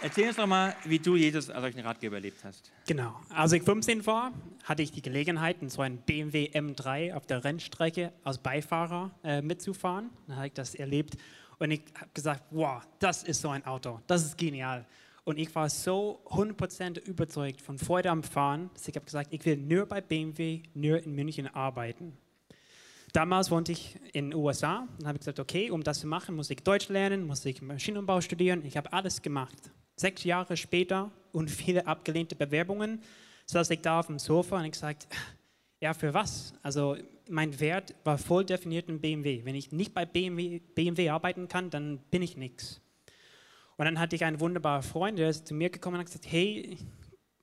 Erzähl 0.06 0.28
uns 0.28 0.36
doch 0.36 0.46
mal, 0.46 0.76
wie 0.84 1.00
du 1.00 1.16
Jesus 1.16 1.50
als 1.50 1.62
solchen 1.62 1.80
Ratgeber 1.80 2.18
erlebt 2.18 2.44
hast. 2.44 2.72
Genau. 2.86 3.20
Als 3.30 3.54
ich 3.54 3.64
15 3.64 4.06
war, 4.06 4.34
hatte 4.64 4.84
ich 4.84 4.92
die 4.92 5.02
Gelegenheit, 5.02 5.64
in 5.64 5.70
so 5.70 5.82
einem 5.82 5.98
BMW 5.98 6.48
M3 6.54 7.16
auf 7.16 7.26
der 7.26 7.44
Rennstrecke 7.44 8.14
als 8.24 8.38
Beifahrer 8.38 9.10
äh, 9.24 9.42
mitzufahren. 9.42 10.12
Dann 10.28 10.38
habe 10.38 10.46
ich 10.46 10.54
das 10.54 10.76
erlebt 10.76 11.18
und 11.58 11.72
ich 11.72 11.82
habe 11.96 12.12
gesagt, 12.14 12.44
wow, 12.52 12.84
das 13.00 13.24
ist 13.24 13.42
so 13.42 13.50
ein 13.50 13.66
Auto, 13.66 14.00
das 14.06 14.24
ist 14.24 14.38
genial. 14.38 14.86
Und 15.24 15.40
ich 15.40 15.56
war 15.56 15.72
so 15.72 16.22
100% 16.28 17.00
überzeugt 17.00 17.60
von 17.60 17.80
Freude 17.80 18.12
am 18.12 18.22
Fahren, 18.22 18.70
dass 18.76 18.88
ich 18.88 18.96
habe 18.96 19.06
gesagt, 19.06 19.34
ich 19.34 19.44
will 19.44 19.58
nur 19.58 19.88
bei 19.88 20.02
BMW, 20.02 20.62
nur 20.76 21.02
in 21.02 21.16
München 21.16 21.48
arbeiten. 21.48 22.16
Damals 23.12 23.50
wohnte 23.50 23.72
ich 23.72 23.98
in 24.14 24.30
den 24.30 24.36
USA 24.36 24.88
und 25.00 25.08
habe 25.08 25.18
gesagt, 25.18 25.40
okay, 25.40 25.72
um 25.72 25.82
das 25.82 26.02
zu 26.02 26.06
machen, 26.06 26.36
muss 26.36 26.52
ich 26.52 26.58
Deutsch 26.58 26.90
lernen, 26.90 27.26
muss 27.26 27.44
ich 27.44 27.60
Maschinenbau 27.60 28.22
studieren. 28.22 28.64
Ich 28.66 28.78
habe 28.78 28.94
alles 28.94 29.20
gemacht. 29.24 29.72
Sechs 29.96 30.24
Jahre 30.24 30.58
später 30.58 31.12
und 31.32 31.50
viele 31.50 31.88
abgelehnte 31.88 32.36
Bewerbungen 32.36 33.02
saß 33.46 33.70
ich 33.70 33.82
da 33.82 34.00
auf 34.00 34.08
dem 34.08 34.20
Sofa 34.20 34.58
und 34.58 34.66
ich 34.66 34.76
sagte, 34.76 35.08
ja, 35.80 35.94
für 35.94 36.14
was? 36.14 36.54
Also 36.64 36.98
mein 37.30 37.60
Wert 37.60 37.96
war 38.04 38.18
voll 38.18 38.46
definiert 38.46 38.90
in 38.90 39.00
BMW. 39.00 39.42
Wenn 39.46 39.56
ich 39.56 39.72
nicht 39.72 39.94
bei 39.94 40.06
BMW, 40.06 40.60
BMW 40.60 41.10
arbeiten 41.10 41.48
kann, 41.48 41.70
dann 41.70 42.00
bin 42.12 42.22
ich 42.22 42.38
nichts. 42.38 42.82
Und 43.78 43.86
dann 43.86 44.00
hatte 44.00 44.16
ich 44.16 44.24
einen 44.24 44.40
wunderbaren 44.40 44.84
Freund, 44.84 45.20
der 45.20 45.30
ist 45.30 45.48
zu 45.48 45.54
mir 45.54 45.70
gekommen 45.70 45.96
und 45.96 46.02
hat 46.02 46.08
gesagt, 46.08 46.32
hey, 46.32 46.78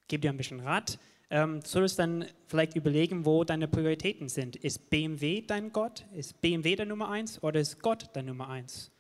gebe 0.08 0.22
dir 0.22 0.30
ein 0.30 0.36
bisschen 0.36 0.60
Rat. 0.60 0.98
Ähm, 1.30 1.62
solltest 1.62 1.98
dann 1.98 2.26
vielleicht 2.46 2.76
überlegen, 2.76 3.24
wo 3.24 3.44
deine 3.44 3.66
Prioritäten 3.66 4.28
sind. 4.28 4.56
Ist 4.56 4.90
BMW 4.90 5.40
dein 5.40 5.72
Gott? 5.72 6.04
Ist 6.14 6.40
BMW 6.40 6.76
der 6.76 6.86
Nummer 6.86 7.08
eins 7.08 7.42
oder 7.42 7.60
ist 7.60 7.80
Gott 7.80 8.14
der 8.14 8.22
Nummer 8.22 8.48
eins? 8.48 8.91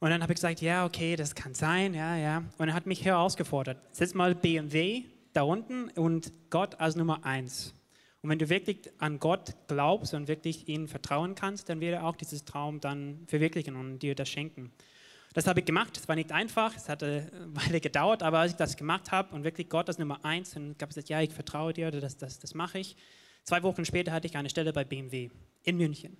Und 0.00 0.08
dann 0.08 0.22
habe 0.22 0.32
ich 0.32 0.36
gesagt, 0.36 0.62
ja, 0.62 0.86
okay, 0.86 1.14
das 1.14 1.34
kann 1.34 1.54
sein, 1.54 1.92
ja, 1.92 2.16
ja. 2.16 2.42
Und 2.56 2.68
er 2.68 2.74
hat 2.74 2.86
mich 2.86 3.04
herausgefordert, 3.04 3.78
setz 3.94 4.14
mal 4.14 4.34
BMW 4.34 5.04
da 5.34 5.42
unten 5.42 5.90
und 5.90 6.32
Gott 6.48 6.80
als 6.80 6.96
Nummer 6.96 7.24
eins. 7.24 7.74
Und 8.22 8.30
wenn 8.30 8.38
du 8.38 8.48
wirklich 8.48 8.90
an 8.98 9.18
Gott 9.18 9.54
glaubst 9.68 10.14
und 10.14 10.26
wirklich 10.26 10.68
ihm 10.68 10.88
vertrauen 10.88 11.34
kannst, 11.34 11.68
dann 11.68 11.80
wird 11.80 11.94
er 11.94 12.06
auch 12.06 12.16
dieses 12.16 12.44
Traum 12.44 12.80
dann 12.80 13.24
verwirklichen 13.26 13.76
und 13.76 13.98
dir 14.00 14.14
das 14.14 14.28
schenken. 14.28 14.72
Das 15.34 15.46
habe 15.46 15.60
ich 15.60 15.66
gemacht. 15.66 15.96
Es 15.96 16.08
war 16.08 16.16
nicht 16.16 16.32
einfach, 16.32 16.74
es 16.76 16.88
hat 16.88 17.02
eine 17.02 17.30
Weile 17.48 17.80
gedauert, 17.80 18.22
aber 18.22 18.40
als 18.40 18.52
ich 18.52 18.56
das 18.56 18.76
gemacht 18.76 19.12
habe 19.12 19.34
und 19.34 19.44
wirklich 19.44 19.68
Gott 19.68 19.88
als 19.88 19.98
Nummer 19.98 20.24
eins, 20.24 20.52
dann 20.52 20.76
gab 20.76 20.90
es 20.90 20.96
gesagt, 20.96 21.10
ja, 21.10 21.20
ich 21.20 21.32
vertraue 21.32 21.72
dir, 21.72 21.90
das, 21.90 22.16
das, 22.16 22.38
das 22.38 22.54
mache 22.54 22.78
ich. 22.78 22.96
Zwei 23.44 23.62
Wochen 23.62 23.84
später 23.84 24.12
hatte 24.12 24.26
ich 24.26 24.36
eine 24.36 24.50
Stelle 24.50 24.72
bei 24.72 24.84
BMW 24.84 25.30
in 25.62 25.76
München. 25.76 26.16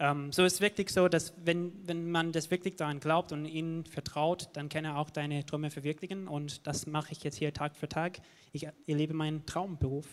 Ähm, 0.00 0.32
so 0.32 0.44
ist 0.44 0.54
es 0.54 0.60
wirklich 0.60 0.90
so, 0.90 1.08
dass 1.08 1.34
wenn, 1.44 1.72
wenn 1.86 2.10
man 2.10 2.30
das 2.30 2.50
wirklich 2.50 2.76
daran 2.76 3.00
glaubt 3.00 3.32
und 3.32 3.46
ihnen 3.46 3.84
vertraut, 3.84 4.48
dann 4.52 4.68
kann 4.68 4.84
er 4.84 4.96
auch 4.96 5.10
deine 5.10 5.44
Träume 5.44 5.70
verwirklichen 5.70 6.28
und 6.28 6.66
das 6.68 6.86
mache 6.86 7.12
ich 7.12 7.24
jetzt 7.24 7.36
hier 7.36 7.52
Tag 7.52 7.76
für 7.76 7.88
Tag. 7.88 8.18
Ich 8.52 8.68
erlebe 8.86 9.14
meinen 9.14 9.44
Traumberuf. 9.44 10.06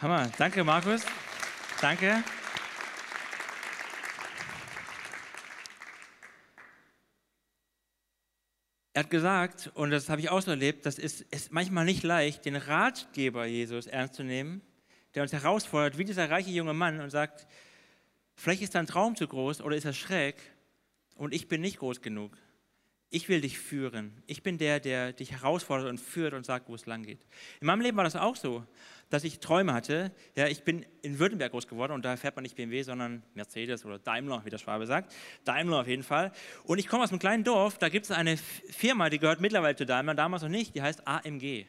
Hammer, 0.00 0.30
danke 0.36 0.64
Markus. 0.64 1.02
Danke. 1.80 2.22
Er 8.92 9.02
hat 9.02 9.10
gesagt, 9.10 9.70
und 9.74 9.90
das 9.90 10.08
habe 10.08 10.20
ich 10.20 10.30
auch 10.30 10.40
so 10.40 10.50
erlebt, 10.50 10.84
das 10.84 10.98
ist, 10.98 11.22
ist 11.22 11.52
manchmal 11.52 11.84
nicht 11.86 12.02
leicht, 12.02 12.44
den 12.44 12.56
Ratgeber 12.56 13.46
Jesus 13.46 13.86
ernst 13.86 14.14
zu 14.14 14.22
nehmen, 14.22 14.62
der 15.14 15.22
uns 15.22 15.32
herausfordert, 15.32 15.96
wie 15.96 16.04
dieser 16.04 16.30
reiche 16.30 16.50
junge 16.50 16.72
Mann 16.72 17.00
und 17.00 17.10
sagt, 17.10 17.46
vielleicht 18.36 18.62
ist 18.62 18.74
dein 18.74 18.86
Traum 18.86 19.16
zu 19.16 19.26
groß 19.26 19.60
oder 19.60 19.76
ist 19.76 19.84
er 19.84 19.92
schräg 19.92 20.36
und 21.16 21.34
ich 21.34 21.48
bin 21.48 21.60
nicht 21.60 21.78
groß 21.78 22.00
genug. 22.00 22.36
Ich 23.08 23.28
will 23.28 23.40
dich 23.40 23.58
führen. 23.58 24.22
Ich 24.26 24.42
bin 24.42 24.58
der, 24.58 24.80
der 24.80 25.12
dich 25.12 25.32
herausfordert 25.32 25.88
und 25.88 26.00
führt 26.00 26.34
und 26.34 26.44
sagt, 26.44 26.68
wo 26.68 26.74
es 26.74 26.86
lang 26.86 27.04
geht. 27.04 27.24
In 27.60 27.66
meinem 27.66 27.80
Leben 27.80 27.96
war 27.96 28.04
das 28.04 28.16
auch 28.16 28.36
so 28.36 28.66
dass 29.10 29.24
ich 29.24 29.38
Träume 29.38 29.72
hatte. 29.72 30.12
Ja, 30.34 30.46
ich 30.46 30.64
bin 30.64 30.84
in 31.02 31.18
Württemberg 31.18 31.52
groß 31.52 31.68
geworden 31.68 31.92
und 31.92 32.04
da 32.04 32.16
fährt 32.16 32.34
man 32.36 32.42
nicht 32.42 32.56
BMW, 32.56 32.82
sondern 32.82 33.22
Mercedes 33.34 33.84
oder 33.84 33.98
Daimler, 33.98 34.44
wie 34.44 34.50
der 34.50 34.58
Schwabe 34.58 34.86
sagt. 34.86 35.14
Daimler 35.44 35.80
auf 35.80 35.86
jeden 35.86 36.02
Fall. 36.02 36.32
Und 36.64 36.78
ich 36.78 36.88
komme 36.88 37.04
aus 37.04 37.10
einem 37.10 37.20
kleinen 37.20 37.44
Dorf, 37.44 37.78
da 37.78 37.88
gibt 37.88 38.06
es 38.06 38.10
eine 38.10 38.36
Firma, 38.36 39.08
die 39.08 39.18
gehört 39.18 39.40
mittlerweile 39.40 39.76
zu 39.76 39.86
Daimler, 39.86 40.14
damals 40.14 40.42
noch 40.42 40.48
nicht, 40.48 40.74
die 40.74 40.82
heißt 40.82 41.06
AMG. 41.06 41.66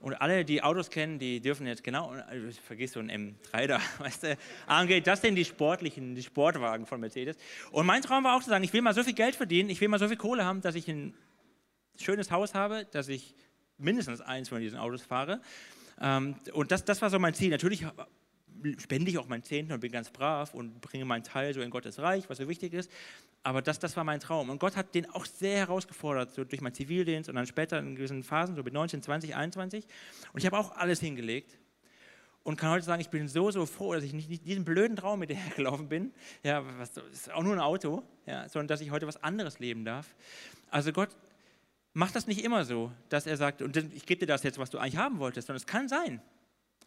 Und 0.00 0.14
alle, 0.14 0.44
die 0.44 0.62
Autos 0.62 0.90
kennen, 0.90 1.18
die 1.18 1.40
dürfen 1.40 1.66
jetzt 1.66 1.82
genau, 1.82 2.10
also 2.10 2.48
vergiss 2.64 2.92
so 2.92 3.00
ein 3.00 3.10
M3 3.10 3.66
da, 3.66 3.80
weißt 3.98 4.22
du, 4.22 4.38
AMG, 4.66 5.00
das 5.02 5.20
sind 5.20 5.34
die 5.34 5.44
sportlichen, 5.44 6.14
die 6.14 6.22
Sportwagen 6.22 6.86
von 6.86 7.00
Mercedes. 7.00 7.36
Und 7.72 7.86
mein 7.86 8.02
Traum 8.02 8.24
war 8.24 8.36
auch 8.36 8.42
zu 8.42 8.50
sagen, 8.50 8.64
ich 8.64 8.72
will 8.72 8.82
mal 8.82 8.94
so 8.94 9.02
viel 9.02 9.14
Geld 9.14 9.34
verdienen, 9.34 9.70
ich 9.70 9.80
will 9.80 9.88
mal 9.88 9.98
so 9.98 10.08
viel 10.08 10.16
Kohle 10.16 10.44
haben, 10.44 10.60
dass 10.60 10.74
ich 10.74 10.88
ein 10.88 11.14
schönes 11.98 12.30
Haus 12.30 12.54
habe, 12.54 12.86
dass 12.92 13.08
ich 13.08 13.34
mindestens 13.76 14.20
eins 14.20 14.48
von 14.48 14.60
diesen 14.60 14.78
Autos 14.78 15.02
fahre 15.02 15.40
ähm, 16.00 16.36
und 16.52 16.70
das, 16.70 16.84
das 16.84 17.02
war 17.02 17.10
so 17.10 17.18
mein 17.18 17.34
Ziel. 17.34 17.50
Natürlich 17.50 17.84
spende 18.78 19.10
ich 19.10 19.18
auch 19.18 19.28
meinen 19.28 19.42
Zehnten 19.42 19.72
und 19.72 19.80
bin 19.80 19.92
ganz 19.92 20.10
brav 20.10 20.54
und 20.54 20.80
bringe 20.80 21.04
meinen 21.04 21.24
Teil 21.24 21.54
so 21.54 21.60
in 21.60 21.70
Gottes 21.70 21.98
Reich, 21.98 22.28
was 22.28 22.38
so 22.38 22.48
wichtig 22.48 22.72
ist. 22.72 22.90
Aber 23.42 23.62
das, 23.62 23.78
das 23.78 23.96
war 23.96 24.04
mein 24.04 24.20
Traum. 24.20 24.50
Und 24.50 24.58
Gott 24.58 24.76
hat 24.76 24.94
den 24.94 25.08
auch 25.10 25.24
sehr 25.24 25.58
herausgefordert, 25.58 26.32
so 26.34 26.44
durch 26.44 26.60
meinen 26.60 26.74
Zivildienst 26.74 27.28
und 27.28 27.36
dann 27.36 27.46
später 27.46 27.78
in 27.78 27.96
gewissen 27.96 28.22
Phasen, 28.22 28.56
so 28.56 28.62
mit 28.62 28.72
19, 28.72 29.02
20, 29.02 29.34
21. 29.34 29.86
Und 30.32 30.38
ich 30.38 30.46
habe 30.46 30.58
auch 30.58 30.76
alles 30.76 31.00
hingelegt 31.00 31.58
und 32.42 32.56
kann 32.56 32.70
heute 32.70 32.84
sagen, 32.84 33.00
ich 33.00 33.10
bin 33.10 33.28
so, 33.28 33.50
so 33.50 33.66
froh, 33.66 33.94
dass 33.94 34.04
ich 34.04 34.12
nicht, 34.12 34.28
nicht 34.28 34.44
diesen 34.44 34.64
blöden 34.64 34.96
Traum 34.96 35.20
mit 35.20 35.36
gelaufen 35.56 35.88
bin. 35.88 36.12
Ja, 36.42 36.64
was, 36.78 36.92
das 36.92 37.04
ist 37.12 37.32
auch 37.32 37.42
nur 37.42 37.52
ein 37.52 37.60
Auto, 37.60 38.02
ja, 38.26 38.48
sondern 38.48 38.68
dass 38.68 38.80
ich 38.80 38.90
heute 38.90 39.06
was 39.06 39.22
anderes 39.22 39.58
leben 39.58 39.84
darf. 39.84 40.14
Also 40.70 40.92
Gott 40.92 41.10
macht 41.92 42.14
das 42.16 42.26
nicht 42.26 42.44
immer 42.44 42.64
so, 42.64 42.92
dass 43.08 43.26
er 43.26 43.36
sagt, 43.36 43.62
und 43.62 43.76
ich 43.76 44.06
gebe 44.06 44.20
dir 44.20 44.26
das 44.26 44.42
jetzt, 44.42 44.58
was 44.58 44.70
du 44.70 44.78
eigentlich 44.78 44.96
haben 44.96 45.18
wolltest, 45.18 45.46
sondern 45.46 45.60
es 45.60 45.66
kann 45.66 45.88
sein. 45.88 46.20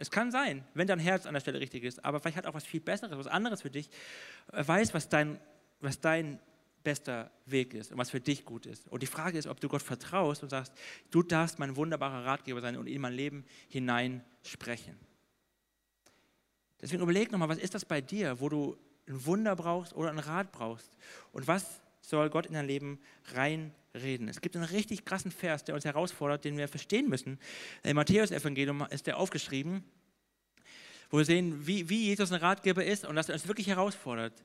Es 0.01 0.09
kann 0.09 0.31
sein, 0.31 0.63
wenn 0.73 0.87
dein 0.87 0.97
Herz 0.97 1.27
an 1.27 1.35
der 1.35 1.41
Stelle 1.41 1.59
richtig 1.59 1.83
ist, 1.83 2.03
aber 2.03 2.19
vielleicht 2.19 2.37
hat 2.37 2.47
auch 2.47 2.55
was 2.55 2.65
viel 2.65 2.79
Besseres, 2.79 3.15
was 3.15 3.27
anderes 3.27 3.61
für 3.61 3.69
dich. 3.69 3.87
Er 4.51 4.67
weiß, 4.67 4.95
was 4.95 5.09
dein, 5.09 5.39
was 5.79 5.99
dein 5.99 6.39
bester 6.83 7.29
Weg 7.45 7.75
ist 7.75 7.91
und 7.91 7.99
was 7.99 8.09
für 8.09 8.19
dich 8.19 8.43
gut 8.43 8.65
ist. 8.65 8.87
Und 8.87 9.03
die 9.03 9.07
Frage 9.07 9.37
ist, 9.37 9.45
ob 9.45 9.59
du 9.59 9.69
Gott 9.69 9.83
vertraust 9.83 10.41
und 10.41 10.49
sagst, 10.49 10.73
du 11.11 11.21
darfst 11.21 11.59
mein 11.59 11.75
wunderbarer 11.75 12.25
Ratgeber 12.25 12.61
sein 12.61 12.77
und 12.77 12.87
in 12.87 12.99
mein 12.99 13.13
Leben 13.13 13.45
hinein 13.69 14.23
sprechen. 14.41 14.97
Deswegen 16.81 17.03
überleg 17.03 17.31
nochmal, 17.31 17.49
was 17.49 17.59
ist 17.59 17.75
das 17.75 17.85
bei 17.85 18.01
dir, 18.01 18.39
wo 18.39 18.49
du 18.49 18.77
ein 19.07 19.23
Wunder 19.27 19.55
brauchst 19.55 19.93
oder 19.93 20.09
einen 20.09 20.17
Rat 20.17 20.51
brauchst? 20.51 20.97
Und 21.31 21.47
was 21.47 21.79
soll 22.01 22.31
Gott 22.31 22.47
in 22.47 22.53
dein 22.53 22.65
Leben 22.65 22.99
reinreden. 23.93 24.27
Es 24.27 24.41
gibt 24.41 24.56
einen 24.56 24.65
richtig 24.65 25.06
krassen 25.06 25.32
Vers, 25.32 25.63
der 25.63 25.75
uns 25.75 25.86
herausfordert, 25.86 26.45
den 26.45 26.58
wir 26.58 26.67
verstehen 26.67 27.10
müssen. 27.10 27.39
Im 27.84 27.95
Matthäus-Evangelium 27.95 28.88
ist 28.89 29.08
der 29.08 29.17
aufgeschrieben, 29.17 29.84
wo 31.10 31.17
wir 31.17 31.25
sehen, 31.25 31.65
wie, 31.67 31.89
wie 31.89 32.06
Jesus 32.06 32.32
ein 32.32 32.39
Ratgeber 32.39 32.86
ist 32.86 33.06
und 33.06 33.15
dass 33.15 33.30
er 33.30 33.36
uns 33.36 33.47
wirklich 33.47 33.67
herausfordert. 33.67 34.43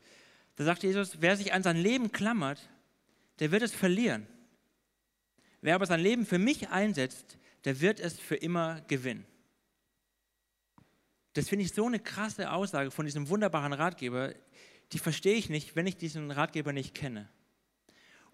Da 0.57 0.65
sagt 0.65 0.83
Jesus, 0.83 1.19
wer 1.21 1.37
sich 1.37 1.53
an 1.53 1.63
sein 1.63 1.77
Leben 1.77 2.13
klammert, 2.13 2.69
der 3.39 3.53
wird 3.53 3.63
es 3.63 3.75
verlieren. 3.75 4.27
Wer 5.61 5.75
aber 5.75 5.87
sein 5.87 6.01
Leben 6.01 6.27
für 6.27 6.39
mich 6.39 6.69
einsetzt, 6.69 7.39
der 7.65 7.81
wird 7.81 8.01
es 8.01 8.19
für 8.19 8.37
immer 8.37 8.81
gewinnen. 8.83 9.27
Das 11.35 11.49
finde 11.49 11.65
ich 11.65 11.75
so 11.75 11.87
eine 11.87 12.01
krasse 12.01 12.51
Aussage 12.51 12.91
von 12.91 13.05
diesem 13.05 13.29
wunderbaren 13.29 13.75
Ratgeber, 13.75 14.33
die 14.93 14.99
verstehe 14.99 15.35
ich 15.35 15.51
nicht, 15.51 15.77
wenn 15.77 15.87
ich 15.87 15.97
diesen 15.97 16.31
Ratgeber 16.31 16.73
nicht 16.73 16.95
kenne. 16.95 17.29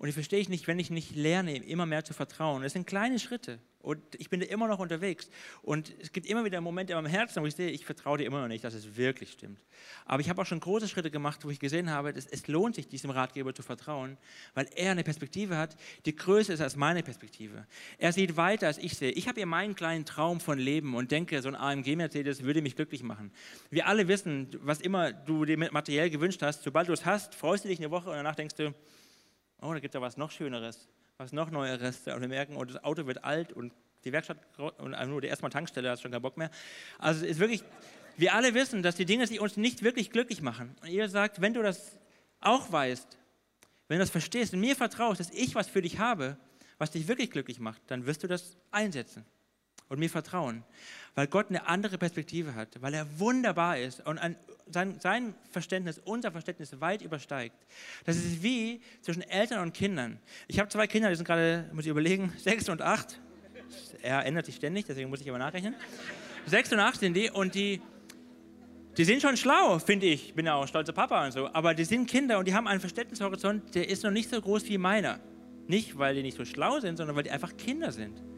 Und 0.02 0.08
die 0.08 0.12
verstehe 0.14 0.40
ich 0.40 0.48
nicht, 0.48 0.66
wenn 0.66 0.80
ich 0.80 0.90
nicht 0.90 1.14
lerne, 1.14 1.56
immer 1.58 1.86
mehr 1.86 2.02
zu 2.02 2.12
vertrauen. 2.12 2.64
Es 2.64 2.72
sind 2.72 2.88
kleine 2.88 3.20
Schritte. 3.20 3.60
Und 3.78 4.02
ich 4.18 4.30
bin 4.30 4.40
da 4.40 4.46
immer 4.46 4.66
noch 4.66 4.80
unterwegs. 4.80 5.30
Und 5.62 5.94
es 6.00 6.10
gibt 6.10 6.26
immer 6.26 6.44
wieder 6.44 6.60
Momente 6.60 6.92
in 6.92 6.96
meinem 6.96 7.06
Herzen, 7.06 7.40
wo 7.40 7.46
ich 7.46 7.54
sehe, 7.54 7.70
ich 7.70 7.86
vertraue 7.86 8.18
dir 8.18 8.24
immer 8.24 8.40
noch 8.40 8.48
nicht, 8.48 8.64
dass 8.64 8.74
es 8.74 8.96
wirklich 8.96 9.30
stimmt. 9.30 9.60
Aber 10.04 10.20
ich 10.20 10.28
habe 10.28 10.42
auch 10.42 10.46
schon 10.46 10.58
große 10.58 10.88
Schritte 10.88 11.12
gemacht, 11.12 11.44
wo 11.44 11.50
ich 11.50 11.60
gesehen 11.60 11.88
habe, 11.88 12.12
dass 12.12 12.26
es 12.26 12.48
lohnt 12.48 12.74
sich, 12.74 12.88
diesem 12.88 13.10
Ratgeber 13.10 13.54
zu 13.54 13.62
vertrauen, 13.62 14.18
weil 14.54 14.66
er 14.74 14.90
eine 14.90 15.04
Perspektive 15.04 15.56
hat, 15.56 15.76
die 16.04 16.16
größer 16.16 16.52
ist 16.52 16.60
als 16.60 16.74
meine 16.74 17.04
Perspektive. 17.04 17.64
Er 17.96 18.12
sieht 18.12 18.36
weiter, 18.36 18.66
als 18.66 18.78
ich 18.78 18.96
sehe. 18.96 19.12
Ich 19.12 19.28
habe 19.28 19.36
hier 19.38 19.46
meinen 19.46 19.76
kleinen 19.76 20.04
Traum 20.04 20.40
von 20.40 20.58
Leben 20.58 20.96
und 20.96 21.12
denke, 21.12 21.40
so 21.42 21.48
ein 21.48 21.54
AMG-Mercedes 21.54 22.42
würde 22.42 22.60
mich 22.60 22.74
glücklich 22.74 23.04
machen. 23.04 23.30
Wir 23.70 23.86
alle 23.86 24.08
wissen, 24.08 24.48
was 24.62 24.80
immer 24.80 25.12
du 25.12 25.44
dir 25.44 25.56
materiell 25.58 26.10
gewünscht 26.10 26.42
hast, 26.42 26.64
sobald 26.64 26.88
du 26.88 26.92
es 26.92 27.06
hast, 27.06 27.36
freust 27.36 27.62
du 27.62 27.68
dich 27.68 27.78
eine 27.78 27.92
Woche 27.92 28.10
und 28.10 28.16
danach 28.16 28.34
denkst 28.34 28.56
du, 28.56 28.74
oh, 29.62 29.72
da 29.72 29.80
gibt 29.80 29.94
es 29.94 29.98
ja 29.98 30.02
was 30.02 30.16
noch 30.16 30.30
Schöneres 30.30 30.88
was 31.22 31.32
noch 31.32 31.50
Neueres. 31.50 32.06
Und 32.06 32.20
wir 32.20 32.28
merken, 32.28 32.56
oh, 32.56 32.64
das 32.64 32.82
Auto 32.82 33.06
wird 33.06 33.24
alt 33.24 33.52
und 33.52 33.72
die 34.04 34.12
Werkstatt 34.12 34.38
und 34.78 34.90
nur 35.08 35.20
die 35.20 35.28
erstmal 35.28 35.50
Tankstelle 35.50 35.90
hat 35.90 36.00
schon 36.00 36.10
keinen 36.10 36.22
Bock 36.22 36.36
mehr. 36.36 36.50
Also 36.98 37.24
es 37.24 37.32
ist 37.32 37.38
wirklich, 37.38 37.62
wir 38.16 38.34
alle 38.34 38.52
wissen, 38.54 38.82
dass 38.82 38.96
die 38.96 39.04
Dinge, 39.04 39.26
die 39.26 39.38
uns 39.38 39.56
nicht 39.56 39.82
wirklich 39.82 40.10
glücklich 40.10 40.42
machen. 40.42 40.74
Und 40.82 40.88
ihr 40.88 41.08
sagt, 41.08 41.40
wenn 41.40 41.54
du 41.54 41.62
das 41.62 41.98
auch 42.40 42.72
weißt, 42.72 43.18
wenn 43.86 43.98
du 43.98 44.02
das 44.02 44.10
verstehst 44.10 44.52
und 44.54 44.60
mir 44.60 44.74
vertraust, 44.74 45.20
dass 45.20 45.30
ich 45.30 45.54
was 45.54 45.68
für 45.68 45.82
dich 45.82 45.98
habe, 45.98 46.36
was 46.78 46.90
dich 46.90 47.06
wirklich 47.06 47.30
glücklich 47.30 47.60
macht, 47.60 47.80
dann 47.86 48.06
wirst 48.06 48.24
du 48.24 48.26
das 48.26 48.56
einsetzen 48.72 49.24
und 49.92 49.98
mir 49.98 50.08
vertrauen, 50.08 50.64
weil 51.14 51.26
Gott 51.26 51.50
eine 51.50 51.68
andere 51.68 51.98
Perspektive 51.98 52.54
hat, 52.54 52.80
weil 52.80 52.94
er 52.94 53.06
wunderbar 53.18 53.78
ist 53.78 54.04
und 54.06 54.18
ein, 54.18 54.36
sein, 54.70 54.98
sein 55.00 55.34
Verständnis 55.50 56.00
unser 56.02 56.32
Verständnis 56.32 56.80
weit 56.80 57.02
übersteigt. 57.02 57.54
Das 58.06 58.16
ist 58.16 58.42
wie 58.42 58.80
zwischen 59.02 59.20
Eltern 59.20 59.60
und 59.60 59.74
Kindern. 59.74 60.18
Ich 60.48 60.58
habe 60.58 60.70
zwei 60.70 60.86
Kinder, 60.86 61.10
die 61.10 61.16
sind 61.16 61.26
gerade, 61.26 61.68
muss 61.74 61.84
ich 61.84 61.90
überlegen, 61.90 62.32
sechs 62.38 62.70
und 62.70 62.80
acht. 62.80 63.20
Er 64.00 64.24
ändert 64.24 64.46
sich 64.46 64.56
ständig, 64.56 64.86
deswegen 64.86 65.10
muss 65.10 65.20
ich 65.20 65.28
aber 65.28 65.38
nachrechnen. 65.38 65.74
Sechs 66.46 66.72
und 66.72 66.80
acht 66.80 66.98
sind 66.98 67.14
die 67.14 67.28
und 67.28 67.54
die, 67.54 67.82
die 68.96 69.04
sind 69.04 69.20
schon 69.20 69.36
schlau, 69.36 69.78
finde 69.78 70.06
ich. 70.06 70.28
Ich 70.28 70.34
bin 70.34 70.46
ja 70.46 70.54
auch 70.54 70.66
stolzer 70.66 70.94
Papa 70.94 71.22
und 71.22 71.32
so. 71.32 71.52
Aber 71.52 71.74
die 71.74 71.84
sind 71.84 72.08
Kinder 72.08 72.38
und 72.38 72.48
die 72.48 72.54
haben 72.54 72.66
einen 72.66 72.80
Verständnishorizont, 72.80 73.74
der 73.74 73.90
ist 73.90 74.04
noch 74.04 74.10
nicht 74.10 74.30
so 74.30 74.40
groß 74.40 74.64
wie 74.70 74.78
meiner. 74.78 75.20
Nicht, 75.66 75.98
weil 75.98 76.14
die 76.14 76.22
nicht 76.22 76.38
so 76.38 76.46
schlau 76.46 76.80
sind, 76.80 76.96
sondern 76.96 77.14
weil 77.14 77.24
die 77.24 77.30
einfach 77.30 77.54
Kinder 77.58 77.92
sind. 77.92 78.31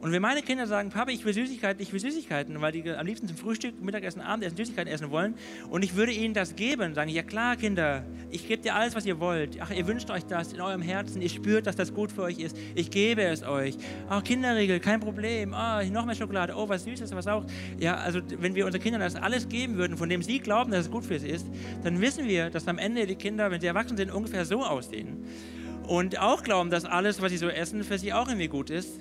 Und 0.00 0.12
wenn 0.12 0.22
meine 0.22 0.40
Kinder 0.40 0.66
sagen, 0.66 0.88
Papa, 0.88 1.10
ich 1.10 1.24
will 1.26 1.34
Süßigkeiten, 1.34 1.82
ich 1.82 1.92
will 1.92 2.00
Süßigkeiten, 2.00 2.58
weil 2.62 2.72
die 2.72 2.90
am 2.90 3.06
liebsten 3.06 3.28
zum 3.28 3.36
Frühstück, 3.36 3.82
Mittagessen, 3.82 4.22
Abendessen 4.22 4.56
Süßigkeiten 4.56 4.90
essen 4.90 5.10
wollen 5.10 5.34
und 5.68 5.84
ich 5.84 5.94
würde 5.94 6.12
ihnen 6.12 6.32
das 6.32 6.56
geben, 6.56 6.94
sagen, 6.94 7.10
ja 7.10 7.22
klar, 7.22 7.56
Kinder, 7.56 8.02
ich 8.30 8.48
gebe 8.48 8.62
dir 8.62 8.74
alles, 8.74 8.94
was 8.94 9.04
ihr 9.04 9.20
wollt. 9.20 9.58
Ach, 9.60 9.70
ihr 9.70 9.86
wünscht 9.86 10.10
euch 10.10 10.24
das 10.24 10.54
in 10.54 10.60
eurem 10.62 10.80
Herzen, 10.80 11.20
ihr 11.20 11.28
spürt, 11.28 11.66
dass 11.66 11.76
das 11.76 11.92
gut 11.92 12.12
für 12.12 12.22
euch 12.22 12.38
ist. 12.38 12.56
Ich 12.74 12.90
gebe 12.90 13.22
es 13.22 13.42
euch. 13.42 13.76
Ach, 14.08 14.24
Kinderriegel, 14.24 14.80
kein 14.80 15.00
Problem. 15.00 15.52
Ah, 15.52 15.84
noch 15.84 16.06
mehr 16.06 16.14
Schokolade. 16.14 16.54
Oh, 16.56 16.66
was 16.66 16.84
Süßes, 16.84 17.14
was 17.14 17.26
auch. 17.26 17.44
Ja, 17.78 17.96
also 17.96 18.20
wenn 18.38 18.54
wir 18.54 18.64
unseren 18.64 18.82
Kindern 18.82 19.02
das 19.02 19.16
alles 19.16 19.50
geben 19.50 19.76
würden, 19.76 19.98
von 19.98 20.08
dem 20.08 20.22
sie 20.22 20.38
glauben, 20.38 20.70
dass 20.70 20.86
es 20.86 20.90
gut 20.90 21.04
für 21.04 21.18
sie 21.18 21.28
ist, 21.28 21.46
dann 21.84 22.00
wissen 22.00 22.26
wir, 22.26 22.48
dass 22.48 22.66
am 22.68 22.78
Ende 22.78 23.06
die 23.06 23.16
Kinder, 23.16 23.50
wenn 23.50 23.60
sie 23.60 23.66
erwachsen 23.66 23.98
sind, 23.98 24.10
ungefähr 24.10 24.46
so 24.46 24.64
aussehen. 24.64 25.26
Und 25.86 26.18
auch 26.18 26.42
glauben, 26.42 26.70
dass 26.70 26.84
alles, 26.84 27.20
was 27.20 27.32
sie 27.32 27.36
so 27.36 27.48
essen, 27.48 27.82
für 27.84 27.98
sie 27.98 28.12
auch 28.12 28.28
irgendwie 28.28 28.48
gut 28.48 28.70
ist. 28.70 29.00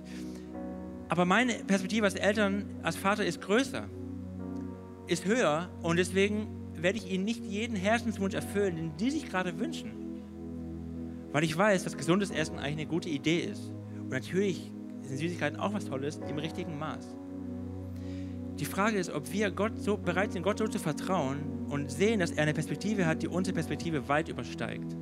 Aber 1.09 1.25
meine 1.25 1.53
Perspektive 1.65 2.05
als 2.05 2.15
Eltern, 2.15 2.65
als 2.83 2.95
Vater 2.95 3.25
ist 3.25 3.41
größer, 3.41 3.89
ist 5.07 5.25
höher 5.25 5.69
und 5.81 5.97
deswegen 5.97 6.47
werde 6.75 6.99
ich 6.99 7.11
ihnen 7.11 7.25
nicht 7.25 7.43
jeden 7.43 7.75
Herzenswunsch 7.75 8.35
erfüllen, 8.35 8.75
den 8.75 8.97
die 8.97 9.09
sich 9.11 9.25
gerade 9.27 9.59
wünschen. 9.59 9.91
Weil 11.31 11.43
ich 11.43 11.57
weiß, 11.57 11.83
dass 11.83 11.97
gesundes 11.97 12.31
Essen 12.31 12.57
eigentlich 12.57 12.77
eine 12.77 12.85
gute 12.85 13.09
Idee 13.09 13.39
ist. 13.39 13.71
Und 13.99 14.09
natürlich 14.09 14.71
sind 15.01 15.17
Süßigkeiten 15.17 15.59
auch 15.59 15.73
was 15.73 15.85
Tolles 15.85 16.19
im 16.27 16.37
richtigen 16.37 16.77
Maß. 16.77 17.15
Die 18.59 18.65
Frage 18.65 18.97
ist, 18.97 19.09
ob 19.09 19.31
wir 19.31 19.51
Gott 19.51 19.79
so 19.79 19.97
bereit 19.97 20.33
sind, 20.33 20.43
Gott 20.43 20.59
so 20.59 20.67
zu 20.67 20.79
vertrauen 20.79 21.65
und 21.69 21.89
sehen, 21.89 22.19
dass 22.19 22.31
er 22.31 22.43
eine 22.43 22.53
Perspektive 22.53 23.05
hat, 23.05 23.23
die 23.23 23.27
unsere 23.27 23.55
Perspektive 23.55 24.07
weit 24.07 24.29
übersteigt. 24.29 24.95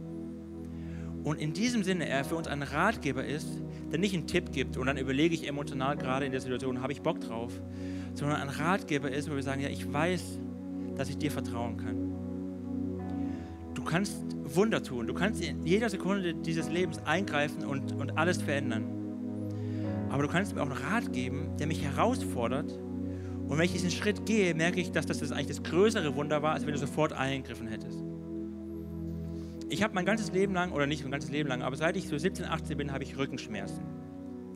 Und 1.28 1.42
in 1.42 1.52
diesem 1.52 1.84
Sinne 1.84 2.08
er 2.08 2.24
für 2.24 2.38
uns 2.38 2.48
ein 2.48 2.64
Ratgeber 2.64 3.26
ist, 3.26 3.62
der 3.92 4.00
nicht 4.00 4.14
einen 4.14 4.28
Tipp 4.28 4.54
gibt 4.54 4.78
und 4.78 4.88
dann 4.88 4.96
überlege 4.96 5.36
ich 5.36 5.46
emotional 5.46 5.98
gerade 5.98 6.26
in 6.26 6.32
der 6.32 6.40
Situation, 6.40 6.82
habe 6.82 6.94
ich 6.94 7.02
Bock 7.02 7.20
drauf, 7.20 7.52
sondern 8.14 8.40
ein 8.40 8.48
Ratgeber 8.48 9.12
ist, 9.12 9.30
wo 9.30 9.36
wir 9.36 9.44
sagen, 9.44 9.60
ja, 9.60 9.68
ich 9.68 9.92
weiß, 9.92 10.40
dass 10.96 11.10
ich 11.10 11.18
dir 11.18 11.30
vertrauen 11.30 11.76
kann. 11.76 12.14
Du 13.74 13.84
kannst 13.84 14.24
Wunder 14.46 14.82
tun, 14.82 15.06
du 15.06 15.14
kannst 15.14 15.44
in 15.44 15.66
jeder 15.66 15.90
Sekunde 15.90 16.34
dieses 16.34 16.70
Lebens 16.70 17.00
eingreifen 17.04 17.66
und, 17.66 17.92
und 17.92 18.18
alles 18.18 18.42
verändern. 18.42 18.86
Aber 20.10 20.24
du 20.24 20.30
kannst 20.30 20.56
mir 20.56 20.62
auch 20.62 20.72
einen 20.72 20.82
Rat 20.82 21.12
geben, 21.12 21.50
der 21.60 21.68
mich 21.68 21.84
herausfordert. 21.84 22.72
Und 22.72 23.58
wenn 23.58 23.66
ich 23.66 23.74
diesen 23.74 23.92
Schritt 23.92 24.26
gehe, 24.26 24.56
merke 24.56 24.80
ich, 24.80 24.94
dass 24.94 25.06
das, 25.06 25.20
das 25.20 25.34
eigentlich 25.34 25.48
das 25.48 25.64
größere 25.64 26.16
Wunder 26.16 26.42
war, 26.42 26.54
als 26.54 26.66
wenn 26.66 26.72
du 26.72 26.80
sofort 26.80 27.12
eingegriffen 27.12 27.68
hättest 27.68 27.97
ich 29.70 29.84
habe 29.84 29.94
mein 29.94 30.06
ganzes 30.06 30.32
Leben 30.32 30.54
lang, 30.54 30.72
oder 30.72 30.88
nicht 30.88 31.04
mein 31.04 31.12
ganzes 31.12 31.32
Leben 31.32 31.50
lang, 31.50 31.62
aber 31.62 31.76
seit 31.76 31.98
ich 31.98 32.08
so 32.08 32.18
17, 32.18 32.46
18 32.46 32.78
bin, 32.78 32.92
habe 32.92 33.04
ich 33.04 33.18
Rückenschmerzen. 33.18 33.84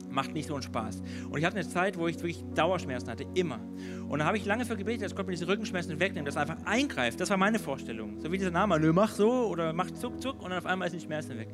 Macht 0.09 0.33
nicht 0.33 0.47
so 0.47 0.53
einen 0.53 0.63
Spaß. 0.63 1.03
Und 1.29 1.39
ich 1.39 1.45
hatte 1.45 1.55
eine 1.55 1.67
Zeit, 1.67 1.97
wo 1.97 2.07
ich 2.07 2.17
wirklich 2.17 2.43
Dauerschmerzen 2.53 3.09
hatte, 3.09 3.25
immer. 3.33 3.59
Und 4.09 4.19
da 4.19 4.25
habe 4.25 4.37
ich 4.37 4.45
lange 4.45 4.65
für 4.65 4.75
gebetet, 4.75 5.03
dass 5.03 5.15
Gott 5.15 5.25
mir 5.25 5.31
diese 5.31 5.47
Rückenschmerzen 5.47 5.99
wegnimmt, 5.99 6.27
dass 6.27 6.35
er 6.35 6.41
einfach 6.41 6.65
eingreift. 6.65 7.19
Das 7.19 7.29
war 7.29 7.37
meine 7.37 7.59
Vorstellung. 7.59 8.19
So 8.19 8.31
wie 8.31 8.37
dieser 8.37 8.51
Name, 8.51 8.77
nö, 8.79 8.91
mach 8.91 9.11
so 9.11 9.47
oder 9.47 9.71
mach 9.71 9.89
zuck, 9.91 10.21
zuck 10.21 10.41
und 10.41 10.49
dann 10.49 10.59
auf 10.59 10.65
einmal 10.65 10.89
sind 10.89 11.01
die 11.01 11.05
Schmerzen 11.05 11.37
weg. 11.37 11.49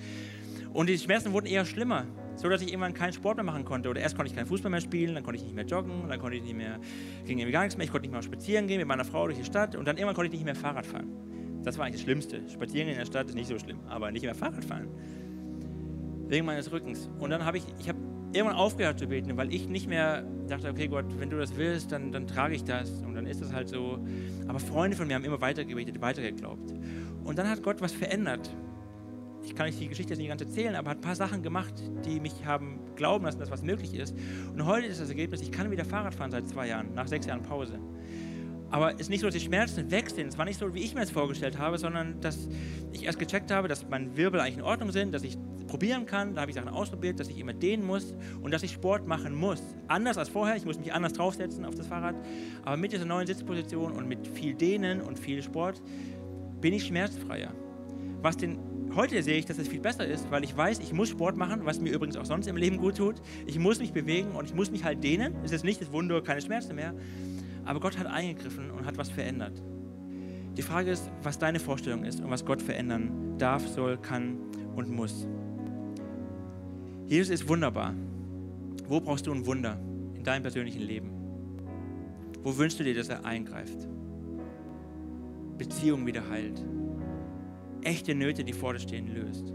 Und 0.73 0.89
die 0.89 0.97
Schmerzen 0.97 1.33
wurden 1.33 1.45
eher 1.45 1.65
schlimmer, 1.65 2.05
so 2.35 2.49
dass 2.49 2.61
ich 2.61 2.69
irgendwann 2.69 2.93
keinen 2.93 3.13
Sport 3.13 3.37
mehr 3.37 3.43
machen 3.43 3.63
konnte. 3.63 3.89
Oder 3.89 4.01
erst 4.01 4.15
konnte 4.15 4.31
ich 4.31 4.35
keinen 4.35 4.47
Fußball 4.47 4.71
mehr 4.71 4.81
spielen, 4.81 5.15
dann 5.15 5.23
konnte 5.23 5.37
ich 5.37 5.43
nicht 5.43 5.55
mehr 5.55 5.65
joggen, 5.65 6.09
dann 6.09 6.19
konnte 6.19 6.37
ich 6.37 6.43
nicht 6.43 6.55
mehr, 6.55 6.79
ging 7.25 7.37
irgendwie 7.37 7.53
gar 7.53 7.61
nichts 7.61 7.77
mehr, 7.77 7.85
ich 7.85 7.91
konnte 7.91 8.07
nicht 8.07 8.13
mehr 8.13 8.23
spazieren 8.23 8.67
gehen 8.67 8.79
mit 8.79 8.87
meiner 8.87 9.05
Frau 9.05 9.25
durch 9.25 9.37
die 9.37 9.45
Stadt 9.45 9.75
und 9.75 9.87
dann 9.87 9.97
irgendwann 9.97 10.15
konnte 10.15 10.27
ich 10.27 10.33
nicht 10.33 10.45
mehr 10.45 10.55
Fahrrad 10.55 10.85
fahren. 10.85 11.11
Das 11.63 11.77
war 11.77 11.85
eigentlich 11.85 11.97
das 11.97 12.03
Schlimmste. 12.03 12.41
Spazieren 12.49 12.89
in 12.89 12.97
der 12.97 13.05
Stadt 13.05 13.27
ist 13.27 13.35
nicht 13.35 13.47
so 13.47 13.57
schlimm, 13.59 13.79
aber 13.87 14.11
nicht 14.11 14.23
mehr 14.23 14.35
Fahrrad 14.35 14.63
fahren. 14.63 14.87
Wegen 16.27 16.45
meines 16.45 16.71
Rückens. 16.71 17.09
Und 17.19 17.29
dann 17.29 17.45
habe 17.45 17.57
ich, 17.57 17.63
ich 17.79 17.89
habe 17.89 17.99
irgendwann 18.33 18.57
aufgehört 18.57 18.99
zu 18.99 19.07
beten, 19.07 19.35
weil 19.37 19.53
ich 19.53 19.67
nicht 19.67 19.87
mehr 19.87 20.23
dachte, 20.47 20.69
okay 20.69 20.87
Gott, 20.87 21.05
wenn 21.19 21.29
du 21.29 21.37
das 21.37 21.55
willst, 21.55 21.91
dann, 21.91 22.11
dann 22.11 22.27
trage 22.27 22.55
ich 22.55 22.63
das 22.63 23.01
und 23.01 23.15
dann 23.15 23.25
ist 23.25 23.41
das 23.41 23.53
halt 23.53 23.69
so. 23.69 23.99
Aber 24.47 24.59
Freunde 24.59 24.97
von 24.97 25.07
mir 25.07 25.15
haben 25.15 25.23
immer 25.23 25.41
weiter 25.41 25.65
gebetet, 25.65 26.01
weiter 26.01 26.21
geglaubt. 26.21 26.73
Und 27.23 27.37
dann 27.37 27.49
hat 27.49 27.63
Gott 27.63 27.81
was 27.81 27.91
verändert. 27.91 28.49
Ich 29.43 29.55
kann 29.55 29.67
nicht 29.67 29.79
die 29.79 29.87
Geschichte 29.87 30.13
jetzt 30.13 30.19
nicht 30.19 30.27
ganz 30.27 30.41
erzählen, 30.41 30.75
aber 30.75 30.91
hat 30.91 30.97
ein 30.97 31.01
paar 31.01 31.15
Sachen 31.15 31.41
gemacht, 31.41 31.73
die 32.05 32.19
mich 32.19 32.45
haben 32.45 32.79
glauben 32.95 33.25
lassen, 33.25 33.39
dass 33.39 33.49
was 33.49 33.61
möglich 33.61 33.93
ist. 33.93 34.15
Und 34.53 34.65
heute 34.65 34.87
ist 34.87 34.99
das 34.99 35.09
Ergebnis, 35.09 35.41
ich 35.41 35.51
kann 35.51 35.71
wieder 35.71 35.85
Fahrrad 35.85 36.13
fahren 36.13 36.31
seit 36.31 36.47
zwei 36.49 36.67
Jahren, 36.67 36.93
nach 36.93 37.07
sechs 37.07 37.25
Jahren 37.25 37.43
Pause. 37.43 37.79
Aber 38.69 38.93
es 38.93 39.01
ist 39.01 39.09
nicht 39.09 39.21
so, 39.21 39.27
dass 39.27 39.33
die 39.33 39.41
Schmerzen 39.41 39.89
weg 39.91 40.09
sind. 40.09 40.27
Es 40.27 40.37
war 40.37 40.45
nicht 40.45 40.59
so, 40.59 40.73
wie 40.73 40.81
ich 40.81 40.93
mir 40.93 41.01
das 41.01 41.11
vorgestellt 41.11 41.57
habe, 41.57 41.77
sondern 41.77 42.19
dass 42.19 42.49
ich 42.91 43.03
erst 43.03 43.19
gecheckt 43.19 43.51
habe, 43.51 43.67
dass 43.67 43.87
meine 43.87 44.15
Wirbel 44.17 44.39
eigentlich 44.39 44.57
in 44.57 44.63
Ordnung 44.63 44.91
sind, 44.91 45.13
dass 45.13 45.23
ich 45.23 45.37
probieren 45.67 46.05
kann. 46.05 46.35
Da 46.35 46.41
habe 46.41 46.51
ich 46.51 46.55
Sachen 46.55 46.69
ausprobiert, 46.69 47.19
dass 47.19 47.29
ich 47.29 47.39
immer 47.39 47.53
dehnen 47.53 47.85
muss 47.85 48.13
und 48.41 48.51
dass 48.51 48.63
ich 48.63 48.71
Sport 48.71 49.07
machen 49.07 49.35
muss. 49.35 49.61
Anders 49.87 50.17
als 50.17 50.29
vorher. 50.29 50.55
Ich 50.55 50.65
muss 50.65 50.79
mich 50.79 50.93
anders 50.93 51.13
draufsetzen 51.13 51.65
auf 51.65 51.75
das 51.75 51.87
Fahrrad. 51.87 52.15
Aber 52.63 52.77
mit 52.77 52.91
dieser 52.91 53.05
neuen 53.05 53.27
Sitzposition 53.27 53.93
und 53.93 54.07
mit 54.07 54.27
viel 54.27 54.53
Dehnen 54.53 55.01
und 55.01 55.17
viel 55.17 55.41
Sport 55.41 55.81
bin 56.59 56.73
ich 56.73 56.85
schmerzfreier. 56.85 57.53
Was 58.21 58.37
den 58.37 58.59
heute 58.95 59.21
sehe 59.21 59.37
ich, 59.37 59.45
dass 59.45 59.59
es 59.59 59.67
viel 59.67 59.79
besser 59.79 60.05
ist, 60.05 60.31
weil 60.31 60.43
ich 60.43 60.55
weiß, 60.55 60.79
ich 60.79 60.91
muss 60.91 61.09
Sport 61.09 61.37
machen, 61.37 61.61
was 61.65 61.79
mir 61.79 61.93
übrigens 61.93 62.17
auch 62.17 62.25
sonst 62.25 62.47
im 62.47 62.57
Leben 62.57 62.77
gut 62.77 62.97
tut. 62.97 63.21
Ich 63.45 63.59
muss 63.59 63.79
mich 63.79 63.93
bewegen 63.93 64.31
und 64.31 64.45
ich 64.45 64.55
muss 64.55 64.71
mich 64.71 64.83
halt 64.83 65.03
dehnen. 65.03 65.35
Es 65.43 65.51
ist 65.51 65.63
nicht 65.63 65.81
das 65.81 65.91
Wunder, 65.91 66.21
keine 66.21 66.41
Schmerzen 66.41 66.75
mehr. 66.75 66.93
Aber 67.67 67.81
Gott 67.81 67.97
hat 67.97 68.07
eingegriffen 68.07 68.71
und 68.71 68.85
hat 68.85 68.97
was 68.97 69.09
verändert. 69.09 69.61
Die 70.55 70.61
Frage 70.61 70.89
ist, 70.89 71.11
was 71.21 71.37
deine 71.37 71.59
Vorstellung 71.59 72.03
ist 72.05 72.21
und 72.21 72.31
was 72.31 72.45
Gott 72.45 72.61
verändern 72.61 73.35
darf, 73.37 73.67
soll, 73.67 73.97
kann 73.97 74.37
und 74.75 74.89
muss. 74.89 75.27
Jesus 77.07 77.29
ist 77.29 77.47
wunderbar. 77.47 77.93
Wo 78.87 79.01
brauchst 79.01 79.27
du 79.27 79.33
ein 79.33 79.45
Wunder 79.45 79.77
in 80.15 80.23
deinem 80.23 80.41
persönlichen 80.41 80.81
Leben? 80.81 81.11
Wo 82.41 82.57
wünschst 82.57 82.79
du 82.79 82.85
dir, 82.85 82.95
dass 82.95 83.09
er 83.09 83.25
eingreift? 83.25 83.87
Beziehungen 85.57 86.07
wieder 86.07 86.27
heilt. 86.29 86.63
Echte 87.81 88.15
Nöte, 88.15 88.43
die 88.43 88.53
vor 88.53 88.73
dir 88.73 88.79
stehen, 88.79 89.13
löst. 89.13 89.53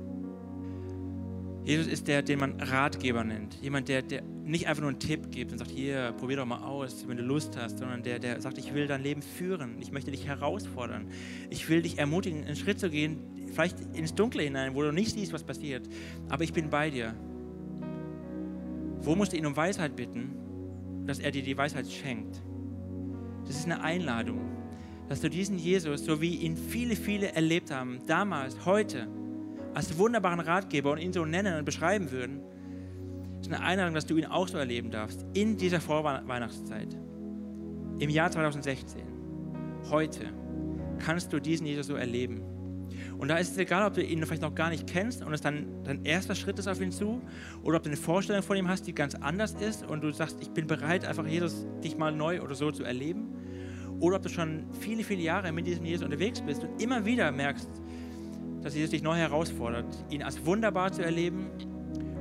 Jesus 1.64 1.87
ist 1.87 2.09
der, 2.09 2.22
den 2.22 2.40
man 2.40 2.61
Ratgeber 2.61 3.25
nennt. 3.25 3.55
Jemand, 3.62 3.88
der, 3.88 4.03
der 4.03 4.22
nicht 4.44 4.66
einfach 4.66 4.83
nur 4.83 4.90
einen 4.90 4.98
Tipp 4.98 5.31
gibt 5.31 5.52
und 5.52 5.59
sagt, 5.59 5.70
hier, 5.70 6.12
probier 6.18 6.38
doch 6.38 6.46
mal 6.46 6.62
aus, 6.62 7.07
wenn 7.07 7.16
du 7.16 7.22
Lust 7.22 7.57
hast, 7.57 7.78
sondern 7.78 8.02
der, 8.02 8.18
der 8.18 8.40
sagt, 8.40 8.59
ich 8.59 8.74
will 8.74 8.87
dein 8.87 9.02
Leben 9.02 9.22
führen. 9.22 9.76
Ich 9.81 9.92
möchte 9.92 10.11
dich 10.11 10.26
herausfordern. 10.26 11.07
Ich 11.50 11.68
will 11.68 11.83
dich 11.83 11.98
ermutigen, 11.98 12.44
einen 12.44 12.57
Schritt 12.57 12.81
zu 12.81 12.90
gehen, 12.90 13.18
vielleicht 13.52 13.76
ins 13.94 14.14
Dunkle 14.14 14.42
hinein, 14.42 14.74
wo 14.74 14.83
du 14.83 14.92
nicht 14.92 15.12
siehst, 15.12 15.33
was 15.33 15.44
passiert. 15.44 15.88
Aber 16.28 16.44
ich 16.44 16.52
bin 16.52 16.70
bei 16.70 16.90
dir. 16.90 17.14
Wo 19.00 19.14
musst 19.14 19.33
du 19.33 19.37
ihn 19.37 19.46
um 19.46 19.57
Weisheit 19.57 19.96
bitten, 19.96 21.05
dass 21.07 21.18
er 21.18 21.31
dir 21.31 21.42
die 21.42 21.57
Weisheit 21.57 21.90
schenkt? 21.90 22.40
Das 23.46 23.57
ist 23.57 23.64
eine 23.64 23.83
Einladung, 23.83 24.40
dass 25.08 25.21
du 25.21 25.29
diesen 25.29 25.58
Jesus, 25.58 26.04
so 26.04 26.21
wie 26.21 26.37
ihn 26.37 26.56
viele, 26.56 26.96
viele 26.96 27.33
erlebt 27.33 27.71
haben, 27.71 28.00
damals, 28.06 28.64
heute, 28.64 29.08
als 29.75 29.98
wunderbaren 29.98 30.40
Ratgeber 30.40 30.92
und 30.92 30.98
ihn 30.98 31.12
so 31.12 31.25
nennen 31.25 31.58
und 31.58 31.64
beschreiben 31.64 32.10
würden, 32.10 32.40
Es 33.42 33.48
ist 33.48 33.54
eine 33.54 33.64
Einladung, 33.64 33.94
dass 33.94 34.06
du 34.06 34.16
ihn 34.16 34.26
auch 34.26 34.46
so 34.46 34.56
erleben 34.56 34.92
darfst 34.92 35.26
in 35.34 35.56
dieser 35.56 35.80
Vorweihnachtszeit. 35.80 36.96
Im 37.98 38.08
Jahr 38.08 38.30
2016, 38.30 39.02
heute, 39.90 40.26
kannst 41.00 41.32
du 41.32 41.40
diesen 41.40 41.66
Jesus 41.66 41.88
so 41.88 41.96
erleben. 41.96 42.40
Und 43.18 43.26
da 43.26 43.38
ist 43.38 43.50
es 43.50 43.58
egal, 43.58 43.84
ob 43.84 43.94
du 43.94 44.02
ihn 44.04 44.24
vielleicht 44.24 44.42
noch 44.42 44.54
gar 44.54 44.70
nicht 44.70 44.86
kennst 44.86 45.24
und 45.24 45.34
es 45.34 45.40
dann 45.40 45.66
dein 45.82 46.04
erster 46.04 46.36
Schritt 46.36 46.56
ist 46.60 46.68
auf 46.68 46.80
ihn 46.80 46.92
zu, 46.92 47.20
oder 47.64 47.78
ob 47.78 47.82
du 47.82 47.88
eine 47.88 47.96
Vorstellung 47.96 48.44
von 48.44 48.56
ihm 48.56 48.68
hast, 48.68 48.86
die 48.86 48.94
ganz 48.94 49.16
anders 49.16 49.54
ist 49.54 49.84
und 49.84 50.04
du 50.04 50.12
sagst, 50.12 50.38
ich 50.40 50.50
bin 50.50 50.68
bereit, 50.68 51.04
einfach 51.04 51.26
Jesus 51.26 51.66
dich 51.82 51.98
mal 51.98 52.12
neu 52.12 52.42
oder 52.42 52.54
so 52.54 52.70
zu 52.70 52.84
erleben. 52.84 53.34
Oder 53.98 54.18
ob 54.18 54.22
du 54.22 54.28
schon 54.28 54.66
viele, 54.78 55.02
viele 55.02 55.22
Jahre 55.22 55.50
mit 55.50 55.66
diesem 55.66 55.84
Jesus 55.84 56.04
unterwegs 56.04 56.40
bist 56.42 56.62
und 56.62 56.80
immer 56.80 57.04
wieder 57.04 57.32
merkst, 57.32 57.68
dass 58.62 58.76
Jesus 58.76 58.90
dich 58.90 59.02
neu 59.02 59.16
herausfordert, 59.16 59.86
ihn 60.10 60.22
als 60.22 60.46
wunderbar 60.46 60.92
zu 60.92 61.02
erleben 61.02 61.50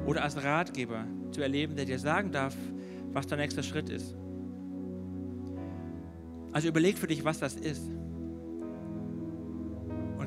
oder 0.06 0.24
als 0.24 0.44
Ratgeber 0.44 1.06
zu 1.32 1.42
erleben, 1.42 1.76
der 1.76 1.86
dir 1.86 2.00
sagen 2.00 2.32
darf, 2.32 2.56
was 3.12 3.28
dein 3.28 3.40
nächster 3.40 3.64
Schritt 3.64 3.90
ist. 3.90 4.16
Also 6.52 6.68
überleg 6.68 6.98
für 6.98 7.08
dich, 7.08 7.24
was 7.24 7.40
das 7.40 7.56
ist 7.56 7.92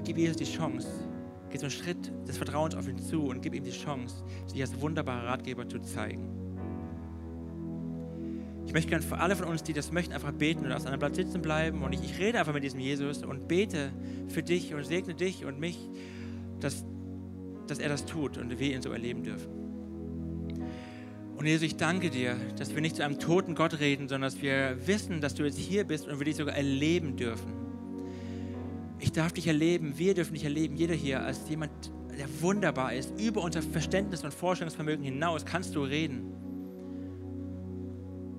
gib 0.05 0.19
Jesus 0.19 0.37
die 0.37 0.45
Chance. 0.45 0.89
Geh 1.51 1.59
so 1.59 1.65
einen 1.65 1.71
Schritt 1.71 2.13
des 2.29 2.37
Vertrauens 2.37 2.75
auf 2.75 2.89
ihn 2.89 2.99
zu 2.99 3.25
und 3.25 3.43
gib 3.43 3.55
ihm 3.55 3.65
die 3.65 3.71
Chance, 3.71 4.25
sich 4.47 4.61
als 4.61 4.81
wunderbarer 4.81 5.27
Ratgeber 5.27 5.69
zu 5.69 5.81
zeigen. 5.81 6.29
Ich 8.67 8.73
möchte 8.73 8.91
gerne 8.91 9.05
für 9.05 9.19
alle 9.19 9.37
von 9.37 9.47
uns, 9.49 9.63
die 9.63 9.73
das 9.73 9.93
möchten, 9.93 10.15
einfach 10.15 10.33
beten 10.33 10.65
und 10.65 10.73
auf 10.73 10.83
seinem 10.83 10.99
Platz 10.99 11.17
sitzen 11.17 11.43
bleiben. 11.43 11.83
Und 11.83 11.93
ich, 11.93 12.03
ich 12.03 12.19
rede 12.19 12.39
einfach 12.39 12.55
mit 12.55 12.65
diesem 12.65 12.81
Jesus 12.81 13.23
und 13.23 13.47
bete 13.47 13.93
für 14.29 14.43
dich 14.43 14.75
und 14.75 14.85
segne 14.85 15.15
dich 15.15 15.45
und 15.45 15.61
mich, 15.61 15.79
dass, 16.61 16.85
dass 17.67 17.79
er 17.79 17.89
das 17.89 18.05
tut 18.07 18.39
und 18.39 18.59
wir 18.59 18.75
ihn 18.75 18.83
so 18.83 18.91
erleben 18.91 19.23
dürfen. 19.23 19.64
Und 21.37 21.47
Jesus, 21.47 21.63
ich 21.63 21.77
danke 21.77 22.11
dir, 22.11 22.37
dass 22.59 22.75
wir 22.75 22.81
nicht 22.81 22.97
zu 22.97 23.05
einem 23.05 23.19
toten 23.19 23.55
Gott 23.55 23.81
reden, 23.81 24.09
sondern 24.09 24.31
dass 24.31 24.41
wir 24.41 24.77
wissen, 24.87 25.21
dass 25.21 25.35
du 25.35 25.45
jetzt 25.45 25.59
hier 25.59 25.85
bist 25.85 26.07
und 26.07 26.19
wir 26.19 26.25
dich 26.25 26.37
sogar 26.37 26.55
erleben 26.55 27.17
dürfen 27.17 27.65
ich 29.05 29.13
darf 29.13 29.33
dich 29.33 29.47
erleben, 29.47 29.99
wir 29.99 30.15
dürfen 30.15 30.33
dich 30.33 30.45
erleben, 30.45 30.77
jeder 30.77 30.95
hier, 30.95 31.23
als 31.23 31.47
jemand, 31.49 31.71
der 32.19 32.27
wunderbar 32.41 32.95
ist. 32.95 33.13
Über 33.21 33.43
unser 33.43 33.61
Verständnis 33.61 34.25
und 34.25 34.33
Vorstellungsvermögen 34.33 35.05
hinaus 35.05 35.45
kannst 35.45 35.75
du 35.75 35.83
reden. 35.83 36.33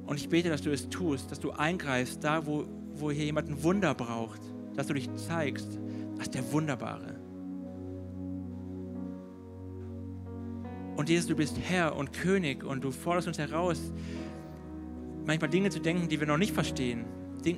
Und 0.07 0.19
ich 0.19 0.27
bete, 0.27 0.49
dass 0.49 0.63
du 0.63 0.71
es 0.71 0.89
tust, 0.89 1.31
dass 1.31 1.39
du 1.39 1.51
eingreifst, 1.51 2.23
da 2.23 2.47
wo, 2.47 2.65
wo 2.93 3.11
hier 3.11 3.25
jemand 3.25 3.49
ein 3.49 3.63
Wunder 3.63 3.93
braucht, 3.93 4.41
dass 4.75 4.87
du 4.87 4.93
dich 4.93 5.07
zeigst 5.15 5.79
als 6.17 6.31
der 6.31 6.51
Wunderbare. 6.51 7.14
Und 10.95 11.09
Jesus, 11.09 11.27
du 11.27 11.35
bist 11.35 11.57
Herr 11.61 11.95
und 11.95 12.13
König 12.13 12.63
und 12.63 12.83
du 12.83 12.91
forderst 12.91 13.27
uns 13.27 13.37
heraus, 13.37 13.91
manchmal 15.25 15.49
Dinge 15.49 15.69
zu 15.69 15.79
denken, 15.79 16.07
die 16.07 16.19
wir 16.19 16.27
noch 16.27 16.37
nicht 16.37 16.53
verstehen 16.53 17.05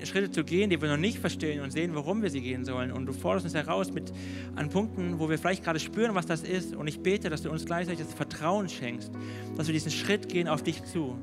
Schritte 0.04 0.32
zu 0.32 0.44
gehen, 0.44 0.70
die 0.70 0.82
wir 0.82 0.90
noch 0.90 0.98
nicht 0.98 1.20
verstehen 1.20 1.62
und 1.62 1.72
sehen, 1.72 1.96
warum 1.96 2.22
wir 2.22 2.30
sie 2.30 2.42
gehen 2.42 2.66
sollen. 2.66 2.92
Und 2.92 3.06
du 3.06 3.14
forderst 3.14 3.46
uns 3.46 3.56
heraus 3.56 3.92
mit 3.92 4.12
an 4.56 4.70
Punkten, 4.70 5.20
wo 5.20 5.30
wir 5.30 5.38
vielleicht 5.38 5.64
gerade 5.64 5.80
spüren, 5.80 6.14
was 6.16 6.26
das 6.26 6.44
ist. 6.44 6.76
Und 6.76 6.88
ich 6.88 7.00
bete, 7.00 7.30
dass 7.30 7.42
du 7.44 7.50
uns 7.50 7.66
gleichzeitig 7.66 8.06
das 8.06 8.14
Vertrauen 8.14 8.68
schenkst, 8.68 9.12
dass 9.56 9.68
wir 9.68 9.74
diesen 9.74 9.92
Schritt 9.92 10.28
gehen 10.30 10.48
auf 10.48 10.64
dich 10.64 10.84
zu. 10.84 11.18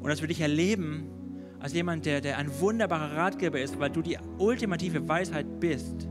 Und 0.00 0.08
dass 0.08 0.20
wir 0.20 0.28
dich 0.28 0.40
erleben 0.40 1.08
als 1.58 1.72
jemand, 1.72 2.06
der, 2.06 2.20
der 2.20 2.38
ein 2.38 2.60
wunderbarer 2.60 3.16
Ratgeber 3.16 3.60
ist, 3.60 3.80
weil 3.80 3.90
du 3.90 4.00
die 4.00 4.16
ultimative 4.38 5.08
Weisheit 5.08 5.58
bist. 5.58 6.08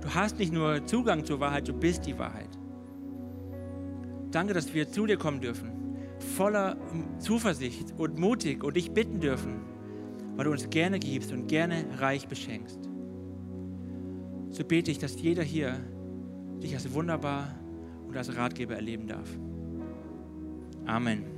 Du 0.00 0.14
hast 0.14 0.38
nicht 0.38 0.52
nur 0.52 0.86
Zugang 0.86 1.24
zur 1.24 1.40
Wahrheit, 1.40 1.66
du 1.66 1.72
bist 1.72 2.06
die 2.06 2.16
Wahrheit. 2.16 2.57
Danke, 4.30 4.54
dass 4.54 4.74
wir 4.74 4.90
zu 4.90 5.06
dir 5.06 5.16
kommen 5.16 5.40
dürfen, 5.40 5.96
voller 6.36 6.76
Zuversicht 7.18 7.94
und 7.96 8.18
mutig 8.18 8.62
und 8.62 8.76
dich 8.76 8.90
bitten 8.92 9.20
dürfen 9.20 9.68
weil 10.38 10.44
du 10.44 10.52
uns 10.52 10.70
gerne 10.70 11.00
gibst 11.00 11.32
und 11.32 11.48
gerne 11.48 11.84
reich 11.98 12.28
beschenkst. 12.28 12.78
So 14.50 14.64
bete 14.64 14.92
ich, 14.92 14.98
dass 15.00 15.20
jeder 15.20 15.42
hier 15.42 15.74
dich 16.62 16.74
als 16.74 16.92
wunderbar 16.92 17.56
und 18.06 18.16
als 18.16 18.36
Ratgeber 18.36 18.76
erleben 18.76 19.08
darf. 19.08 19.28
Amen. 20.86 21.37